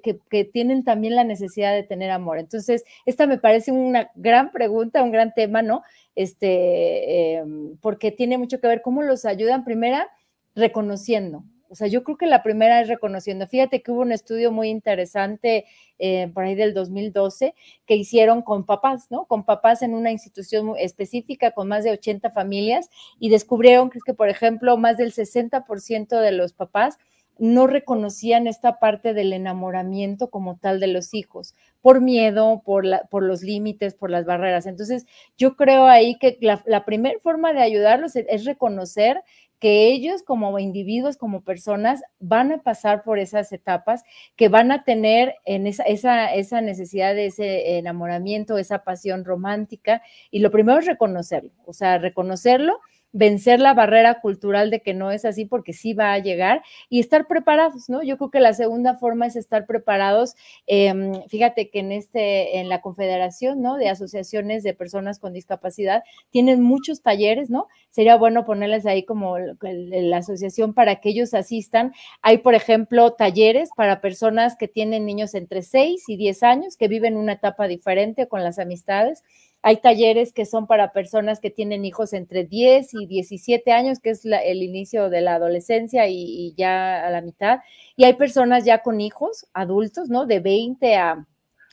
tienen 0.52 0.84
también 0.84 1.16
la 1.16 1.24
necesidad 1.24 1.72
de 1.72 1.82
tener 1.82 2.10
amor. 2.10 2.38
Entonces, 2.38 2.84
esta 3.06 3.26
me 3.26 3.38
parece 3.38 3.72
una 3.72 4.10
gran 4.14 4.52
pregunta, 4.52 5.02
un 5.02 5.12
gran 5.12 5.32
tema, 5.32 5.62
¿no? 5.62 5.82
Este, 6.14 7.36
em, 7.36 7.78
porque 7.78 8.10
tiene 8.10 8.36
mucho 8.36 8.60
que 8.60 8.66
ver 8.66 8.82
cómo 8.82 9.00
los 9.00 9.24
ayudan, 9.24 9.64
primera, 9.64 10.10
reconociendo, 10.54 11.42
o 11.72 11.74
sea, 11.74 11.88
yo 11.88 12.04
creo 12.04 12.18
que 12.18 12.26
la 12.26 12.42
primera 12.42 12.82
es 12.82 12.88
reconociendo. 12.88 13.46
Fíjate 13.46 13.82
que 13.82 13.90
hubo 13.90 14.02
un 14.02 14.12
estudio 14.12 14.52
muy 14.52 14.68
interesante 14.68 15.64
eh, 15.98 16.30
por 16.34 16.44
ahí 16.44 16.54
del 16.54 16.74
2012 16.74 17.54
que 17.86 17.96
hicieron 17.96 18.42
con 18.42 18.66
papás, 18.66 19.06
¿no? 19.10 19.24
Con 19.24 19.46
papás 19.46 19.80
en 19.80 19.94
una 19.94 20.10
institución 20.10 20.74
específica 20.76 21.52
con 21.52 21.68
más 21.68 21.82
de 21.82 21.92
80 21.92 22.30
familias 22.30 22.90
y 23.18 23.30
descubrieron 23.30 23.88
que, 23.88 24.12
por 24.12 24.28
ejemplo, 24.28 24.76
más 24.76 24.98
del 24.98 25.14
60% 25.14 26.20
de 26.20 26.32
los 26.32 26.52
papás 26.52 26.98
no 27.38 27.66
reconocían 27.66 28.46
esta 28.46 28.78
parte 28.78 29.14
del 29.14 29.32
enamoramiento 29.32 30.28
como 30.28 30.58
tal 30.58 30.78
de 30.78 30.88
los 30.88 31.14
hijos, 31.14 31.54
por 31.80 32.02
miedo, 32.02 32.60
por, 32.66 32.84
la, 32.84 33.04
por 33.04 33.22
los 33.22 33.42
límites, 33.42 33.94
por 33.94 34.10
las 34.10 34.26
barreras. 34.26 34.66
Entonces, 34.66 35.06
yo 35.38 35.56
creo 35.56 35.86
ahí 35.86 36.18
que 36.18 36.36
la 36.40 36.84
primera 36.84 37.18
forma 37.20 37.54
de 37.54 37.62
ayudarlos 37.62 38.14
es 38.14 38.44
reconocer 38.44 39.22
que 39.62 39.86
ellos 39.86 40.24
como 40.24 40.58
individuos, 40.58 41.16
como 41.16 41.42
personas, 41.42 42.02
van 42.18 42.50
a 42.50 42.64
pasar 42.64 43.04
por 43.04 43.20
esas 43.20 43.52
etapas, 43.52 44.02
que 44.34 44.48
van 44.48 44.72
a 44.72 44.82
tener 44.82 45.36
en 45.44 45.68
esa, 45.68 45.84
esa, 45.84 46.34
esa 46.34 46.60
necesidad 46.60 47.14
de 47.14 47.26
ese 47.26 47.78
enamoramiento, 47.78 48.58
esa 48.58 48.82
pasión 48.82 49.24
romántica. 49.24 50.02
Y 50.32 50.40
lo 50.40 50.50
primero 50.50 50.80
es 50.80 50.86
reconocerlo, 50.86 51.52
o 51.64 51.72
sea, 51.72 51.98
reconocerlo 51.98 52.80
vencer 53.12 53.60
la 53.60 53.74
barrera 53.74 54.20
cultural 54.20 54.70
de 54.70 54.80
que 54.80 54.94
no 54.94 55.10
es 55.10 55.24
así 55.24 55.44
porque 55.44 55.72
sí 55.72 55.92
va 55.94 56.12
a 56.14 56.18
llegar 56.18 56.62
y 56.88 57.00
estar 57.00 57.26
preparados, 57.26 57.88
¿no? 57.88 58.02
Yo 58.02 58.16
creo 58.16 58.30
que 58.30 58.40
la 58.40 58.54
segunda 58.54 58.94
forma 58.94 59.26
es 59.26 59.36
estar 59.36 59.66
preparados. 59.66 60.34
Em, 60.66 61.12
fíjate 61.28 61.70
que 61.70 61.80
en 61.80 61.92
este, 61.92 62.58
en 62.58 62.68
la 62.68 62.80
Confederación, 62.80 63.60
¿no? 63.60 63.76
De 63.76 63.88
asociaciones 63.88 64.62
de 64.62 64.74
personas 64.74 65.18
con 65.18 65.32
discapacidad 65.32 66.02
tienen 66.30 66.62
muchos 66.62 67.02
talleres, 67.02 67.50
¿no? 67.50 67.68
Sería 67.90 68.16
bueno 68.16 68.44
ponerles 68.44 68.86
ahí 68.86 69.04
como 69.04 69.38
la 69.38 70.16
asociación 70.16 70.72
para 70.74 70.96
que 70.96 71.10
ellos 71.10 71.34
asistan. 71.34 71.92
Hay, 72.22 72.38
por 72.38 72.54
ejemplo, 72.54 73.12
talleres 73.12 73.70
para 73.76 74.00
personas 74.00 74.56
que 74.56 74.68
tienen 74.68 75.04
niños 75.04 75.34
entre 75.34 75.62
6 75.62 76.04
y 76.08 76.16
10 76.16 76.42
años 76.42 76.76
que 76.76 76.88
viven 76.88 77.16
una 77.16 77.34
etapa 77.34 77.68
diferente 77.68 78.28
con 78.28 78.42
las 78.42 78.58
amistades 78.58 79.22
hay 79.62 79.76
talleres 79.76 80.32
que 80.32 80.44
son 80.44 80.66
para 80.66 80.92
personas 80.92 81.40
que 81.40 81.50
tienen 81.50 81.84
hijos 81.84 82.12
entre 82.12 82.44
10 82.44 82.94
y 82.94 83.06
17 83.06 83.70
años, 83.72 84.00
que 84.00 84.10
es 84.10 84.24
el 84.24 84.62
inicio 84.62 85.08
de 85.08 85.20
la 85.20 85.36
adolescencia 85.36 86.08
y, 86.08 86.16
y, 86.16 86.54
ya 86.56 87.06
a 87.06 87.10
la 87.10 87.20
mitad. 87.20 87.60
Y 87.96 88.04
hay 88.04 88.14
personas 88.14 88.64
ya 88.64 88.82
con 88.82 89.00
hijos 89.00 89.46
adultos, 89.52 90.08
¿no? 90.08 90.26
De 90.26 90.40
20 90.40 90.96
a 90.96 91.26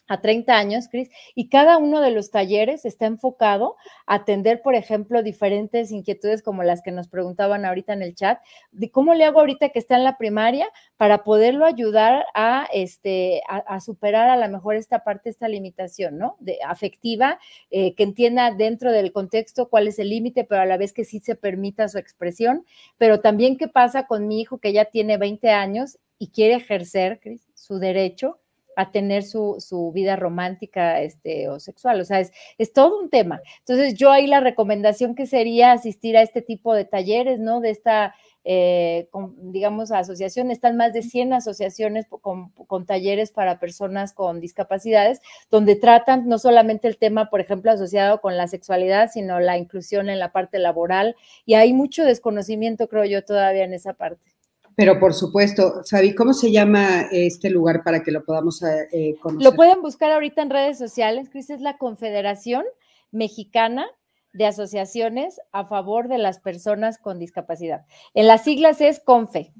a 0.10 0.22
30 0.22 0.58
años, 0.58 0.90
Cris, 0.90 1.10
y 1.36 1.50
cada 1.50 1.78
uno 1.78 2.02
de 2.02 2.12
los 2.12 2.32
talleres 2.32 2.84
está 2.84 3.06
enfocado 3.06 3.78
a 4.08 4.16
atender, 4.16 4.62
por 4.62 4.76
ejemplo, 4.76 5.24
diferentes 5.24 5.92
inquietudes 5.92 6.42
como 6.42 6.64
las 6.64 6.82
que 6.82 6.92
nos 6.92 7.08
preguntaban 7.08 7.64
ahorita 7.64 7.94
en 7.94 8.02
el 8.02 8.16
chat, 8.16 8.40
de 8.72 8.90
cómo 8.90 9.14
le 9.14 9.24
hago 9.24 9.40
ahorita 9.40 9.70
que 9.70 9.80
está 9.80 9.96
en 9.96 10.04
la 10.04 10.18
primaria 10.18 10.68
para 10.98 11.24
poderlo 11.24 11.66
ayudar 11.66 12.26
a, 12.34 12.68
este, 12.74 13.42
a, 13.48 13.80
superar 13.80 14.30
a 14.30 14.36
lo 14.36 14.52
mejor 14.52 14.76
esta 14.76 15.04
parte, 15.04 15.30
esta 15.30 15.48
limitación, 15.48 16.18
¿no? 16.18 16.36
De, 16.40 16.58
afectiva, 16.66 17.40
eh, 17.70 17.94
que 17.94 18.04
entienda 18.04 18.52
dentro 18.52 18.92
del 18.92 19.14
contexto 19.14 19.70
cuál 19.70 19.88
es 19.88 20.00
el 20.00 20.10
límite, 20.10 20.44
pero 20.44 20.62
a 20.62 20.66
la 20.66 20.78
vez 20.78 20.92
que 20.92 21.06
sí 21.06 21.20
se 21.20 21.36
permita 21.36 21.88
su 21.88 22.00
expresión, 22.00 22.66
pero 22.98 23.22
también 23.22 23.58
qué 23.58 23.68
pasa 23.68 24.08
con 24.08 24.28
mi 24.28 24.42
hijo 24.42 24.58
que 24.58 24.74
ya 24.74 24.86
tiene 24.86 25.18
20 25.18 25.52
años 25.52 26.00
y 26.18 26.30
quiere 26.30 26.56
ejercer, 26.56 27.20
Cris, 27.20 27.48
su 27.54 27.78
derecho 27.78 28.40
a 28.80 28.92
tener 28.92 29.24
su, 29.24 29.58
su, 29.60 29.92
vida 29.92 30.16
romántica 30.16 31.02
este, 31.02 31.50
o 31.50 31.60
sexual. 31.60 32.00
O 32.00 32.06
sea, 32.06 32.22
es, 32.22 32.32
es, 32.58 32.72
todo 32.72 32.98
un 32.98 33.10
tema. 33.10 33.42
Entonces, 33.60 33.94
yo 33.96 34.10
ahí 34.10 34.26
la 34.26 34.40
recomendación 34.40 35.16
que 35.16 35.28
sería 35.28 35.74
asistir 35.74 36.16
a 36.16 36.22
este 36.22 36.42
tipo 36.42 36.74
de 36.74 36.86
talleres, 36.86 37.40
¿no? 37.40 37.60
De 37.60 37.72
esta, 37.72 38.16
eh, 38.46 39.10
digamos, 39.36 39.92
asociación. 39.92 40.50
Están 40.50 40.78
más 40.78 40.94
de 40.94 41.02
100 41.02 41.34
asociaciones 41.34 42.06
con, 42.08 42.52
con, 42.52 42.86
talleres 42.86 43.32
para 43.32 43.60
personas 43.60 44.14
con 44.14 44.40
discapacidades, 44.40 45.20
donde 45.52 45.76
tratan 45.76 46.30
no 46.30 46.40
solamente 46.40 46.88
el 46.88 46.98
tema, 46.98 47.30
por 47.30 47.42
ejemplo, 47.42 47.72
asociado 47.72 48.22
con 48.22 48.38
la 48.38 48.48
sexualidad, 48.48 49.10
sino 49.12 49.42
la 49.42 49.58
inclusión 49.58 50.10
en 50.10 50.20
la 50.20 50.32
parte 50.32 50.58
laboral. 50.58 51.18
Y 51.46 51.56
hay 51.56 51.74
mucho 51.74 52.06
desconocimiento, 52.06 52.88
creo 52.88 53.04
yo, 53.04 53.26
todavía 53.26 53.66
en 53.66 53.74
esa 53.74 53.92
parte. 53.92 54.39
Pero 54.80 54.98
por 54.98 55.14
supuesto, 55.14 55.82
Fabi, 55.90 56.16
¿cómo 56.16 56.32
se 56.32 56.54
llama 56.54 57.02
este 57.12 57.50
lugar 57.50 57.84
para 57.84 58.02
que 58.02 58.12
lo 58.12 58.24
podamos 58.24 58.64
eh, 58.64 59.18
conocer? 59.22 59.44
Lo 59.44 59.54
pueden 59.54 59.82
buscar 59.82 60.10
ahorita 60.10 60.42
en 60.42 60.50
redes 60.50 60.78
sociales, 60.78 61.28
Cris, 61.30 61.50
es 61.50 61.60
la 61.60 61.78
Confederación 61.78 62.64
Mexicana 63.12 63.86
de 64.32 64.46
Asociaciones 64.46 65.42
a 65.52 65.66
favor 65.66 66.08
de 66.08 66.18
las 66.18 66.40
personas 66.40 66.98
con 66.98 67.20
discapacidad. 67.20 67.86
En 68.14 68.28
las 68.28 68.46
siglas 68.46 68.80
es 68.80 69.02
CONFE. 69.02 69.52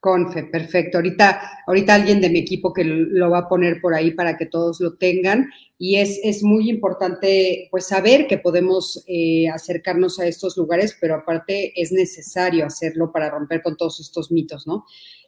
Confe, 0.00 0.44
perfecto. 0.44 0.98
Ahorita, 0.98 1.40
ahorita 1.66 1.94
alguien 1.94 2.20
de 2.20 2.30
mi 2.30 2.38
equipo 2.38 2.72
que 2.72 2.84
lo 2.84 3.30
va 3.30 3.38
a 3.38 3.48
poner 3.48 3.80
por 3.80 3.94
ahí 3.94 4.12
para 4.12 4.36
que 4.36 4.46
todos 4.46 4.80
lo 4.80 4.96
tengan. 4.96 5.50
Y 5.76 5.96
es, 5.96 6.20
es 6.22 6.44
muy 6.44 6.70
importante 6.70 7.66
pues 7.72 7.88
saber 7.88 8.28
que 8.28 8.38
podemos 8.38 9.02
eh, 9.08 9.48
acercarnos 9.48 10.20
a 10.20 10.26
estos 10.26 10.56
lugares, 10.56 10.96
pero 11.00 11.16
aparte 11.16 11.72
es 11.74 11.90
necesario 11.90 12.64
hacerlo 12.64 13.10
para 13.10 13.30
romper 13.30 13.60
con 13.60 13.76
todos 13.76 13.98
estos 13.98 14.30
mitos, 14.30 14.68
¿no? 14.68 14.84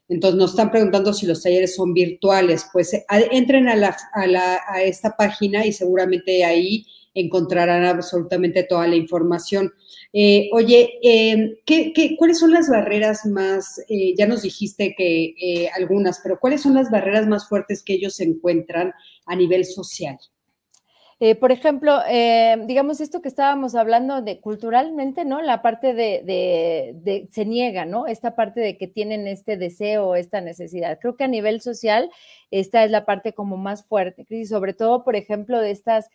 Entonces 0.09 0.39
nos 0.39 0.51
están 0.51 0.71
preguntando 0.71 1.12
si 1.14 1.27
los 1.27 1.43
talleres 1.43 1.75
son 1.75 1.93
virtuales. 1.93 2.66
Pues 2.73 2.93
entren 3.33 3.68
a, 3.68 3.75
la, 3.75 3.97
a, 4.12 4.27
la, 4.29 4.61
a 4.68 4.83
esta 4.83 5.16
página 5.16 5.66
y 5.66 5.73
seguramente 5.73 6.45
ahí 6.45 6.87
encontrarán 7.14 7.84
absolutamente 7.84 8.62
toda 8.62 8.86
la 8.86 8.96
información. 8.96 9.72
Eh, 10.12 10.48
oye, 10.52 10.98
eh, 11.02 11.61
¿qué, 11.64 12.16
cuáles 12.18 12.38
son 12.38 12.52
las 12.52 12.68
barreras 12.68 13.26
más, 13.26 13.80
eh, 13.88 14.14
ya 14.16 14.26
nos 14.26 14.42
dijiste 14.42 14.94
que 14.96 15.68
algunas, 15.76 16.20
pero 16.22 16.38
cuáles 16.40 16.62
son 16.62 16.74
las 16.74 16.90
barreras 16.90 17.26
más 17.26 17.48
fuertes 17.48 17.82
que 17.82 17.94
ellos 17.94 18.20
encuentran 18.20 18.92
a 19.26 19.36
nivel 19.36 19.64
social? 19.64 20.18
por 21.38 21.52
ejemplo, 21.52 22.00
digamos 22.66 23.02
esto 23.02 23.20
que 23.20 23.28
estábamos 23.28 23.74
hablando 23.74 24.22
de 24.22 24.40
culturalmente, 24.40 25.26
¿no? 25.26 25.42
La 25.42 25.61
parte 25.61 25.92
de, 25.92 26.22
de, 26.24 27.28
se 27.30 27.44
niega, 27.44 27.84
¿no? 27.84 28.06
Esta 28.06 28.34
parte 28.34 28.61
de 28.61 28.78
que 28.78 28.86
tienen 28.86 29.28
este 29.28 29.58
deseo, 29.58 30.16
esta 30.16 30.40
necesidad. 30.40 30.98
Creo 30.98 31.16
que 31.16 31.24
a 31.24 31.28
nivel 31.28 31.61
social, 31.61 32.11
esta 32.50 32.84
es 32.84 32.90
la 32.90 33.04
parte 33.04 33.34
como 33.34 33.58
más 33.58 33.84
fuerte, 33.84 34.24
y 34.30 34.46
sobre 34.46 34.72
todo, 34.72 35.04
por 35.04 35.14
ejemplo, 35.14 35.61
de 35.61 35.72
estas 35.72 36.08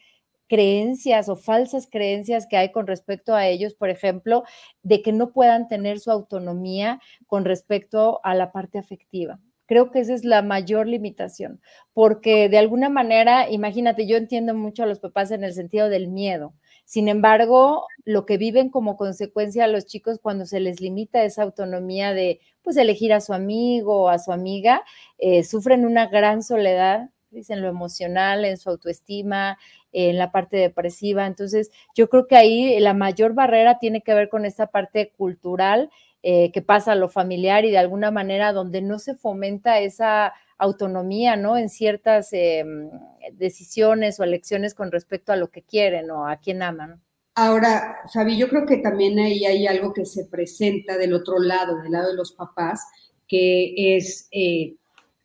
creencias 0.47 1.29
o 1.29 1.35
falsas 1.35 1.87
creencias 1.89 2.47
que 2.47 2.57
hay 2.57 2.71
con 2.71 2.87
respecto 2.87 3.35
a 3.35 3.47
ellos, 3.47 3.73
por 3.75 3.89
ejemplo, 3.89 4.43
de 4.83 5.01
que 5.01 5.11
no 5.11 5.31
puedan 5.31 5.67
tener 5.67 5.99
su 5.99 6.11
autonomía 6.11 6.99
con 7.27 7.45
respecto 7.45 8.19
a 8.23 8.35
la 8.35 8.51
parte 8.51 8.77
afectiva. 8.77 9.39
Creo 9.67 9.89
que 9.89 9.99
esa 9.99 10.13
es 10.13 10.23
la 10.23 10.43
mayor 10.43 10.87
limitación, 10.87 11.59
porque 11.93 12.49
de 12.49 12.59
alguna 12.59 12.87
manera, 12.89 13.49
imagínate, 13.49 14.05
yo 14.05 14.15
entiendo 14.17 14.53
mucho 14.53 14.83
a 14.83 14.85
los 14.85 14.99
papás 14.99 15.31
en 15.31 15.43
el 15.43 15.53
sentido 15.53 15.89
del 15.89 16.07
miedo. 16.07 16.53
Sin 16.85 17.07
embargo, 17.09 17.87
lo 18.03 18.27
que 18.27 18.37
viven 18.37 18.69
como 18.69 18.95
consecuencia 18.95 19.63
a 19.63 19.67
los 19.67 19.87
chicos 19.87 20.19
cuando 20.21 20.45
se 20.45 20.59
les 20.59 20.81
limita 20.81 21.23
esa 21.23 21.41
autonomía 21.41 22.13
de, 22.13 22.41
pues, 22.61 22.77
elegir 22.77 23.11
a 23.11 23.21
su 23.21 23.33
amigo 23.33 24.03
o 24.03 24.09
a 24.09 24.19
su 24.19 24.31
amiga, 24.31 24.83
eh, 25.17 25.43
sufren 25.43 25.83
una 25.85 26.05
gran 26.07 26.43
soledad 26.43 27.09
en 27.49 27.61
lo 27.61 27.67
emocional, 27.67 28.45
en 28.45 28.57
su 28.57 28.69
autoestima, 28.69 29.57
en 29.91 30.17
la 30.17 30.31
parte 30.31 30.57
depresiva. 30.57 31.25
Entonces, 31.25 31.71
yo 31.95 32.09
creo 32.09 32.27
que 32.27 32.35
ahí 32.35 32.79
la 32.79 32.93
mayor 32.93 33.33
barrera 33.33 33.79
tiene 33.79 34.01
que 34.01 34.13
ver 34.13 34.29
con 34.29 34.45
esta 34.45 34.67
parte 34.67 35.11
cultural 35.17 35.89
eh, 36.23 36.51
que 36.51 36.61
pasa 36.61 36.93
a 36.93 36.95
lo 36.95 37.07
familiar 37.07 37.65
y 37.65 37.71
de 37.71 37.77
alguna 37.77 38.09
manera 38.09 38.51
donde 38.51 38.81
no 38.81 38.97
se 38.97 39.13
fomenta 39.13 39.79
esa 39.79 40.33
autonomía, 40.57 41.35
¿no? 41.35 41.57
En 41.57 41.69
ciertas 41.69 42.29
em, 42.31 42.89
decisiones 43.33 44.19
o 44.19 44.23
elecciones 44.23 44.73
con 44.73 44.91
respecto 44.91 45.31
a 45.31 45.35
lo 45.35 45.49
que 45.51 45.61
quieren 45.61 46.09
o 46.09 46.27
a 46.27 46.37
quién 46.37 46.63
aman. 46.63 47.01
Ahora, 47.35 47.97
Fabi, 48.13 48.37
yo 48.37 48.47
creo 48.47 48.65
que 48.65 48.77
también 48.77 49.19
ahí 49.19 49.45
hay 49.45 49.67
algo 49.67 49.93
que 49.93 50.05
se 50.05 50.25
presenta 50.25 50.97
del 50.97 51.13
otro 51.13 51.37
lado, 51.37 51.81
del 51.81 51.91
lado 51.91 52.09
de 52.09 52.15
los 52.15 52.31
papás, 52.31 52.81
que 53.27 53.95
es 53.95 54.27
eh, 54.31 54.75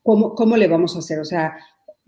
¿cómo, 0.03 0.35
cómo 0.35 0.57
le 0.57 0.67
vamos 0.67 0.97
a 0.97 0.99
hacer. 0.99 1.21
O 1.21 1.25
sea, 1.25 1.57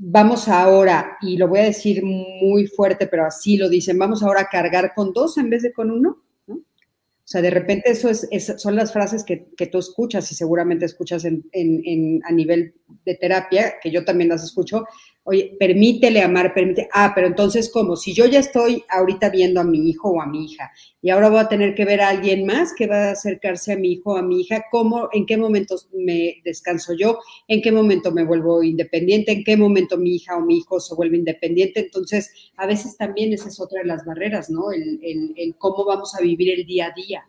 vamos 0.05 0.49
ahora, 0.49 1.17
y 1.21 1.37
lo 1.37 1.47
voy 1.47 1.61
a 1.61 1.65
decir 1.65 2.03
muy 2.05 2.67
fuerte, 2.67 3.07
pero 3.07 3.25
así 3.25 3.57
lo 3.57 3.69
dicen, 3.69 3.99
vamos 3.99 4.23
ahora 4.23 4.43
a 4.43 4.49
cargar 4.49 4.93
con 4.95 5.13
dos 5.13 5.39
en 5.39 5.49
vez 5.49 5.63
de 5.63 5.73
con 5.73 5.91
uno. 5.93 6.19
O 6.49 7.29
sea, 7.33 7.41
de 7.41 7.51
repente 7.51 7.91
eso 7.91 8.11
es, 8.11 8.29
son 8.59 8.75
las 8.75 8.93
frases 8.93 9.25
que, 9.25 9.47
tú 9.71 9.79
escuchas 9.79 10.31
y 10.33 10.35
seguramente 10.35 10.85
escuchas 10.85 11.25
en, 11.25 12.21
a 12.25 12.33
nivel 12.33 12.75
de 13.05 13.15
terapia, 13.15 13.75
que 13.81 13.93
yo 13.93 14.05
también 14.05 14.29
las 14.29 14.43
escucho, 14.43 14.85
oye, 15.25 15.57
permítele 15.59 16.21
amar, 16.21 16.53
permite, 16.53 16.89
ah, 16.93 17.13
pero 17.15 17.29
entonces, 17.29 17.71
¿cómo? 17.73 17.97
Si 17.97 18.13
yo 18.13 18.27
ya 18.27 18.41
estoy 18.41 18.85
ahorita 18.89 19.31
viendo 19.31 19.61
a 19.61 19.65
mi 19.65 19.89
hijo 19.89 20.11
o 20.11 20.21
a 20.21 20.27
mi 20.27 20.47
hija 20.47 20.73
y 21.01 21.11
ahora 21.11 21.29
voy 21.29 21.41
a 21.41 21.49
tener 21.49 21.75
que 21.75 21.85
ver 21.85 22.01
a 22.01 22.09
alguien 22.09 22.45
más 22.45 22.73
que 22.75 22.87
va 22.87 23.09
a 23.09 23.11
acercarse 23.13 23.73
a 23.73 23.77
mi 23.77 23.93
hijo 23.93 24.13
o 24.13 24.17
a 24.17 24.23
mi 24.23 24.41
hija, 24.41 24.65
¿cómo, 24.71 25.09
en 25.13 25.27
qué 25.27 25.37
momentos 25.37 25.89
me 25.93 26.41
descanso 26.45 26.95
yo? 26.95 27.19
¿En 27.47 27.63
qué 27.63 27.71
momento 27.71 28.11
me 28.11 28.25
vuelvo 28.25 28.63
independiente? 28.63 29.33
¿En 29.33 29.45
qué 29.45 29.57
momento 29.57 29.97
mi 29.97 30.17
hija 30.17 30.37
o 30.37 30.41
mi 30.41 30.59
hijo 30.59 30.81
se 30.81 30.95
vuelve 30.95 31.19
independiente? 31.19 31.81
Entonces, 31.81 32.31
a 32.57 32.67
veces 32.67 32.97
también 32.97 33.33
esa 33.33 33.49
es 33.49 33.61
otra 33.61 33.83
de 33.83 33.89
las 33.89 34.05
barreras, 34.05 34.51
¿no? 34.51 34.73
El, 34.73 35.01
el 35.03 35.55
cómo 35.57 35.85
vamos 35.85 36.15
a 36.15 36.23
vivir 36.23 36.51
el 36.51 36.67
día 36.67 36.87
a 36.87 36.95
día. 36.95 37.29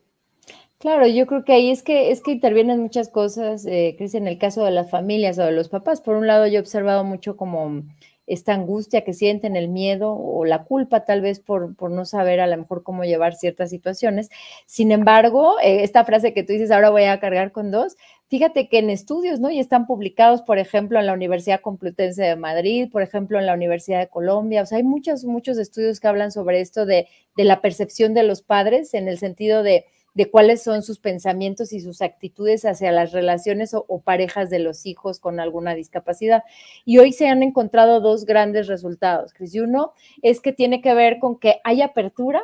Claro, 0.84 1.08
yo 1.08 1.28
creo 1.28 1.46
que 1.46 1.54
ahí 1.54 1.72
es 1.72 1.82
que 1.82 2.12
es 2.12 2.22
que 2.22 2.32
intervienen 2.32 2.82
muchas 2.82 3.08
cosas, 3.08 3.66
eh, 3.66 3.96
Cris, 3.98 4.16
en 4.16 4.28
el 4.28 4.38
caso 4.38 4.66
de 4.66 4.72
las 4.72 4.92
familias 4.92 5.40
o 5.40 5.46
de 5.46 5.54
los 5.54 5.70
papás. 5.70 6.02
Por 6.02 6.18
un 6.18 6.28
lado, 6.28 6.46
yo 6.46 6.58
he 6.58 6.60
observado 6.60 7.06
mucho 7.06 7.38
como 7.38 7.84
esta 8.28 8.54
angustia 8.54 9.06
que 9.06 9.14
sienten, 9.14 9.56
el 9.56 9.70
miedo 9.70 10.14
o 10.14 10.44
la 10.44 10.66
culpa 10.66 11.06
tal 11.06 11.22
vez 11.22 11.40
por, 11.40 11.74
por 11.78 11.90
no 11.90 12.04
saber 12.04 12.42
a 12.42 12.48
lo 12.48 12.58
mejor 12.58 12.84
cómo 12.84 13.06
llevar 13.06 13.34
ciertas 13.36 13.70
situaciones. 13.70 14.30
Sin 14.66 14.92
embargo, 14.92 15.56
eh, 15.64 15.84
esta 15.84 16.04
frase 16.04 16.34
que 16.34 16.44
tú 16.44 16.52
dices, 16.52 16.70
ahora 16.70 16.90
voy 16.90 17.04
a 17.04 17.18
cargar 17.22 17.54
con 17.54 17.72
dos, 17.72 17.96
fíjate 18.28 18.68
que 18.68 18.80
en 18.80 18.90
estudios, 18.90 19.40
¿no? 19.40 19.50
Y 19.50 19.60
están 19.60 19.88
publicados, 19.88 20.42
por 20.42 20.58
ejemplo, 20.60 21.00
en 21.00 21.06
la 21.06 21.14
Universidad 21.14 21.62
Complutense 21.62 22.24
de 22.24 22.36
Madrid, 22.36 22.90
por 22.92 23.04
ejemplo, 23.04 23.40
en 23.40 23.46
la 23.46 23.54
Universidad 23.54 24.00
de 24.00 24.10
Colombia, 24.10 24.64
o 24.64 24.66
sea, 24.66 24.80
hay 24.80 24.84
muchos, 24.84 25.24
muchos 25.24 25.58
estudios 25.58 26.02
que 26.02 26.10
hablan 26.10 26.34
sobre 26.34 26.60
esto 26.60 26.86
de, 26.86 27.08
de 27.38 27.44
la 27.46 27.62
percepción 27.62 28.14
de 28.14 28.24
los 28.24 28.42
padres 28.42 28.94
en 28.94 29.08
el 29.08 29.18
sentido 29.18 29.64
de 29.64 29.86
de 30.14 30.30
cuáles 30.30 30.62
son 30.62 30.84
sus 30.84 31.00
pensamientos 31.00 31.74
y 31.74 31.80
sus 31.80 32.02
actitudes 32.02 32.66
hacia 32.66 32.92
las 32.92 33.12
relaciones 33.12 33.74
o, 33.74 34.02
parejas 34.02 34.50
de 34.50 34.60
los 34.60 34.86
hijos 34.86 35.20
con 35.20 35.40
alguna 35.40 35.76
discapacidad. 35.76 36.44
Y 36.86 37.00
hoy 37.00 37.14
se 37.14 37.28
han 37.28 37.42
encontrado 37.42 38.00
dos 38.00 38.26
grandes 38.26 38.68
resultados, 38.68 39.34
Cris. 39.34 39.56
Y 39.56 39.62
uno 39.62 39.94
es 40.22 40.40
que 40.42 40.54
tiene 40.54 40.82
que 40.82 40.94
ver 40.94 41.20
con 41.20 41.40
que 41.40 41.60
hay 41.64 41.82
apertura 41.82 42.42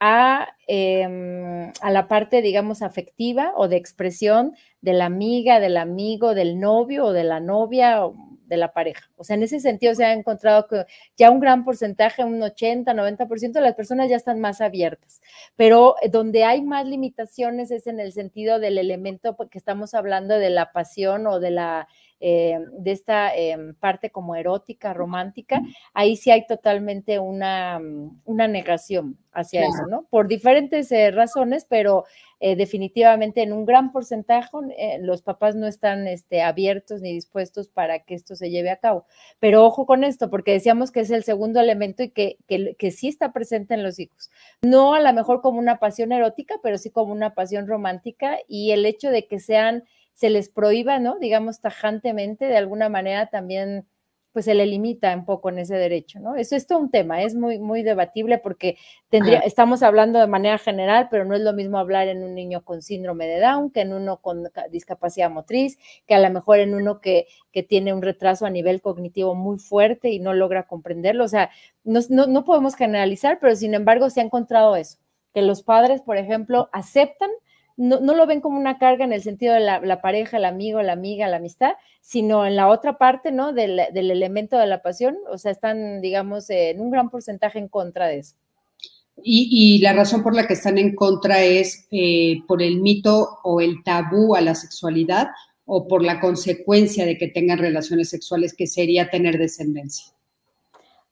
a, 0.00 0.48
em, 0.66 1.70
a, 1.80 1.90
la 1.90 2.08
parte, 2.08 2.40
digamos, 2.40 2.82
afectiva 2.82 3.52
o 3.54 3.68
de 3.68 3.76
expresión 3.76 4.54
de 4.80 4.94
la 4.94 5.04
amiga, 5.04 5.60
del 5.60 5.76
amigo, 5.76 6.34
del 6.34 6.58
novio 6.58 7.06
o 7.06 7.12
de 7.12 7.24
la 7.24 7.38
novia, 7.38 8.02
de 8.50 8.56
la 8.56 8.72
pareja. 8.72 9.08
O 9.16 9.24
sea, 9.24 9.36
en 9.36 9.44
ese 9.44 9.60
sentido 9.60 9.94
se 9.94 10.04
ha 10.04 10.12
encontrado 10.12 10.66
que 10.66 10.84
ya 11.16 11.30
un 11.30 11.38
gran 11.40 11.64
porcentaje, 11.64 12.24
un 12.24 12.42
80, 12.42 12.92
90% 12.92 13.52
de 13.52 13.60
las 13.60 13.74
personas 13.74 14.10
ya 14.10 14.16
están 14.16 14.40
más 14.40 14.60
abiertas, 14.60 15.22
pero 15.56 15.94
eh, 16.02 16.08
donde 16.10 16.42
hay 16.44 16.60
más 16.60 16.84
limitaciones 16.84 17.70
es 17.70 17.86
en 17.86 18.00
el 18.00 18.12
sentido 18.12 18.58
del 18.58 18.76
elemento 18.76 19.36
que 19.50 19.56
estamos 19.56 19.94
hablando 19.94 20.36
de 20.36 20.50
la 20.50 20.72
pasión 20.72 21.28
o 21.28 21.38
de 21.38 21.52
la 21.52 21.88
eh, 22.22 22.58
de 22.72 22.92
esta 22.92 23.34
em, 23.34 23.74
parte 23.74 24.10
como 24.10 24.36
erótica, 24.36 24.92
romántica, 24.92 25.62
ahí 25.94 26.16
sí 26.16 26.30
hay 26.30 26.46
totalmente 26.46 27.18
una, 27.18 27.80
una 28.26 28.46
negación 28.46 29.16
hacia 29.32 29.62
eso, 29.62 29.86
¿no? 29.88 30.06
Por 30.10 30.28
diferentes 30.28 30.92
eh, 30.92 31.10
razones, 31.12 31.64
pero 31.66 32.04
eh, 32.40 32.56
definitivamente 32.56 33.42
en 33.42 33.52
un 33.54 33.64
gran 33.64 33.92
porcentaje 33.92 34.48
los 35.00 35.22
papás 35.22 35.56
no 35.56 35.66
están 35.66 36.06
este, 36.08 36.42
abiertos 36.42 37.00
ni 37.00 37.12
dispuestos 37.12 37.68
para 37.68 38.00
que 38.00 38.14
esto 38.14 38.34
se 38.34 38.50
lleve 38.50 38.70
a 38.70 38.76
cabo. 38.76 39.06
Pero 39.38 39.64
ojo 39.64 39.86
con 39.86 40.04
esto, 40.04 40.28
porque 40.28 40.52
decíamos 40.52 40.90
que 40.90 41.00
es 41.00 41.10
el 41.10 41.24
segundo 41.24 41.58
elemento 41.60 42.02
y 42.02 42.10
que, 42.10 42.36
que, 42.46 42.74
que 42.78 42.90
sí 42.90 43.08
está 43.08 43.32
presente 43.32 43.74
en 43.74 43.82
los 43.82 43.98
hijos. 43.98 44.30
No 44.62 44.94
a 44.94 45.00
lo 45.00 45.12
mejor 45.14 45.40
como 45.40 45.58
una 45.58 45.78
pasión 45.78 46.12
erótica, 46.12 46.56
pero 46.62 46.76
sí 46.76 46.90
como 46.90 47.12
una 47.12 47.34
pasión 47.34 47.66
romántica 47.66 48.38
y 48.46 48.72
el 48.72 48.84
hecho 48.84 49.10
de 49.10 49.26
que 49.26 49.38
sean 49.38 49.84
se 50.14 50.30
les 50.30 50.48
prohíba, 50.48 50.98
¿no? 50.98 51.18
Digamos, 51.18 51.60
tajantemente, 51.60 52.44
de 52.46 52.56
alguna 52.56 52.88
manera 52.88 53.26
también, 53.26 53.86
pues 54.32 54.44
se 54.44 54.54
le 54.54 54.64
limita 54.66 55.14
un 55.14 55.24
poco 55.24 55.48
en 55.48 55.58
ese 55.58 55.74
derecho, 55.74 56.20
¿no? 56.20 56.36
Eso 56.36 56.54
es 56.54 56.66
todo 56.66 56.78
un 56.78 56.90
tema, 56.90 57.22
es 57.22 57.34
muy, 57.34 57.58
muy 57.58 57.82
debatible 57.82 58.38
porque 58.38 58.76
tendría, 59.08 59.40
estamos 59.40 59.82
hablando 59.82 60.20
de 60.20 60.28
manera 60.28 60.58
general, 60.58 61.08
pero 61.10 61.24
no 61.24 61.34
es 61.34 61.40
lo 61.40 61.52
mismo 61.52 61.78
hablar 61.78 62.06
en 62.08 62.22
un 62.22 62.34
niño 62.34 62.64
con 62.64 62.80
síndrome 62.80 63.26
de 63.26 63.40
Down 63.40 63.70
que 63.70 63.80
en 63.80 63.92
uno 63.92 64.18
con 64.18 64.48
discapacidad 64.70 65.30
motriz, 65.30 65.78
que 66.06 66.14
a 66.14 66.20
lo 66.20 66.30
mejor 66.30 66.60
en 66.60 66.74
uno 66.74 67.00
que, 67.00 67.26
que 67.50 67.64
tiene 67.64 67.92
un 67.92 68.02
retraso 68.02 68.46
a 68.46 68.50
nivel 68.50 68.80
cognitivo 68.80 69.34
muy 69.34 69.58
fuerte 69.58 70.10
y 70.10 70.20
no 70.20 70.32
logra 70.32 70.66
comprenderlo. 70.68 71.24
O 71.24 71.28
sea, 71.28 71.50
no, 71.82 72.00
no, 72.08 72.26
no 72.26 72.44
podemos 72.44 72.76
generalizar, 72.76 73.38
pero 73.40 73.56
sin 73.56 73.74
embargo 73.74 74.10
se 74.10 74.20
ha 74.20 74.24
encontrado 74.24 74.76
eso, 74.76 74.98
que 75.34 75.42
los 75.42 75.62
padres, 75.62 76.02
por 76.02 76.18
ejemplo, 76.18 76.68
aceptan 76.72 77.30
no, 77.80 78.14
lo 78.14 78.26
ven 78.26 78.42
como 78.42 78.58
una 78.58 78.78
carga 78.78 79.04
en 79.06 79.12
el 79.14 79.22
sentido 79.22 79.54
de 79.54 79.60
la, 79.60 80.00
pareja, 80.02 80.36
el 80.36 80.44
amigo, 80.44 80.82
la 80.82 80.92
amiga, 80.92 81.28
la 81.28 81.38
amistad, 81.38 81.72
sino 82.02 82.44
en 82.44 82.54
la 82.54 82.68
otra 82.68 82.98
parte, 82.98 83.32
¿no? 83.32 83.54
Del, 83.54 83.78
elemento 83.94 84.58
de 84.58 84.66
la 84.66 84.82
pasión, 84.82 85.16
o 85.32 85.38
sea, 85.38 85.50
están, 85.50 86.02
digamos, 86.02 86.50
en 86.50 86.78
un 86.80 86.90
gran 86.90 87.08
porcentaje 87.08 87.58
en 87.58 87.68
contra 87.68 88.06
de 88.06 88.18
eso. 88.18 88.36
Y, 89.22 89.78
la 89.82 89.94
razón 89.94 90.22
por 90.22 90.34
la 90.34 90.46
que 90.46 90.54
están 90.54 90.76
en 90.76 90.94
contra 90.94 91.42
es 91.42 91.86
eh, 91.90 92.42
por 92.46 92.62
el 92.62 92.80
mito 92.80 93.38
o 93.44 93.62
el 93.62 93.82
tabú 93.82 94.34
a 94.34 94.42
la 94.42 94.54
sexualidad 94.54 95.28
o 95.64 95.88
por 95.88 96.02
la 96.04 96.20
consecuencia 96.20 97.06
de 97.06 97.16
que 97.16 97.28
tengan 97.28 97.58
relaciones 97.58 98.10
sexuales, 98.10 98.54
que 98.54 98.66
sería 98.66 99.08
tener 99.08 99.38
descendencia. 99.38 100.06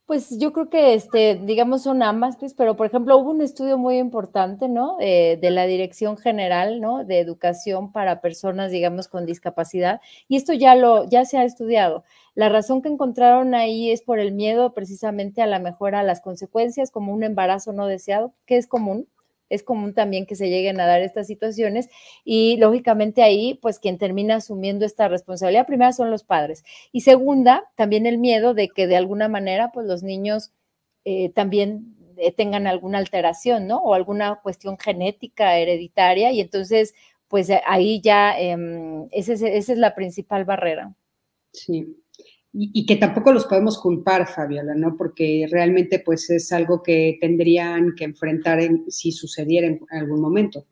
Pues 0.09 0.39
yo 0.39 0.55
creo 0.55 0.71
que, 0.71 0.95
este, 0.95 1.39
digamos, 1.45 1.83
son 1.83 2.03
ambas, 2.03 2.39
pues, 2.39 2.55
pero 2.55 2.77
por 2.77 2.87
ejemplo, 2.87 3.19
hubo 3.19 3.31
un 3.31 3.43
estudio 3.43 3.77
muy 3.77 3.99
importante, 3.99 4.67
¿no? 4.67 4.97
Eh, 5.01 5.39
de 5.39 5.51
la 5.51 5.67
Dirección 5.67 6.17
General, 6.17 6.81
¿no? 6.81 7.05
De 7.05 7.21
Educación 7.21 7.93
para 7.93 8.23
Personas, 8.23 8.71
digamos, 8.73 9.07
con 9.09 9.27
discapacidad. 9.27 10.01
Y 10.27 10.37
esto 10.37 10.55
ya 10.55 10.75
lo, 10.77 11.05
ya 11.05 11.27
se 11.27 11.37
ha 11.37 11.45
estudiado. 11.45 12.05
La 12.35 12.49
razón 12.49 12.81
que 12.81 12.89
encontraron 12.89 13.55
ahí 13.55 13.91
es 13.91 14.01
por 14.01 14.19
el 14.19 14.33
miedo 14.33 14.73
precisamente 14.73 15.43
a 15.43 15.47
la 15.47 15.59
mejora, 15.59 16.01
a 16.01 16.03
las 16.05 16.23
consecuencias, 16.23 16.91
como 16.91 17.13
un 17.13 17.23
embarazo 17.23 17.75
no 17.75 17.87
deseado, 17.87 18.33
que 18.47 18.57
es 18.57 18.67
común, 18.67 19.07
es 19.51 19.63
común 19.63 19.95
también 19.95 20.27
que 20.27 20.37
se 20.37 20.49
lleguen 20.49 20.81
a 20.81 20.87
dar 20.87 21.01
estas 21.03 21.27
situaciones 21.27 21.89
y 22.25 22.57
lógicamente 22.59 23.23
ahí, 23.23 23.59
pues 23.61 23.79
quien 23.79 23.99
termina 23.99 24.37
asumiendo 24.37 24.85
esta 24.85 25.09
responsabilidad 25.09 25.67
primera 25.67 25.93
son 25.93 26.11
los 26.11 26.25
padres 26.25 26.65
y 26.93 27.03
segunda, 27.03 27.71
también 27.75 28.07
el 28.07 28.19
miedo 28.19 28.55
de 28.55 28.69
que 28.69 28.87
de 28.87 28.97
alguna 28.97 29.29
manera, 29.29 29.71
pues 29.73 29.87
los 29.87 30.03
niños 30.03 30.53
eh, 31.05 31.31
también 31.31 31.97
eh, 32.17 32.33
tengan 32.33 32.67
alguna 32.67 32.99
alteración, 32.99 33.67
¿no? 33.67 33.79
O 33.79 33.95
alguna 33.95 34.41
cuestión 34.43 34.77
genética 34.79 35.57
hereditaria 35.57 36.33
y 36.33 36.41
entonces, 36.41 36.95
pues 37.29 37.49
ahí 37.67 38.01
ya, 38.01 38.39
em, 38.39 39.07
esa 39.13 39.33
es 39.33 39.69
la 39.69 39.95
principal 39.95 40.45
barrera. 40.45 40.95
Sí, 41.53 41.97
y, 42.61 42.87
que 42.87 42.97
tampoco 42.97 43.33
los 43.33 43.47
podemos 43.47 43.81
culpar, 43.81 44.27
Fabiola, 44.27 44.75
¿no? 44.75 44.97
Porque 44.97 45.47
realmente 45.51 46.01
pues 46.01 46.29
es 46.31 46.51
algo 46.53 46.83
que 46.83 47.17
tendrían 47.21 47.95
que 47.97 48.05
enfrentar 48.05 48.59
si 48.89 49.13
sucediera 49.13 49.69
en 49.69 49.81
algún 49.91 50.21
momento. 50.21 50.67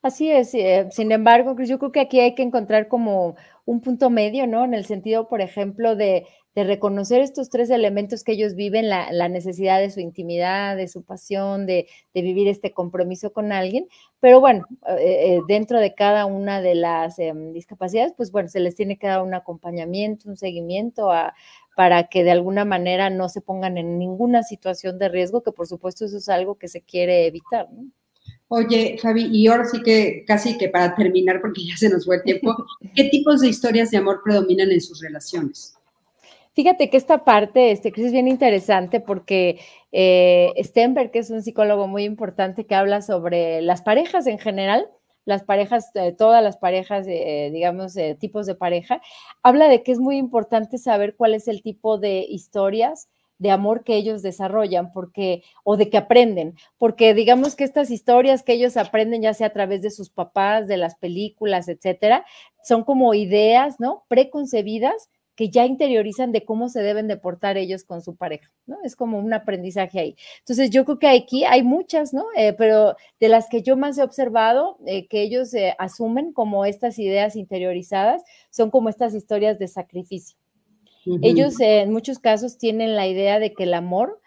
Así 0.00 0.30
es, 0.30 0.54
eh, 0.54 0.88
sin 0.90 1.12
embargo, 1.12 1.54
yo 1.62 1.78
creo 1.78 1.92
que 1.92 2.00
aquí 2.00 2.18
hay 2.18 2.34
que 2.34 2.42
encontrar 2.42 2.88
como 2.88 3.36
un 3.66 3.80
punto 3.80 4.10
medio, 4.10 4.46
¿no? 4.46 4.64
En 4.64 4.74
el 4.74 4.84
sentido, 4.84 5.28
por 5.28 5.40
ejemplo, 5.40 5.94
de, 5.94 6.26
reconocer 6.54 7.20
estos 7.22 7.48
tres 7.48 7.70
elementos 7.70 8.24
que 8.24 8.32
ellos 8.32 8.54
viven, 8.54 8.88
la, 8.88 9.28
necesidad 9.28 9.80
de 9.80 9.90
su 9.90 10.00
intimidad, 10.00 10.76
de 10.76 10.88
su 10.88 11.02
pasión, 11.02 11.66
de, 11.66 11.88
vivir 12.14 12.48
este 12.48 12.72
compromiso 12.72 13.32
con 13.32 13.52
alguien, 13.52 13.86
pero 14.20 14.40
bueno, 14.40 14.66
eh, 14.86 15.36
eh, 15.36 15.40
dentro 15.48 15.80
de 15.80 15.94
cada 15.94 16.26
una 16.26 16.60
de 16.60 16.74
las 16.74 17.18
em, 17.18 17.52
discapacidades, 17.52 18.12
pues 18.16 18.30
bueno, 18.30 18.48
se 18.48 18.60
les 18.60 18.76
tiene 18.76 18.98
que 18.98 19.06
dar 19.06 19.22
un 19.22 19.34
acompañamiento, 19.34 20.28
un 20.28 20.36
seguimiento 20.36 21.10
para 21.74 22.04
que 22.08 22.22
de 22.22 22.32
alguna 22.32 22.64
manera 22.64 23.08
no 23.08 23.28
se 23.28 23.40
pongan 23.40 23.78
en 23.78 23.98
ninguna 23.98 24.42
situación 24.42 24.98
de 24.98 25.08
riesgo, 25.08 25.42
que 25.42 25.52
por 25.52 25.66
supuesto 25.66 26.04
eso 26.04 26.18
es 26.18 26.28
algo 26.28 26.56
que 26.56 26.68
se 26.68 26.82
quiere 26.82 27.26
evitar, 27.26 27.72
¿no? 27.72 27.90
Oye, 28.48 28.98
Fabi, 29.00 29.30
y 29.32 29.46
ahora 29.46 29.64
sí 29.64 29.82
que 29.82 30.24
casi 30.26 30.58
que 30.58 30.68
para 30.68 30.94
terminar, 30.94 31.40
porque 31.40 31.64
ya 31.66 31.76
se 31.76 31.88
nos 31.88 32.04
fue 32.04 32.16
el 32.16 32.22
tiempo, 32.22 32.54
¿qué 32.94 33.04
tipos 33.04 33.40
de 33.40 33.48
historias 33.48 33.90
de 33.90 33.96
amor 33.96 34.20
predominan 34.22 34.70
en 34.70 34.80
sus 34.80 35.00
relaciones? 35.00 35.74
Fíjate 36.54 36.90
que 36.90 36.98
esta 36.98 37.24
parte, 37.24 37.70
este, 37.70 37.92
es 37.96 38.12
bien 38.12 38.28
interesante 38.28 39.00
porque 39.00 39.58
eh, 39.90 40.52
Stenberg, 40.62 41.10
que 41.10 41.20
es 41.20 41.30
un 41.30 41.42
psicólogo 41.42 41.88
muy 41.88 42.04
importante 42.04 42.66
que 42.66 42.74
habla 42.74 43.00
sobre 43.00 43.62
las 43.62 43.80
parejas 43.80 44.26
en 44.26 44.38
general, 44.38 44.86
las 45.24 45.44
parejas, 45.44 45.90
eh, 45.94 46.12
todas 46.12 46.42
las 46.44 46.58
parejas, 46.58 47.06
eh, 47.08 47.48
digamos, 47.54 47.94
tipos 48.18 48.44
de 48.44 48.54
pareja, 48.54 49.00
habla 49.42 49.68
de 49.68 49.82
que 49.82 49.92
es 49.92 49.98
muy 49.98 50.18
importante 50.18 50.76
saber 50.76 51.16
cuál 51.16 51.32
es 51.34 51.48
el 51.48 51.62
tipo 51.62 51.96
de 51.96 52.26
historias 52.28 53.08
de 53.38 53.50
amor 53.50 53.82
que 53.82 53.96
ellos 53.96 54.22
desarrollan, 54.22 54.92
porque, 54.92 55.42
o 55.64 55.76
de 55.76 55.88
que 55.88 55.96
aprenden, 55.96 56.54
porque 56.78 57.14
digamos 57.14 57.56
que 57.56 57.64
estas 57.64 57.90
historias 57.90 58.42
que 58.42 58.52
ellos 58.52 58.76
aprenden, 58.76 59.22
ya 59.22 59.34
sea 59.34 59.48
a 59.48 59.52
través 59.52 59.80
de 59.82 59.90
sus 59.90 60.10
papás, 60.10 60.68
de 60.68 60.76
las 60.76 60.96
películas, 60.96 61.68
etcétera, 61.68 62.24
son 62.62 62.84
como 62.84 63.14
ideas, 63.14 63.80
¿no? 63.80 64.04
Preconcebidas 64.08 65.08
que 65.42 65.50
ya 65.50 65.66
interiorizan 65.66 66.30
de 66.30 66.44
cómo 66.44 66.68
se 66.68 66.82
deben 66.82 67.08
de 67.08 67.16
portar 67.16 67.56
ellos 67.56 67.82
con 67.82 68.00
su 68.00 68.14
pareja, 68.14 68.48
¿no? 68.64 68.78
Es 68.84 68.94
como 68.94 69.18
un 69.18 69.32
aprendizaje 69.32 69.98
ahí. 69.98 70.16
Entonces, 70.38 70.70
yo 70.70 70.84
creo 70.84 71.00
que 71.00 71.08
aquí 71.08 71.42
hay 71.42 71.64
muchas, 71.64 72.14
¿no? 72.14 72.26
Eh, 72.36 72.52
pero 72.52 72.94
de 73.18 73.28
las 73.28 73.48
que 73.48 73.60
yo 73.60 73.76
más 73.76 73.98
he 73.98 74.04
observado, 74.04 74.78
eh, 74.86 75.08
que 75.08 75.20
ellos 75.20 75.52
eh, 75.54 75.74
asumen 75.80 76.32
como 76.32 76.64
estas 76.64 76.96
ideas 77.00 77.34
interiorizadas, 77.34 78.22
son 78.50 78.70
como 78.70 78.88
estas 78.88 79.14
historias 79.14 79.58
de 79.58 79.66
sacrificio. 79.66 80.38
Ellos 81.22 81.58
en 81.58 81.92
muchos 81.92 82.20
casos 82.20 82.56
tienen 82.56 82.94
la 82.94 83.08
idea 83.08 83.40
de 83.40 83.52
que 83.52 83.64
el 83.64 83.74
amor 83.74 84.20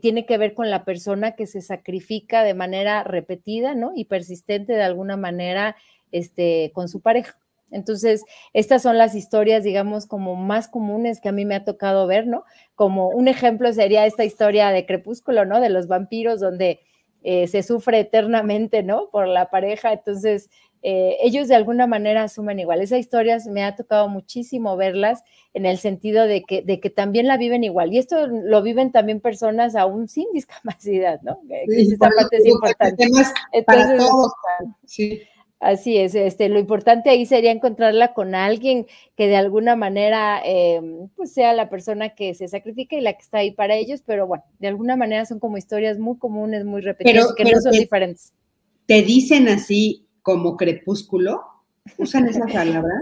tiene 0.00 0.26
que 0.26 0.38
ver 0.38 0.54
con 0.54 0.70
la 0.70 0.84
persona 0.84 1.34
que 1.34 1.48
se 1.48 1.60
sacrifica 1.60 2.44
de 2.44 2.54
manera 2.54 3.02
repetida, 3.02 3.74
¿no? 3.74 3.90
Y 3.96 4.04
persistente 4.04 4.74
de 4.74 4.84
alguna 4.84 5.16
manera 5.16 5.74
este, 6.12 6.70
con 6.72 6.88
su 6.88 7.00
pareja. 7.00 7.36
Entonces, 7.72 8.24
estas 8.52 8.82
son 8.82 8.98
las 8.98 9.14
historias, 9.14 9.64
digamos, 9.64 10.06
como 10.06 10.36
más 10.36 10.68
comunes 10.68 11.20
que 11.20 11.28
a 11.28 11.32
mí 11.32 11.44
me 11.44 11.54
ha 11.54 11.64
tocado 11.64 12.06
ver, 12.06 12.26
¿no? 12.26 12.44
Como 12.74 13.08
un 13.08 13.28
ejemplo 13.28 13.72
sería 13.72 14.06
esta 14.06 14.24
historia 14.24 14.70
de 14.70 14.86
Crepúsculo, 14.86 15.44
¿no? 15.44 15.60
De 15.60 15.70
los 15.70 15.88
vampiros, 15.88 16.40
donde 16.40 16.80
eh, 17.22 17.46
se 17.46 17.62
sufre 17.62 18.00
eternamente, 18.00 18.82
¿no? 18.82 19.08
Por 19.10 19.28
la 19.28 19.50
pareja. 19.50 19.92
Entonces, 19.92 20.50
eh, 20.84 21.16
ellos 21.22 21.46
de 21.46 21.54
alguna 21.54 21.86
manera 21.86 22.24
asumen 22.24 22.58
igual. 22.58 22.80
Esas 22.80 22.98
historias 22.98 23.46
me 23.46 23.62
ha 23.62 23.76
tocado 23.76 24.08
muchísimo 24.08 24.76
verlas 24.76 25.22
en 25.54 25.64
el 25.64 25.78
sentido 25.78 26.26
de 26.26 26.42
que, 26.42 26.62
de 26.62 26.80
que 26.80 26.90
también 26.90 27.28
la 27.28 27.36
viven 27.36 27.62
igual. 27.62 27.92
Y 27.92 27.98
esto 27.98 28.26
lo 28.26 28.62
viven 28.62 28.90
también 28.90 29.20
personas 29.20 29.76
aún 29.76 30.08
sin 30.08 30.26
discapacidad, 30.32 31.20
¿no? 31.22 31.40
parte 31.98 32.36
es 32.36 32.46
importante. 32.46 33.04
Entonces, 33.52 33.98
sí. 34.86 35.22
Así 35.62 35.96
es, 35.96 36.16
este, 36.16 36.48
lo 36.48 36.58
importante 36.58 37.08
ahí 37.08 37.24
sería 37.24 37.52
encontrarla 37.52 38.14
con 38.14 38.34
alguien 38.34 38.88
que 39.16 39.28
de 39.28 39.36
alguna 39.36 39.76
manera 39.76 40.42
em, 40.44 41.08
pues 41.14 41.32
sea 41.32 41.52
la 41.52 41.70
persona 41.70 42.16
que 42.16 42.34
se 42.34 42.48
sacrifica 42.48 42.96
y 42.96 43.00
la 43.00 43.12
que 43.12 43.22
está 43.22 43.38
ahí 43.38 43.52
para 43.52 43.76
ellos, 43.76 44.02
pero 44.04 44.26
bueno, 44.26 44.42
de 44.58 44.66
alguna 44.66 44.96
manera 44.96 45.24
son 45.24 45.38
como 45.38 45.56
historias 45.56 46.00
muy 46.00 46.18
comunes, 46.18 46.64
muy 46.64 46.80
repetidas, 46.80 47.32
que 47.36 47.44
no 47.44 47.60
son 47.60 47.70
diferentes. 47.70 48.32
¿Te 48.86 49.02
dicen 49.02 49.46
así 49.46 50.08
como 50.22 50.56
crepúsculo? 50.56 51.40
¿Usan 51.96 52.26
esa 52.26 52.44
palabra? 52.44 52.98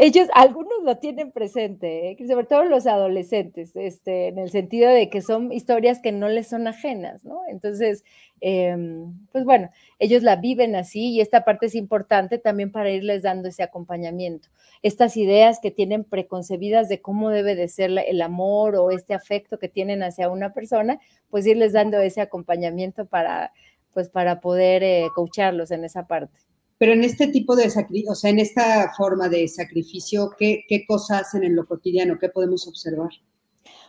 Ellos, 0.00 0.28
algunos 0.34 0.84
lo 0.84 0.98
tienen 0.98 1.32
presente, 1.32 2.10
¿eh? 2.10 2.16
sobre 2.28 2.46
todo 2.46 2.62
los 2.64 2.86
adolescentes, 2.86 3.74
este, 3.74 4.28
en 4.28 4.38
el 4.38 4.48
sentido 4.48 4.88
de 4.90 5.10
que 5.10 5.20
son 5.22 5.52
historias 5.52 6.00
que 6.00 6.12
no 6.12 6.28
les 6.28 6.46
son 6.46 6.68
ajenas, 6.68 7.24
¿no? 7.24 7.40
Entonces, 7.48 8.04
em, 8.40 9.12
pues 9.32 9.44
bueno, 9.44 9.70
ellos 9.98 10.22
la 10.22 10.36
viven 10.36 10.76
así 10.76 11.10
y 11.10 11.20
esta 11.20 11.44
parte 11.44 11.66
es 11.66 11.74
importante 11.74 12.38
también 12.38 12.70
para 12.70 12.90
irles 12.90 13.22
dando 13.22 13.48
ese 13.48 13.64
acompañamiento. 13.64 14.48
Estas 14.82 15.16
ideas 15.16 15.58
que 15.60 15.72
tienen 15.72 16.04
preconcebidas 16.04 16.88
de 16.88 17.02
cómo 17.02 17.30
debe 17.30 17.56
de 17.56 17.66
ser 17.66 17.90
el 17.98 18.22
amor 18.22 18.76
o 18.76 18.92
este 18.92 19.14
afecto 19.14 19.58
que 19.58 19.68
tienen 19.68 20.04
hacia 20.04 20.30
una 20.30 20.54
persona, 20.54 21.00
pues 21.28 21.44
irles 21.44 21.72
dando 21.72 21.98
ese 21.98 22.20
acompañamiento 22.20 23.06
para, 23.06 23.52
pues 23.92 24.08
para 24.10 24.40
poder 24.40 24.84
eh, 24.84 25.08
coacharlos 25.12 25.72
en 25.72 25.84
esa 25.84 26.06
parte. 26.06 26.38
Pero 26.78 26.92
en 26.92 27.04
este 27.04 27.26
tipo 27.26 27.56
de 27.56 27.68
sacrificio, 27.70 28.12
o 28.12 28.14
sea, 28.14 28.30
en 28.30 28.38
esta 28.38 28.92
forma 28.96 29.28
de 29.28 29.46
sacrificio, 29.48 30.30
¿qué, 30.38 30.64
¿qué 30.68 30.86
cosas 30.86 31.22
hacen 31.22 31.44
en 31.44 31.56
lo 31.56 31.66
cotidiano? 31.66 32.18
¿Qué 32.18 32.28
podemos 32.28 32.66
observar? 32.68 33.10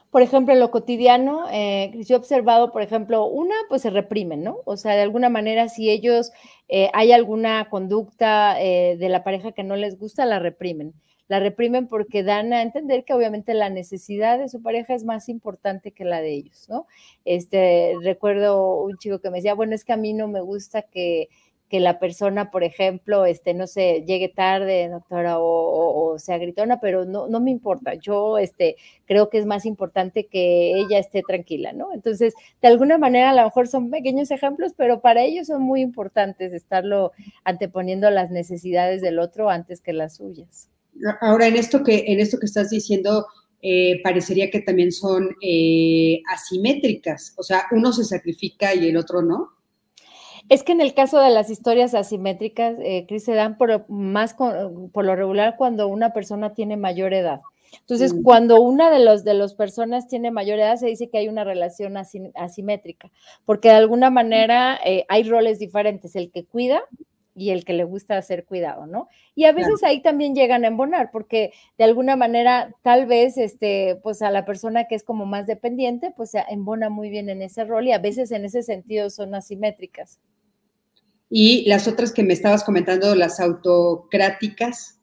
Por 0.09 0.23
ejemplo, 0.23 0.53
en 0.53 0.59
lo 0.59 0.71
cotidiano, 0.71 1.45
eh, 1.51 1.91
yo 2.03 2.15
he 2.15 2.17
observado, 2.17 2.71
por 2.71 2.81
ejemplo, 2.81 3.25
una, 3.27 3.53
pues 3.69 3.83
se 3.83 3.91
reprimen, 3.91 4.43
¿no? 4.43 4.57
O 4.65 4.75
sea, 4.75 4.95
de 4.95 5.03
alguna 5.03 5.29
manera, 5.29 5.69
si 5.69 5.91
ellos 5.91 6.31
eh, 6.67 6.89
hay 6.93 7.11
alguna 7.11 7.69
conducta 7.69 8.59
eh, 8.59 8.97
de 8.97 9.09
la 9.09 9.23
pareja 9.23 9.51
que 9.51 9.63
no 9.63 9.75
les 9.75 9.99
gusta, 9.99 10.25
la 10.25 10.39
reprimen. 10.39 10.95
La 11.27 11.39
reprimen 11.39 11.87
porque 11.87 12.23
dan 12.23 12.53
a 12.53 12.63
entender 12.63 13.03
que 13.05 13.13
obviamente 13.13 13.53
la 13.53 13.69
necesidad 13.69 14.39
de 14.39 14.49
su 14.49 14.63
pareja 14.63 14.95
es 14.95 15.03
más 15.03 15.29
importante 15.29 15.91
que 15.91 16.05
la 16.05 16.21
de 16.21 16.33
ellos, 16.33 16.67
¿no? 16.69 16.87
Este, 17.23 17.93
recuerdo 18.01 18.81
un 18.81 18.97
chico 18.97 19.19
que 19.19 19.29
me 19.29 19.37
decía, 19.37 19.53
bueno, 19.53 19.75
es 19.75 19.85
que 19.85 19.93
a 19.93 19.97
mí 19.97 20.13
no 20.13 20.27
me 20.27 20.41
gusta 20.41 20.81
que 20.81 21.29
que 21.69 21.79
la 21.79 21.99
persona, 21.99 22.49
por 22.49 22.63
ejemplo, 22.63 23.25
este, 23.25 23.53
no 23.53 23.67
sé, 23.67 24.03
llegue 24.05 24.27
tarde, 24.27 24.89
doctora, 24.89 25.35
o, 25.39 26.17
sea 26.17 26.39
gritona, 26.39 26.79
pero 26.79 27.05
no, 27.05 27.27
no 27.27 27.39
me 27.39 27.51
importa. 27.51 27.93
Yo 27.93 28.39
este, 28.39 28.75
creo 29.05 29.29
que 29.29 29.37
es 29.37 29.45
más 29.45 29.65
importante 29.65 30.25
que 30.25 30.79
ella 30.79 30.97
esté 30.97 31.21
tranquila, 31.21 31.71
¿no? 31.71 31.93
Entonces, 31.93 32.33
de 32.61 32.67
alguna 32.67 32.97
manera, 32.97 33.29
a 33.29 33.35
lo 33.35 33.43
mejor 33.43 33.67
son 33.67 33.91
pequeños 33.91 34.31
ejemplos, 34.31 34.73
pero 34.75 34.99
para 34.99 35.23
ellos 35.23 35.47
son 35.47 35.61
muy 35.61 35.81
importantes 35.81 36.53
estarlo 36.53 37.11
anteponiendo 37.43 38.09
las 38.09 38.31
necesidades 38.31 39.01
del 39.01 39.19
otro 39.19 39.49
antes 39.49 39.79
que 39.79 39.93
las 39.93 40.15
suyas. 40.15 40.69
Ahora, 41.21 41.47
en 41.47 41.55
esto 41.55 41.83
que, 41.83 42.05
en 42.07 42.19
esto 42.19 42.39
que 42.39 42.47
estás 42.47 42.71
diciendo, 42.71 43.27
eh, 43.61 44.01
parecería 44.03 44.49
que 44.49 44.61
también 44.61 44.91
son 44.91 45.29
eh, 45.41 46.21
asimétricas, 46.33 47.33
o 47.37 47.43
sea, 47.43 47.65
uno 47.71 47.93
se 47.93 48.05
sacrifica 48.05 48.73
y 48.73 48.87
el 48.87 48.97
otro 48.97 49.21
no. 49.21 49.58
Es 50.49 50.63
que 50.63 50.71
en 50.71 50.81
el 50.81 50.95
caso 50.95 51.19
de 51.19 51.29
las 51.29 51.49
historias 51.49 51.93
asimétricas, 51.93 52.75
eh, 52.81 53.05
Cris, 53.07 53.23
se 53.23 53.33
dan 53.33 53.57
por, 53.57 53.87
más 53.89 54.33
por 54.33 55.05
lo 55.05 55.15
regular 55.15 55.55
cuando 55.57 55.87
una 55.87 56.11
persona 56.11 56.53
tiene 56.53 56.75
mayor 56.75 57.13
edad. 57.13 57.41
Entonces, 57.81 58.15
cuando 58.23 58.59
una 58.61 58.89
de 58.89 58.99
los 58.99 59.23
de 59.23 59.35
las 59.35 59.53
personas 59.53 60.07
tiene 60.07 60.31
mayor 60.31 60.57
edad, 60.59 60.77
se 60.77 60.87
dice 60.87 61.09
que 61.09 61.19
hay 61.19 61.27
una 61.27 61.43
relación 61.43 61.97
asimétrica, 61.97 63.11
porque 63.45 63.69
de 63.69 63.75
alguna 63.75 64.09
manera 64.09 64.79
eh, 64.83 65.05
hay 65.07 65.23
roles 65.29 65.59
diferentes, 65.59 66.15
el 66.15 66.31
que 66.31 66.45
cuida 66.45 66.81
y 67.35 67.51
el 67.51 67.63
que 67.63 67.73
le 67.73 67.83
gusta 67.83 68.21
ser 68.21 68.45
cuidado, 68.45 68.85
¿no? 68.87 69.07
Y 69.35 69.45
a 69.45 69.53
veces 69.53 69.83
ahí 69.83 70.01
también 70.01 70.35
llegan 70.35 70.65
a 70.65 70.67
embonar, 70.67 71.09
porque 71.11 71.53
de 71.77 71.83
alguna 71.83 72.15
manera, 72.15 72.75
tal 72.81 73.05
vez, 73.05 73.37
este, 73.37 73.97
pues 74.03 74.21
a 74.21 74.31
la 74.31 74.45
persona 74.45 74.85
que 74.85 74.95
es 74.95 75.03
como 75.03 75.25
más 75.25 75.47
dependiente, 75.47 76.11
pues 76.15 76.31
se 76.31 76.43
embona 76.49 76.89
muy 76.89 77.09
bien 77.09 77.29
en 77.29 77.41
ese 77.41 77.63
rol 77.65 77.87
y 77.87 77.91
a 77.91 77.99
veces 77.99 78.31
en 78.31 78.45
ese 78.45 78.63
sentido 78.63 79.09
son 79.09 79.35
asimétricas. 79.35 80.19
Y 81.29 81.67
las 81.67 81.87
otras 81.87 82.11
que 82.11 82.23
me 82.23 82.33
estabas 82.33 82.63
comentando, 82.63 83.13
las 83.15 83.39
autocráticas. 83.39 84.99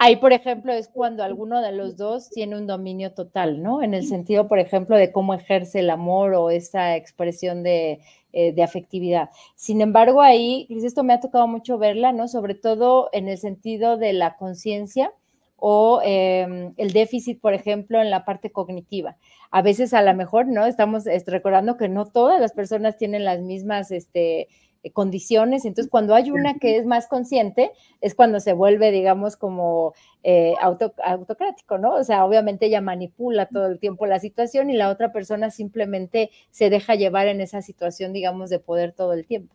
Ahí, 0.00 0.16
por 0.16 0.32
ejemplo, 0.32 0.72
es 0.72 0.88
cuando 0.88 1.24
alguno 1.24 1.60
de 1.60 1.72
los 1.72 1.96
dos 1.96 2.30
tiene 2.30 2.56
un 2.56 2.68
dominio 2.68 3.14
total, 3.14 3.62
¿no? 3.62 3.82
En 3.82 3.94
el 3.94 4.06
sentido, 4.06 4.46
por 4.46 4.60
ejemplo, 4.60 4.96
de 4.96 5.10
cómo 5.10 5.34
ejerce 5.34 5.80
el 5.80 5.90
amor 5.90 6.34
o 6.34 6.50
esa 6.50 6.94
expresión 6.94 7.64
de, 7.64 8.00
eh, 8.32 8.62
afectividad. 8.62 9.30
Sin 9.56 9.80
embargo, 9.80 10.22
ahí, 10.22 10.68
esto 10.70 11.02
me 11.02 11.14
ha 11.14 11.20
tocado 11.20 11.48
mucho 11.48 11.78
verla, 11.78 12.12
¿no? 12.12 12.28
Sobre 12.28 12.54
todo 12.54 13.08
en 13.12 13.28
el 13.28 13.38
sentido 13.38 13.96
de 13.96 14.12
la 14.12 14.36
conciencia 14.36 15.12
o 15.56 16.00
em, 16.04 16.72
el 16.76 16.92
déficit, 16.92 17.40
por 17.40 17.52
ejemplo, 17.52 18.00
en 18.00 18.10
la 18.10 18.24
parte 18.24 18.52
cognitiva. 18.52 19.16
A 19.50 19.62
veces, 19.62 19.92
a 19.92 20.02
lo 20.02 20.14
mejor, 20.14 20.46
¿no? 20.46 20.66
Estamos 20.66 21.08
este, 21.08 21.32
recordando 21.32 21.76
que 21.76 21.88
no 21.88 22.06
todas 22.06 22.40
las 22.40 22.52
personas 22.52 22.96
tienen 22.96 23.24
las 23.24 23.40
mismas, 23.40 23.90
este, 23.90 24.46
condiciones. 24.92 25.64
Entonces, 25.64 25.90
cuando 25.90 26.14
hay 26.14 26.30
una 26.30 26.58
que 26.58 26.76
es 26.76 26.86
más 26.86 27.06
consciente, 27.06 27.72
es 28.00 28.14
cuando 28.14 28.40
se 28.40 28.52
vuelve, 28.52 28.90
digamos, 28.90 29.36
como 29.36 29.94
eh, 30.22 30.54
autocrático, 30.60 31.78
¿no? 31.78 31.94
O 31.94 32.04
sea, 32.04 32.24
obviamente 32.24 32.66
ella 32.66 32.80
manipula 32.80 33.46
todo 33.46 33.66
el 33.66 33.78
tiempo 33.78 34.06
la 34.06 34.20
situación 34.20 34.70
y 34.70 34.76
la 34.76 34.90
otra 34.90 35.12
persona 35.12 35.50
simplemente 35.50 36.30
se 36.50 36.70
deja 36.70 36.94
llevar 36.94 37.28
en 37.28 37.40
esa 37.40 37.62
situación, 37.62 38.12
digamos, 38.12 38.50
de 38.50 38.58
poder 38.58 38.92
todo 38.92 39.12
el 39.12 39.26
tiempo. 39.26 39.54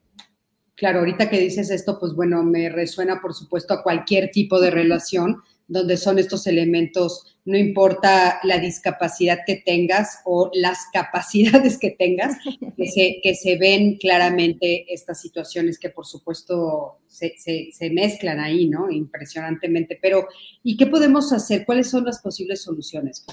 Claro, 0.76 1.00
ahorita 1.00 1.30
que 1.30 1.40
dices 1.40 1.70
esto, 1.70 2.00
pues 2.00 2.14
bueno, 2.16 2.44
me 2.44 2.68
resuena, 2.70 3.22
por 3.22 3.34
supuesto, 3.34 3.74
a 3.74 3.84
cualquier 3.84 4.32
tipo 4.32 4.60
de 4.60 4.72
relación 4.72 5.42
donde 5.74 5.98
son 5.98 6.20
estos 6.20 6.48
elementos, 6.48 7.36
no 7.46 7.58
importa 7.58 8.40
la 8.44 8.60
discapacidad 8.60 9.40
que 9.46 9.58
tengas 9.58 10.20
o 10.24 10.50
las 10.54 10.86
capacidades 10.94 11.78
que 11.78 11.92
tengas, 11.92 12.38
que 12.78 12.88
se, 12.88 13.20
que 13.22 13.36
se 13.36 13.58
ven 13.58 13.98
claramente 13.98 14.86
estas 14.94 15.20
situaciones 15.20 15.80
que 15.80 15.90
por 15.90 16.06
supuesto 16.06 17.00
se, 17.08 17.36
se, 17.38 17.90
mezclan 17.90 18.40
ahí, 18.40 18.68
¿no? 18.68 18.90
Impresionantemente. 18.90 20.00
Pero, 20.02 20.28
¿y 20.64 20.78
qué 20.78 20.88
podemos 20.88 21.34
hacer? 21.34 21.66
¿Cuáles 21.66 21.90
son 21.90 22.06
las 22.06 22.22
posibles 22.22 22.64
soluciones? 22.64 23.26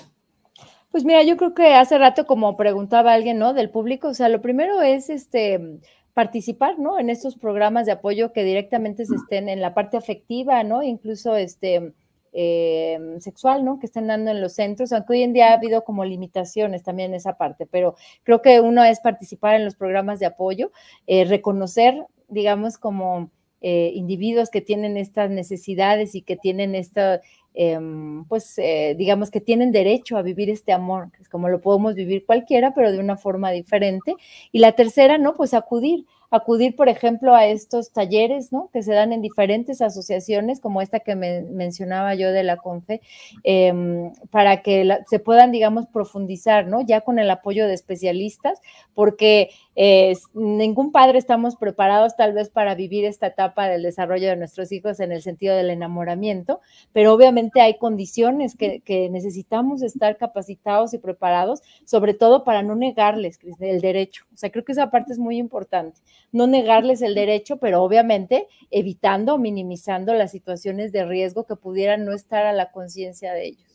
Pues 0.90 1.04
mira, 1.04 1.22
yo 1.22 1.36
creo 1.36 1.54
que 1.54 1.74
hace 1.74 1.96
rato, 1.98 2.26
como 2.26 2.56
preguntaba 2.56 3.12
alguien, 3.12 3.38
¿no? 3.38 3.54
Del 3.54 3.70
público, 3.70 4.08
o 4.08 4.14
sea, 4.14 4.28
lo 4.28 4.42
primero 4.42 4.82
es 4.82 5.08
este 5.08 5.80
participar, 6.14 6.78
¿no? 6.78 6.98
En 6.98 7.08
estos 7.10 7.36
programas 7.36 7.86
de 7.86 7.92
apoyo 7.92 8.32
que 8.32 8.44
directamente 8.44 9.06
se 9.06 9.14
estén 9.14 9.48
en 9.48 9.60
la 9.60 9.72
parte 9.72 9.96
afectiva, 9.96 10.64
¿no? 10.64 10.82
Incluso 10.82 11.36
este 11.36 11.94
eh, 12.32 12.98
sexual, 13.18 13.64
¿no? 13.64 13.78
Que 13.78 13.86
están 13.86 14.06
dando 14.06 14.30
en 14.30 14.40
los 14.40 14.52
centros, 14.52 14.92
aunque 14.92 15.14
hoy 15.14 15.22
en 15.22 15.32
día 15.32 15.50
ha 15.50 15.54
habido 15.54 15.84
como 15.84 16.04
limitaciones 16.04 16.82
también 16.82 17.10
en 17.10 17.16
esa 17.16 17.36
parte, 17.36 17.66
pero 17.66 17.96
creo 18.22 18.40
que 18.40 18.60
uno 18.60 18.84
es 18.84 19.00
participar 19.00 19.56
en 19.56 19.64
los 19.64 19.74
programas 19.74 20.20
de 20.20 20.26
apoyo, 20.26 20.70
eh, 21.06 21.24
reconocer, 21.24 22.06
digamos, 22.28 22.78
como 22.78 23.30
eh, 23.60 23.92
individuos 23.94 24.48
que 24.48 24.60
tienen 24.60 24.96
estas 24.96 25.30
necesidades 25.30 26.14
y 26.14 26.22
que 26.22 26.36
tienen 26.36 26.74
esta, 26.74 27.20
em, 27.52 28.24
pues 28.26 28.56
digamos 28.96 29.30
que 29.30 29.40
tienen 29.40 29.72
derecho 29.72 30.16
a 30.16 30.22
vivir 30.22 30.50
este 30.50 30.72
amor, 30.72 31.10
que 31.12 31.22
es 31.22 31.28
como 31.28 31.48
lo 31.48 31.60
podemos 31.60 31.94
vivir 31.94 32.24
cualquiera, 32.24 32.72
pero 32.74 32.92
de 32.92 33.00
una 33.00 33.16
forma 33.16 33.50
diferente. 33.50 34.14
Y 34.52 34.60
la 34.60 34.72
tercera, 34.72 35.18
¿no? 35.18 35.34
Pues 35.34 35.52
acudir 35.52 36.06
acudir, 36.30 36.76
por 36.76 36.88
ejemplo, 36.88 37.34
a 37.34 37.46
estos 37.46 37.92
talleres, 37.92 38.52
¿no? 38.52 38.70
Que 38.72 38.82
se 38.82 38.92
dan 38.92 39.12
en 39.12 39.22
diferentes 39.22 39.82
asociaciones, 39.82 40.60
como 40.60 40.80
esta 40.82 41.00
que 41.00 41.16
me 41.16 41.42
mencionaba 41.42 42.14
yo 42.14 42.32
de 42.32 42.44
la 42.44 42.56
CONFE, 42.56 43.00
em, 43.44 44.12
para 44.30 44.62
que 44.62 44.88
se 45.08 45.18
puedan, 45.18 45.52
digamos, 45.52 45.86
profundizar, 45.86 46.66
¿no? 46.66 46.80
Ya 46.82 47.00
con 47.02 47.18
el 47.18 47.30
apoyo 47.30 47.66
de 47.66 47.74
especialistas, 47.74 48.60
porque 48.94 49.50
eh, 49.76 50.16
ningún 50.34 50.90
padre 50.90 51.18
estamos 51.18 51.56
preparados 51.56 52.16
tal 52.16 52.32
vez 52.32 52.50
para 52.50 52.74
vivir 52.74 53.04
esta 53.04 53.28
etapa 53.28 53.68
del 53.68 53.82
desarrollo 53.82 54.28
de 54.28 54.36
nuestros 54.36 54.72
hijos 54.72 54.98
en 54.98 55.12
el 55.12 55.22
sentido 55.22 55.54
del 55.56 55.70
enamoramiento, 55.70 56.60
pero 56.92 57.12
obviamente 57.12 57.60
hay 57.60 57.78
condiciones 57.78 58.56
que, 58.56 58.80
necesitamos 59.10 59.82
estar 59.82 60.16
capacitados 60.16 60.92
y 60.94 60.98
preparados, 60.98 61.62
sobre 61.84 62.14
todo 62.14 62.44
para 62.44 62.62
no 62.62 62.74
negarles 62.74 63.38
el 63.60 63.80
derecho. 63.80 64.24
O 64.34 64.36
sea, 64.36 64.50
creo 64.50 64.64
que 64.64 64.72
esa 64.72 64.90
parte 64.90 65.12
es 65.12 65.18
muy 65.18 65.38
importante, 65.38 66.00
no 66.32 66.46
negarles 66.46 67.02
el 67.02 67.14
derecho, 67.14 67.58
pero 67.58 67.82
obviamente 67.82 68.48
evitando 68.70 69.34
o 69.34 69.38
minimizando 69.38 70.14
las 70.14 70.32
situaciones 70.32 70.92
de 70.92 71.04
riesgo 71.04 71.46
que 71.46 71.56
pudieran 71.56 72.04
no 72.04 72.12
estar 72.12 72.44
a 72.46 72.52
la 72.52 72.72
conciencia 72.72 73.32
de 73.32 73.46
ellos 73.46 73.69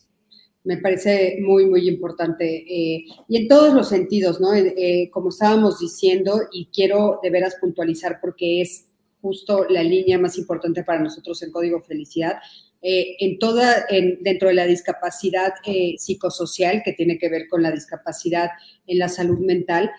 me 0.66 0.78
parece 0.78 1.38
muy, 1.40 1.64
muy 1.66 1.88
importante. 1.88 2.44
Eh, 2.68 3.04
y 3.28 3.36
en 3.36 3.48
todos 3.48 3.72
los 3.72 3.88
sentidos, 3.88 4.40
¿no? 4.40 4.52
Eh, 4.52 5.08
como 5.12 5.28
estábamos 5.28 5.78
diciendo, 5.78 6.40
y 6.52 6.68
quiero 6.72 7.20
de 7.22 7.30
veras 7.30 7.56
puntualizar 7.60 8.18
porque 8.20 8.60
es 8.60 8.86
justo 9.22 9.66
la 9.70 9.82
línea 9.82 10.18
más 10.18 10.36
importante 10.38 10.82
para 10.82 11.00
nosotros 11.00 11.40
en 11.42 11.52
Código 11.52 11.80
Felicidad, 11.82 12.38
eh, 12.82 13.16
en 13.20 13.38
toda, 13.38 13.86
dentro 14.20 14.48
de 14.48 14.54
la 14.54 14.66
discapacidad 14.66 15.54
psicosocial 15.96 16.82
que 16.84 16.92
tiene 16.92 17.18
que 17.18 17.28
ver 17.28 17.48
con 17.48 17.62
la 17.62 17.72
discapacidad 17.72 18.50
en 18.86 18.98
la 18.98 19.08
salud 19.08 19.38
mental, 19.38 19.90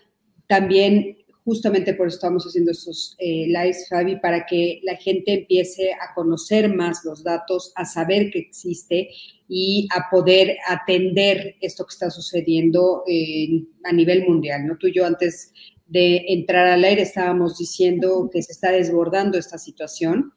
también 0.48 1.18
justamente 1.44 1.94
por 1.94 2.08
eso 2.08 2.16
estamos 2.16 2.46
haciendo 2.46 2.72
estos 2.72 3.16
lives, 3.20 3.88
Fabi, 3.90 4.18
para 4.18 4.46
que 4.46 4.82
la 4.84 4.96
gente 4.96 5.34
empiece 5.34 5.94
a 5.94 6.14
conocer 6.14 6.74
más 6.74 7.04
los 7.04 7.24
datos, 7.24 7.72
a 7.76 7.86
saber 7.86 8.30
que 8.32 8.40
existe 8.40 9.10
y 9.48 9.88
a 9.96 10.10
poder 10.10 10.58
atender 10.68 11.56
esto 11.62 11.86
que 11.86 11.94
está 11.94 12.10
sucediendo 12.10 13.04
a 13.84 13.94
nivel 13.94 14.28
mundial. 14.28 14.68
¿no? 14.68 14.78
Tú 14.78 14.88
y 14.88 14.94
yo 14.94 15.06
antes 15.06 15.54
de 15.86 16.26
entrar 16.28 16.68
al 16.68 16.84
aire 16.84 17.04
estábamos 17.04 17.58
diciendo 17.58 18.30
que 18.32 18.44
se 18.44 18.52
está 18.52 18.72
desbordando 18.72 19.38
esta 19.38 19.58
situación, 19.58 20.34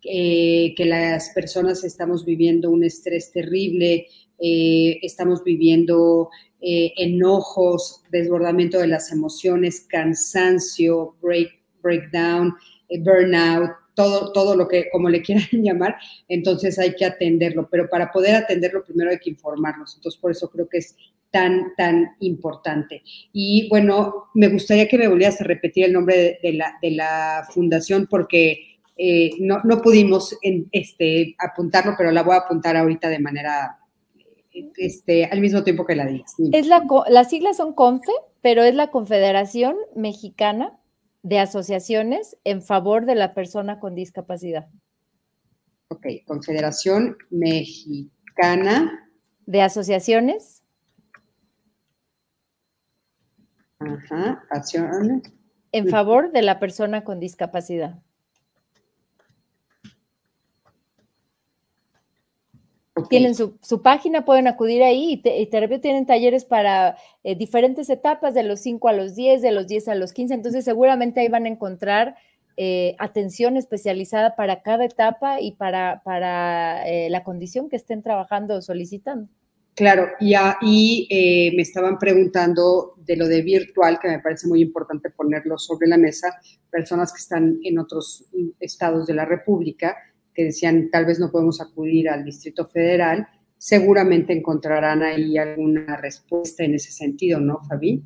que 0.00 0.74
las 0.78 1.30
personas 1.30 1.84
estamos 1.84 2.24
viviendo 2.24 2.70
un 2.70 2.84
estrés 2.84 3.32
terrible, 3.32 4.06
eh, 4.44 4.98
estamos 5.02 5.44
viviendo 5.44 6.28
eh, 6.60 6.92
enojos, 6.96 8.02
desbordamiento 8.10 8.80
de 8.80 8.88
las 8.88 9.12
emociones, 9.12 9.86
cansancio, 9.88 11.16
break, 11.22 11.50
breakdown, 11.80 12.52
eh, 12.88 13.00
burnout, 13.00 13.70
todo, 13.94 14.32
todo 14.32 14.56
lo 14.56 14.68
que, 14.68 14.88
como 14.90 15.08
le 15.08 15.22
quieran 15.22 15.46
llamar, 15.52 15.96
entonces 16.28 16.78
hay 16.78 16.94
que 16.94 17.04
atenderlo, 17.04 17.68
pero 17.70 17.88
para 17.88 18.10
poder 18.10 18.34
atenderlo 18.34 18.84
primero 18.84 19.10
hay 19.10 19.18
que 19.18 19.30
informarnos, 19.30 19.94
entonces 19.96 20.20
por 20.20 20.30
eso 20.30 20.50
creo 20.50 20.68
que 20.68 20.78
es 20.78 20.96
tan, 21.30 21.74
tan 21.76 22.10
importante. 22.20 23.02
Y 23.32 23.68
bueno, 23.68 24.28
me 24.34 24.48
gustaría 24.48 24.86
que 24.86 24.98
me 24.98 25.08
volvieras 25.08 25.40
a 25.40 25.44
repetir 25.44 25.86
el 25.86 25.92
nombre 25.92 26.38
de, 26.42 26.52
la, 26.52 26.74
de 26.80 26.90
la, 26.92 27.48
fundación 27.52 28.06
porque 28.06 28.78
eh, 28.96 29.30
no, 29.40 29.60
no, 29.64 29.80
pudimos 29.80 30.36
en, 30.42 30.68
este, 30.70 31.34
apuntarlo, 31.38 31.94
pero 31.96 32.10
la 32.12 32.22
voy 32.22 32.34
a 32.34 32.40
apuntar 32.40 32.76
ahorita 32.76 33.08
de 33.08 33.18
manera, 33.18 33.78
este, 34.76 35.24
al 35.24 35.40
mismo 35.40 35.64
tiempo 35.64 35.86
que 35.86 35.96
la 35.96 36.06
digas. 36.06 36.34
Es 36.52 36.66
la, 36.66 36.84
las 37.08 37.30
siglas 37.30 37.56
son 37.56 37.72
CONFE, 37.72 38.12
pero 38.42 38.62
es 38.62 38.74
la 38.74 38.90
Confederación 38.90 39.76
Mexicana 39.96 40.78
de 41.22 41.38
asociaciones 41.38 42.36
en 42.44 42.62
favor 42.62 43.06
de 43.06 43.14
la 43.14 43.34
persona 43.34 43.78
con 43.80 43.94
discapacidad. 43.94 44.68
Ok, 45.88 46.06
Confederación 46.26 47.16
Mexicana. 47.30 49.08
De 49.46 49.62
asociaciones. 49.62 50.64
Ajá, 53.78 54.44
acciones. 54.50 55.32
En 55.72 55.88
favor 55.88 56.32
de 56.32 56.42
la 56.42 56.58
persona 56.58 57.04
con 57.04 57.18
discapacidad. 57.18 58.02
Tienen 63.08 63.34
su, 63.34 63.82
página, 63.82 64.24
pueden 64.24 64.46
acudir 64.46 64.82
ahí 64.82 65.12
y, 65.12 65.16
te, 65.16 65.78
tienen 65.78 66.06
talleres 66.06 66.44
para 66.44 66.96
eh, 67.24 67.36
diferentes 67.36 67.88
etapas, 67.90 68.34
de 68.34 68.42
los 68.42 68.60
5 68.60 68.88
a 68.88 68.92
los 68.92 69.14
10, 69.14 69.42
de 69.42 69.52
los 69.52 69.66
10 69.66 69.88
a 69.88 69.94
los 69.94 70.12
15. 70.12 70.34
Entonces, 70.34 70.64
seguramente 70.64 71.20
ahí 71.20 71.28
van 71.28 71.46
a 71.46 71.48
encontrar 71.48 72.16
eh, 72.56 72.96
atención 72.98 73.56
especializada 73.56 74.36
para 74.36 74.62
cada 74.62 74.84
etapa 74.84 75.40
y 75.40 75.52
para, 75.52 76.02
para 76.04 76.86
eh, 76.88 77.08
la 77.10 77.24
condición 77.24 77.68
que 77.68 77.76
estén 77.76 78.02
trabajando 78.02 78.56
o 78.56 78.62
solicitando. 78.62 79.28
Claro, 79.74 80.08
y 80.20 80.34
ahí 80.34 81.08
me 81.56 81.62
estaban 81.62 81.98
preguntando 81.98 82.92
de 82.98 83.16
lo 83.16 83.26
de 83.26 83.40
virtual, 83.40 83.98
que 83.98 84.08
me 84.08 84.18
parece 84.18 84.46
muy 84.46 84.60
importante 84.60 85.08
ponerlo 85.08 85.56
sobre 85.56 85.88
la 85.88 85.96
mesa, 85.96 86.38
personas 86.70 87.10
que 87.10 87.20
están 87.20 87.58
en 87.64 87.78
otros 87.78 88.26
estados 88.60 89.06
de 89.06 89.14
la 89.14 89.24
República 89.24 89.96
que 90.34 90.44
decían 90.44 90.90
tal 90.90 91.06
vez 91.06 91.18
no 91.18 91.30
podemos 91.30 91.60
acudir 91.60 92.08
al 92.08 92.24
Distrito 92.24 92.66
Federal, 92.66 93.28
seguramente 93.58 94.32
encontrarán 94.32 95.02
ahí 95.02 95.38
alguna 95.38 95.96
respuesta 95.96 96.64
en 96.64 96.74
ese 96.74 96.90
sentido, 96.90 97.40
¿no, 97.40 97.60
Fabi? 97.68 98.02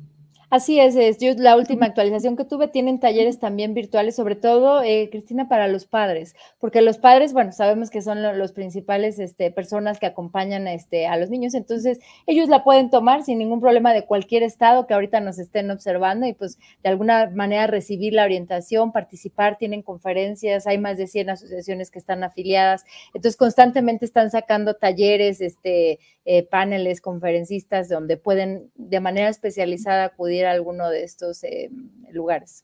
Así 0.49 0.79
es, 0.79 0.95
es. 0.95 1.17
Yo 1.17 1.33
la 1.35 1.57
última 1.57 1.87
actualización 1.87 2.37
que 2.37 2.45
tuve 2.45 2.69
tienen 2.69 3.01
talleres 3.01 3.37
también 3.37 3.73
virtuales, 3.73 4.15
sobre 4.15 4.37
todo, 4.37 4.81
eh, 4.81 5.09
Cristina, 5.11 5.49
para 5.49 5.67
los 5.67 5.85
padres, 5.85 6.35
porque 6.57 6.81
los 6.81 6.97
padres, 6.97 7.33
bueno, 7.33 7.51
sabemos 7.51 7.89
que 7.89 8.01
son 8.01 8.23
los 8.37 8.53
principales 8.53 9.19
este, 9.19 9.51
personas 9.51 9.99
que 9.99 10.05
acompañan 10.05 10.69
este, 10.69 11.05
a 11.05 11.17
los 11.17 11.29
niños, 11.29 11.53
entonces 11.53 11.99
ellos 12.27 12.47
la 12.47 12.63
pueden 12.63 12.89
tomar 12.89 13.23
sin 13.23 13.39
ningún 13.39 13.59
problema 13.59 13.91
de 13.91 14.05
cualquier 14.05 14.41
estado 14.41 14.87
que 14.87 14.93
ahorita 14.93 15.19
nos 15.19 15.37
estén 15.37 15.69
observando 15.69 16.25
y 16.25 16.33
pues 16.33 16.57
de 16.81 16.89
alguna 16.91 17.29
manera 17.29 17.67
recibir 17.67 18.13
la 18.13 18.23
orientación, 18.23 18.93
participar, 18.93 19.57
tienen 19.57 19.81
conferencias, 19.81 20.65
hay 20.65 20.77
más 20.77 20.97
de 20.97 21.07
100 21.07 21.29
asociaciones 21.29 21.91
que 21.91 21.99
están 21.99 22.23
afiliadas, 22.23 22.85
entonces 23.07 23.35
constantemente 23.35 24.05
están 24.05 24.31
sacando 24.31 24.75
talleres, 24.75 25.41
este, 25.41 25.99
eh, 26.23 26.43
paneles, 26.43 26.99
conferencistas, 26.99 27.89
donde 27.89 28.17
pueden 28.17 28.69
de 28.75 28.99
manera 28.99 29.29
especializada 29.29 30.05
acudir 30.05 30.36
a 30.45 30.51
alguno 30.51 30.89
de 30.89 31.03
estos 31.03 31.43
eh, 31.43 31.69
lugares. 32.11 32.63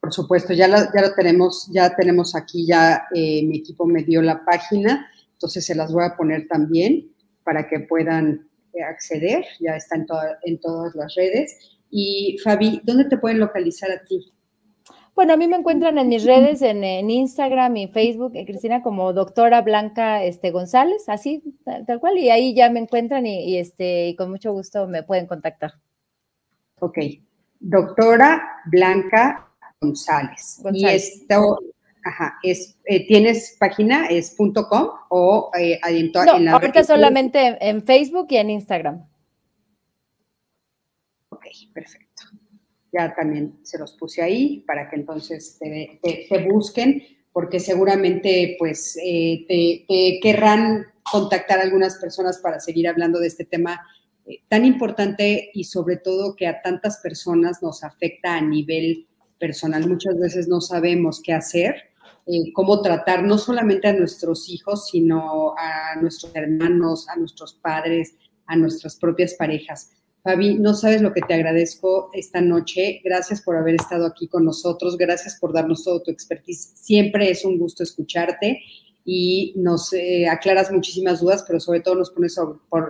Por 0.00 0.12
supuesto, 0.12 0.52
ya 0.52 0.68
lo, 0.68 0.76
ya 0.76 1.02
lo 1.02 1.14
tenemos, 1.14 1.68
ya 1.72 1.94
tenemos 1.96 2.36
aquí, 2.36 2.66
ya 2.66 3.06
eh, 3.14 3.44
mi 3.44 3.58
equipo 3.58 3.86
me 3.86 4.04
dio 4.04 4.22
la 4.22 4.44
página, 4.44 5.10
entonces 5.32 5.66
se 5.66 5.74
las 5.74 5.92
voy 5.92 6.04
a 6.04 6.16
poner 6.16 6.46
también 6.48 7.12
para 7.42 7.68
que 7.68 7.80
puedan 7.80 8.48
eh, 8.72 8.82
acceder, 8.82 9.44
ya 9.60 9.76
está 9.76 9.96
en, 9.96 10.06
en 10.42 10.60
todas 10.60 10.94
las 10.94 11.14
redes. 11.14 11.78
Y 11.90 12.38
Fabi, 12.44 12.80
¿dónde 12.84 13.06
te 13.06 13.16
pueden 13.16 13.40
localizar 13.40 13.90
a 13.90 14.04
ti? 14.04 14.32
Bueno, 15.16 15.32
a 15.32 15.38
mí 15.38 15.48
me 15.48 15.56
encuentran 15.56 15.96
en 15.96 16.08
mis 16.08 16.24
redes, 16.24 16.60
en, 16.60 16.84
Instagram 16.84 17.74
y 17.78 17.88
Facebook, 17.88 18.32
Cristina, 18.32 18.82
como 18.82 19.14
doctora 19.14 19.62
Blanca 19.62 20.22
este, 20.22 20.50
González, 20.50 21.08
así, 21.08 21.42
tal, 21.64 22.00
cual, 22.00 22.18
y 22.18 22.28
ahí 22.28 22.54
ya 22.54 22.68
me 22.68 22.80
encuentran 22.80 23.24
y, 23.26 23.56
este, 23.56 24.08
y 24.08 24.14
con 24.14 24.30
mucho 24.30 24.52
gusto 24.52 24.86
me 24.86 25.02
pueden 25.02 25.26
contactar. 25.26 25.72
Ok. 26.80 26.98
Doctora 27.58 28.62
Blanca 28.66 29.48
González. 29.80 30.60
Y 30.72 30.86
esto, 30.86 31.58
ajá, 32.04 32.38
es, 32.42 32.76
eh, 32.84 33.06
¿tienes 33.06 33.56
página? 33.58 34.06
¿Es 34.06 34.36
.com 34.36 34.90
o 35.08 35.50
eh, 35.58 35.80
no, 36.14 36.36
en 36.36 36.44
la 36.44 36.52
ahorita 36.52 36.84
solamente 36.84 37.56
en 37.60 37.82
Facebook 37.82 38.26
y 38.30 38.36
en 38.36 38.50
Instagram. 38.50 39.06
Ok, 41.30 41.46
perfecto. 41.72 42.24
Ya 42.92 43.14
también 43.14 43.58
se 43.62 43.78
los 43.78 43.92
puse 43.94 44.22
ahí 44.22 44.64
para 44.66 44.88
que 44.88 44.96
entonces 44.96 45.58
te, 45.58 46.48
busquen, 46.50 47.02
porque 47.32 47.60
seguramente 47.60 48.56
pues 48.58 48.98
eh, 49.02 49.44
te, 49.48 49.84
te 49.86 50.20
querrán 50.22 50.86
contactar 51.02 51.60
algunas 51.60 51.96
personas 51.98 52.38
para 52.38 52.60
seguir 52.60 52.88
hablando 52.88 53.18
de 53.18 53.28
este 53.28 53.44
tema 53.44 53.86
tan 54.48 54.64
importante 54.64 55.50
y 55.54 55.64
sobre 55.64 55.96
todo 55.96 56.34
que 56.36 56.46
a 56.46 56.62
tantas 56.62 56.98
personas 56.98 57.62
nos 57.62 57.84
afecta 57.84 58.36
a 58.36 58.40
nivel 58.40 59.06
personal. 59.38 59.88
Muchas 59.88 60.18
veces 60.18 60.48
no 60.48 60.60
sabemos 60.60 61.20
qué 61.22 61.32
hacer, 61.32 61.74
eh, 62.26 62.52
cómo 62.52 62.82
tratar 62.82 63.22
no 63.22 63.38
solamente 63.38 63.88
a 63.88 63.92
nuestros 63.92 64.48
hijos, 64.48 64.88
sino 64.88 65.54
a 65.56 66.00
nuestros 66.00 66.34
hermanos, 66.34 67.08
a 67.08 67.16
nuestros 67.16 67.54
padres, 67.54 68.14
a 68.46 68.56
nuestras 68.56 68.96
propias 68.96 69.34
parejas. 69.34 69.90
Fabi, 70.22 70.58
no 70.58 70.74
sabes 70.74 71.02
lo 71.02 71.12
que 71.12 71.20
te 71.20 71.34
agradezco 71.34 72.10
esta 72.12 72.40
noche. 72.40 73.00
Gracias 73.04 73.42
por 73.42 73.56
haber 73.56 73.76
estado 73.76 74.06
aquí 74.06 74.26
con 74.26 74.44
nosotros. 74.44 74.96
Gracias 74.96 75.38
por 75.40 75.52
darnos 75.52 75.84
todo 75.84 76.02
tu 76.02 76.10
expertise. 76.10 76.72
Siempre 76.74 77.30
es 77.30 77.44
un 77.44 77.58
gusto 77.58 77.84
escucharte 77.84 78.60
y 79.04 79.54
nos 79.56 79.92
eh, 79.92 80.26
aclaras 80.28 80.72
muchísimas 80.72 81.20
dudas, 81.20 81.44
pero 81.46 81.60
sobre 81.60 81.80
todo 81.80 81.94
nos 81.94 82.10
pones 82.10 82.36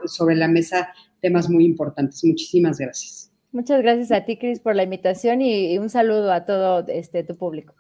sobre, 0.07 0.35
la 0.35 0.49
mesa 0.49 0.89
temas 1.27 1.51
muy 1.51 1.65
importantes. 1.65 2.23
Muchísimas 2.25 2.79
gracias. 2.79 3.33
Muchas 3.51 3.83
gracias 3.83 4.13
a 4.13 4.25
ti, 4.25 4.39
Cris, 4.39 4.61
por 4.61 4.77
la 4.77 4.85
invitación 4.85 5.43
y, 5.43 5.77
un 5.77 5.91
saludo 5.91 6.31
a 6.31 6.45
todo 6.45 6.87
este, 6.87 7.25
tu 7.25 7.37
público. 7.37 7.75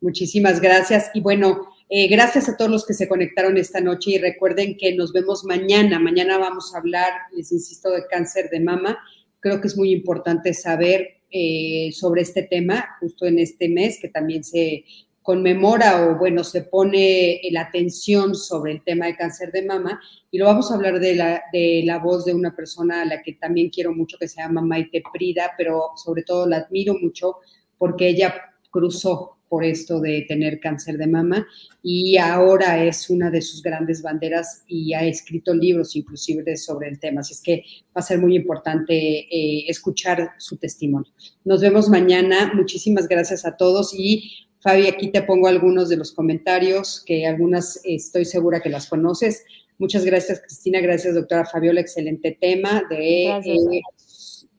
Muchísimas 0.00 0.60
gracias. 0.60 1.10
Y 1.12 1.20
bueno, 1.20 1.66
eh, 1.88 2.06
gracias 2.06 2.48
a 2.48 2.56
todos 2.56 2.70
los 2.70 2.86
que 2.86 2.94
se 2.94 3.08
conectaron 3.08 3.56
esta 3.56 3.80
noche 3.80 4.12
y 4.12 4.18
recuerden 4.18 4.76
que 4.76 4.94
nos 4.94 5.12
vemos 5.12 5.42
mañana. 5.44 5.98
Mañana 5.98 6.38
vamos 6.38 6.72
a 6.72 6.78
hablar, 6.78 7.10
les 7.34 7.50
insisto, 7.50 7.90
de 7.90 8.06
cáncer 8.08 8.50
de 8.50 8.60
mama. 8.60 8.96
Creo 9.40 9.60
que 9.60 9.66
es 9.66 9.76
muy 9.76 9.90
importante 9.90 10.54
saber 10.54 11.08
eh, 11.32 11.90
sobre 11.92 12.22
este 12.22 12.44
tema 12.44 12.86
justo 13.00 13.26
en 13.26 13.40
este 13.40 13.68
mes 13.68 13.98
que 14.00 14.08
también 14.08 14.44
se 14.44 14.84
conmemora 15.26 16.06
o 16.06 16.16
bueno, 16.16 16.44
se 16.44 16.62
pone 16.62 17.40
la 17.50 17.62
atención 17.62 18.36
sobre 18.36 18.70
el 18.70 18.84
tema 18.84 19.06
de 19.06 19.16
cáncer 19.16 19.50
de 19.50 19.66
mama 19.66 20.00
y 20.30 20.38
lo 20.38 20.46
vamos 20.46 20.70
a 20.70 20.76
hablar 20.76 21.00
de 21.00 21.16
la, 21.16 21.42
de 21.52 21.82
la 21.84 21.98
voz 21.98 22.24
de 22.24 22.32
una 22.32 22.54
persona 22.54 23.02
a 23.02 23.04
la 23.04 23.22
que 23.22 23.32
también 23.32 23.68
quiero 23.68 23.92
mucho 23.92 24.18
que 24.18 24.28
se 24.28 24.40
llama 24.40 24.60
Maite 24.60 25.02
Prida, 25.12 25.50
pero 25.58 25.90
sobre 25.96 26.22
todo 26.22 26.46
la 26.46 26.58
admiro 26.58 26.94
mucho 26.94 27.38
porque 27.76 28.06
ella 28.06 28.36
cruzó 28.70 29.36
por 29.48 29.64
esto 29.64 30.00
de 30.00 30.24
tener 30.28 30.60
cáncer 30.60 30.96
de 30.96 31.08
mama 31.08 31.46
y 31.82 32.18
ahora 32.18 32.84
es 32.84 33.10
una 33.10 33.28
de 33.30 33.42
sus 33.42 33.62
grandes 33.62 34.02
banderas 34.02 34.64
y 34.68 34.92
ha 34.92 35.04
escrito 35.04 35.54
libros 35.54 35.96
inclusive 35.96 36.56
sobre 36.56 36.88
el 36.88 37.00
tema. 37.00 37.20
Así 37.20 37.32
es 37.32 37.42
que 37.42 37.64
va 37.86 38.00
a 38.00 38.02
ser 38.02 38.18
muy 38.18 38.36
importante 38.36 38.94
eh, 38.94 39.64
escuchar 39.68 40.30
su 40.38 40.56
testimonio. 40.56 41.10
Nos 41.44 41.60
vemos 41.60 41.88
mañana. 41.88 42.52
Muchísimas 42.54 43.08
gracias 43.08 43.44
a 43.44 43.56
todos 43.56 43.92
y 43.92 44.45
Fabi, 44.66 44.88
aquí 44.88 45.12
te 45.12 45.22
pongo 45.22 45.46
algunos 45.46 45.88
de 45.88 45.96
los 45.96 46.10
comentarios 46.10 47.00
que 47.06 47.24
algunas 47.24 47.80
estoy 47.84 48.24
segura 48.24 48.60
que 48.60 48.68
las 48.68 48.88
conoces. 48.88 49.44
Muchas 49.78 50.04
gracias, 50.04 50.40
Cristina. 50.40 50.80
Gracias, 50.80 51.14
doctora 51.14 51.44
Fabiola. 51.44 51.80
Excelente 51.80 52.36
tema. 52.40 52.82
De, 52.90 53.26
eh, 53.28 53.82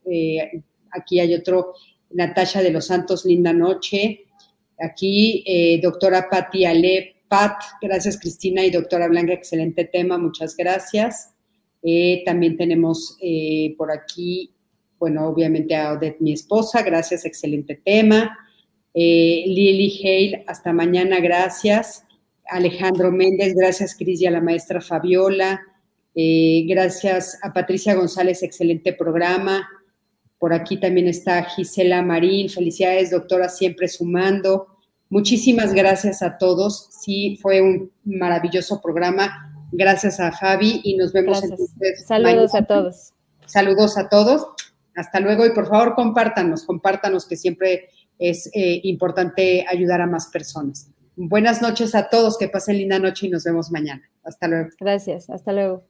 eh, 0.06 0.62
aquí 0.92 1.20
hay 1.20 1.34
otro, 1.34 1.74
Natasha 2.08 2.62
de 2.62 2.70
los 2.70 2.86
Santos, 2.86 3.26
linda 3.26 3.52
noche. 3.52 4.24
Aquí, 4.80 5.44
eh, 5.46 5.78
doctora 5.82 6.30
Patti 6.30 6.64
Ale, 6.64 7.16
Pat, 7.28 7.60
gracias 7.82 8.18
Cristina 8.18 8.64
y 8.64 8.70
doctora 8.70 9.08
Blanca, 9.08 9.34
excelente 9.34 9.84
tema, 9.84 10.16
muchas 10.16 10.56
gracias. 10.56 11.34
Eh, 11.82 12.22
también 12.24 12.56
tenemos 12.56 13.18
eh, 13.20 13.74
por 13.76 13.92
aquí, 13.92 14.54
bueno, 14.98 15.28
obviamente 15.28 15.76
a 15.76 15.92
Odette, 15.92 16.20
mi 16.20 16.32
esposa, 16.32 16.80
gracias, 16.80 17.26
excelente 17.26 17.78
tema. 17.84 18.38
Lily 18.98 20.00
Hale, 20.02 20.44
hasta 20.46 20.72
mañana, 20.72 21.20
gracias. 21.20 22.04
Alejandro 22.48 23.12
Méndez, 23.12 23.54
gracias 23.54 23.94
Cris 23.94 24.20
y 24.22 24.26
a 24.26 24.30
la 24.30 24.40
maestra 24.40 24.80
Fabiola. 24.80 25.60
gracias 26.14 27.38
a 27.42 27.52
Patricia 27.52 27.94
González, 27.94 28.42
excelente 28.42 28.92
programa. 28.92 29.68
Por 30.38 30.52
aquí 30.52 30.78
también 30.78 31.08
está 31.08 31.42
Gisela 31.44 32.02
Marín. 32.02 32.48
Felicidades, 32.48 33.10
doctora, 33.10 33.48
siempre 33.48 33.88
sumando. 33.88 34.68
Muchísimas 35.10 35.74
gracias 35.74 36.22
a 36.22 36.38
todos. 36.38 36.88
Sí, 36.90 37.38
fue 37.42 37.60
un 37.60 37.90
maravilloso 38.04 38.80
programa. 38.80 39.52
Gracias 39.72 40.20
a 40.20 40.32
Fabi 40.32 40.80
y 40.84 40.96
nos 40.96 41.12
vemos 41.12 41.42
entonces. 41.42 42.06
Saludos 42.06 42.54
a 42.54 42.64
todos. 42.66 43.12
Saludos 43.46 43.98
a 43.98 44.08
todos. 44.08 44.46
Hasta 44.94 45.20
luego 45.20 45.46
y 45.46 45.50
por 45.50 45.68
favor 45.68 45.94
compártanos, 45.94 46.64
compártanos 46.64 47.26
que 47.26 47.36
siempre 47.36 47.88
es 48.18 48.50
eh, 48.54 48.80
importante 48.84 49.64
ayudar 49.68 50.00
a 50.00 50.06
más 50.06 50.28
personas. 50.28 50.90
Buenas 51.16 51.62
noches 51.62 51.94
a 51.94 52.08
todos, 52.08 52.38
que 52.38 52.48
pasen 52.48 52.78
linda 52.78 52.98
noche 52.98 53.26
y 53.26 53.30
nos 53.30 53.44
vemos 53.44 53.70
mañana. 53.72 54.02
Hasta 54.22 54.46
luego. 54.46 54.68
Gracias, 54.78 55.28
hasta 55.30 55.52
luego. 55.52 55.87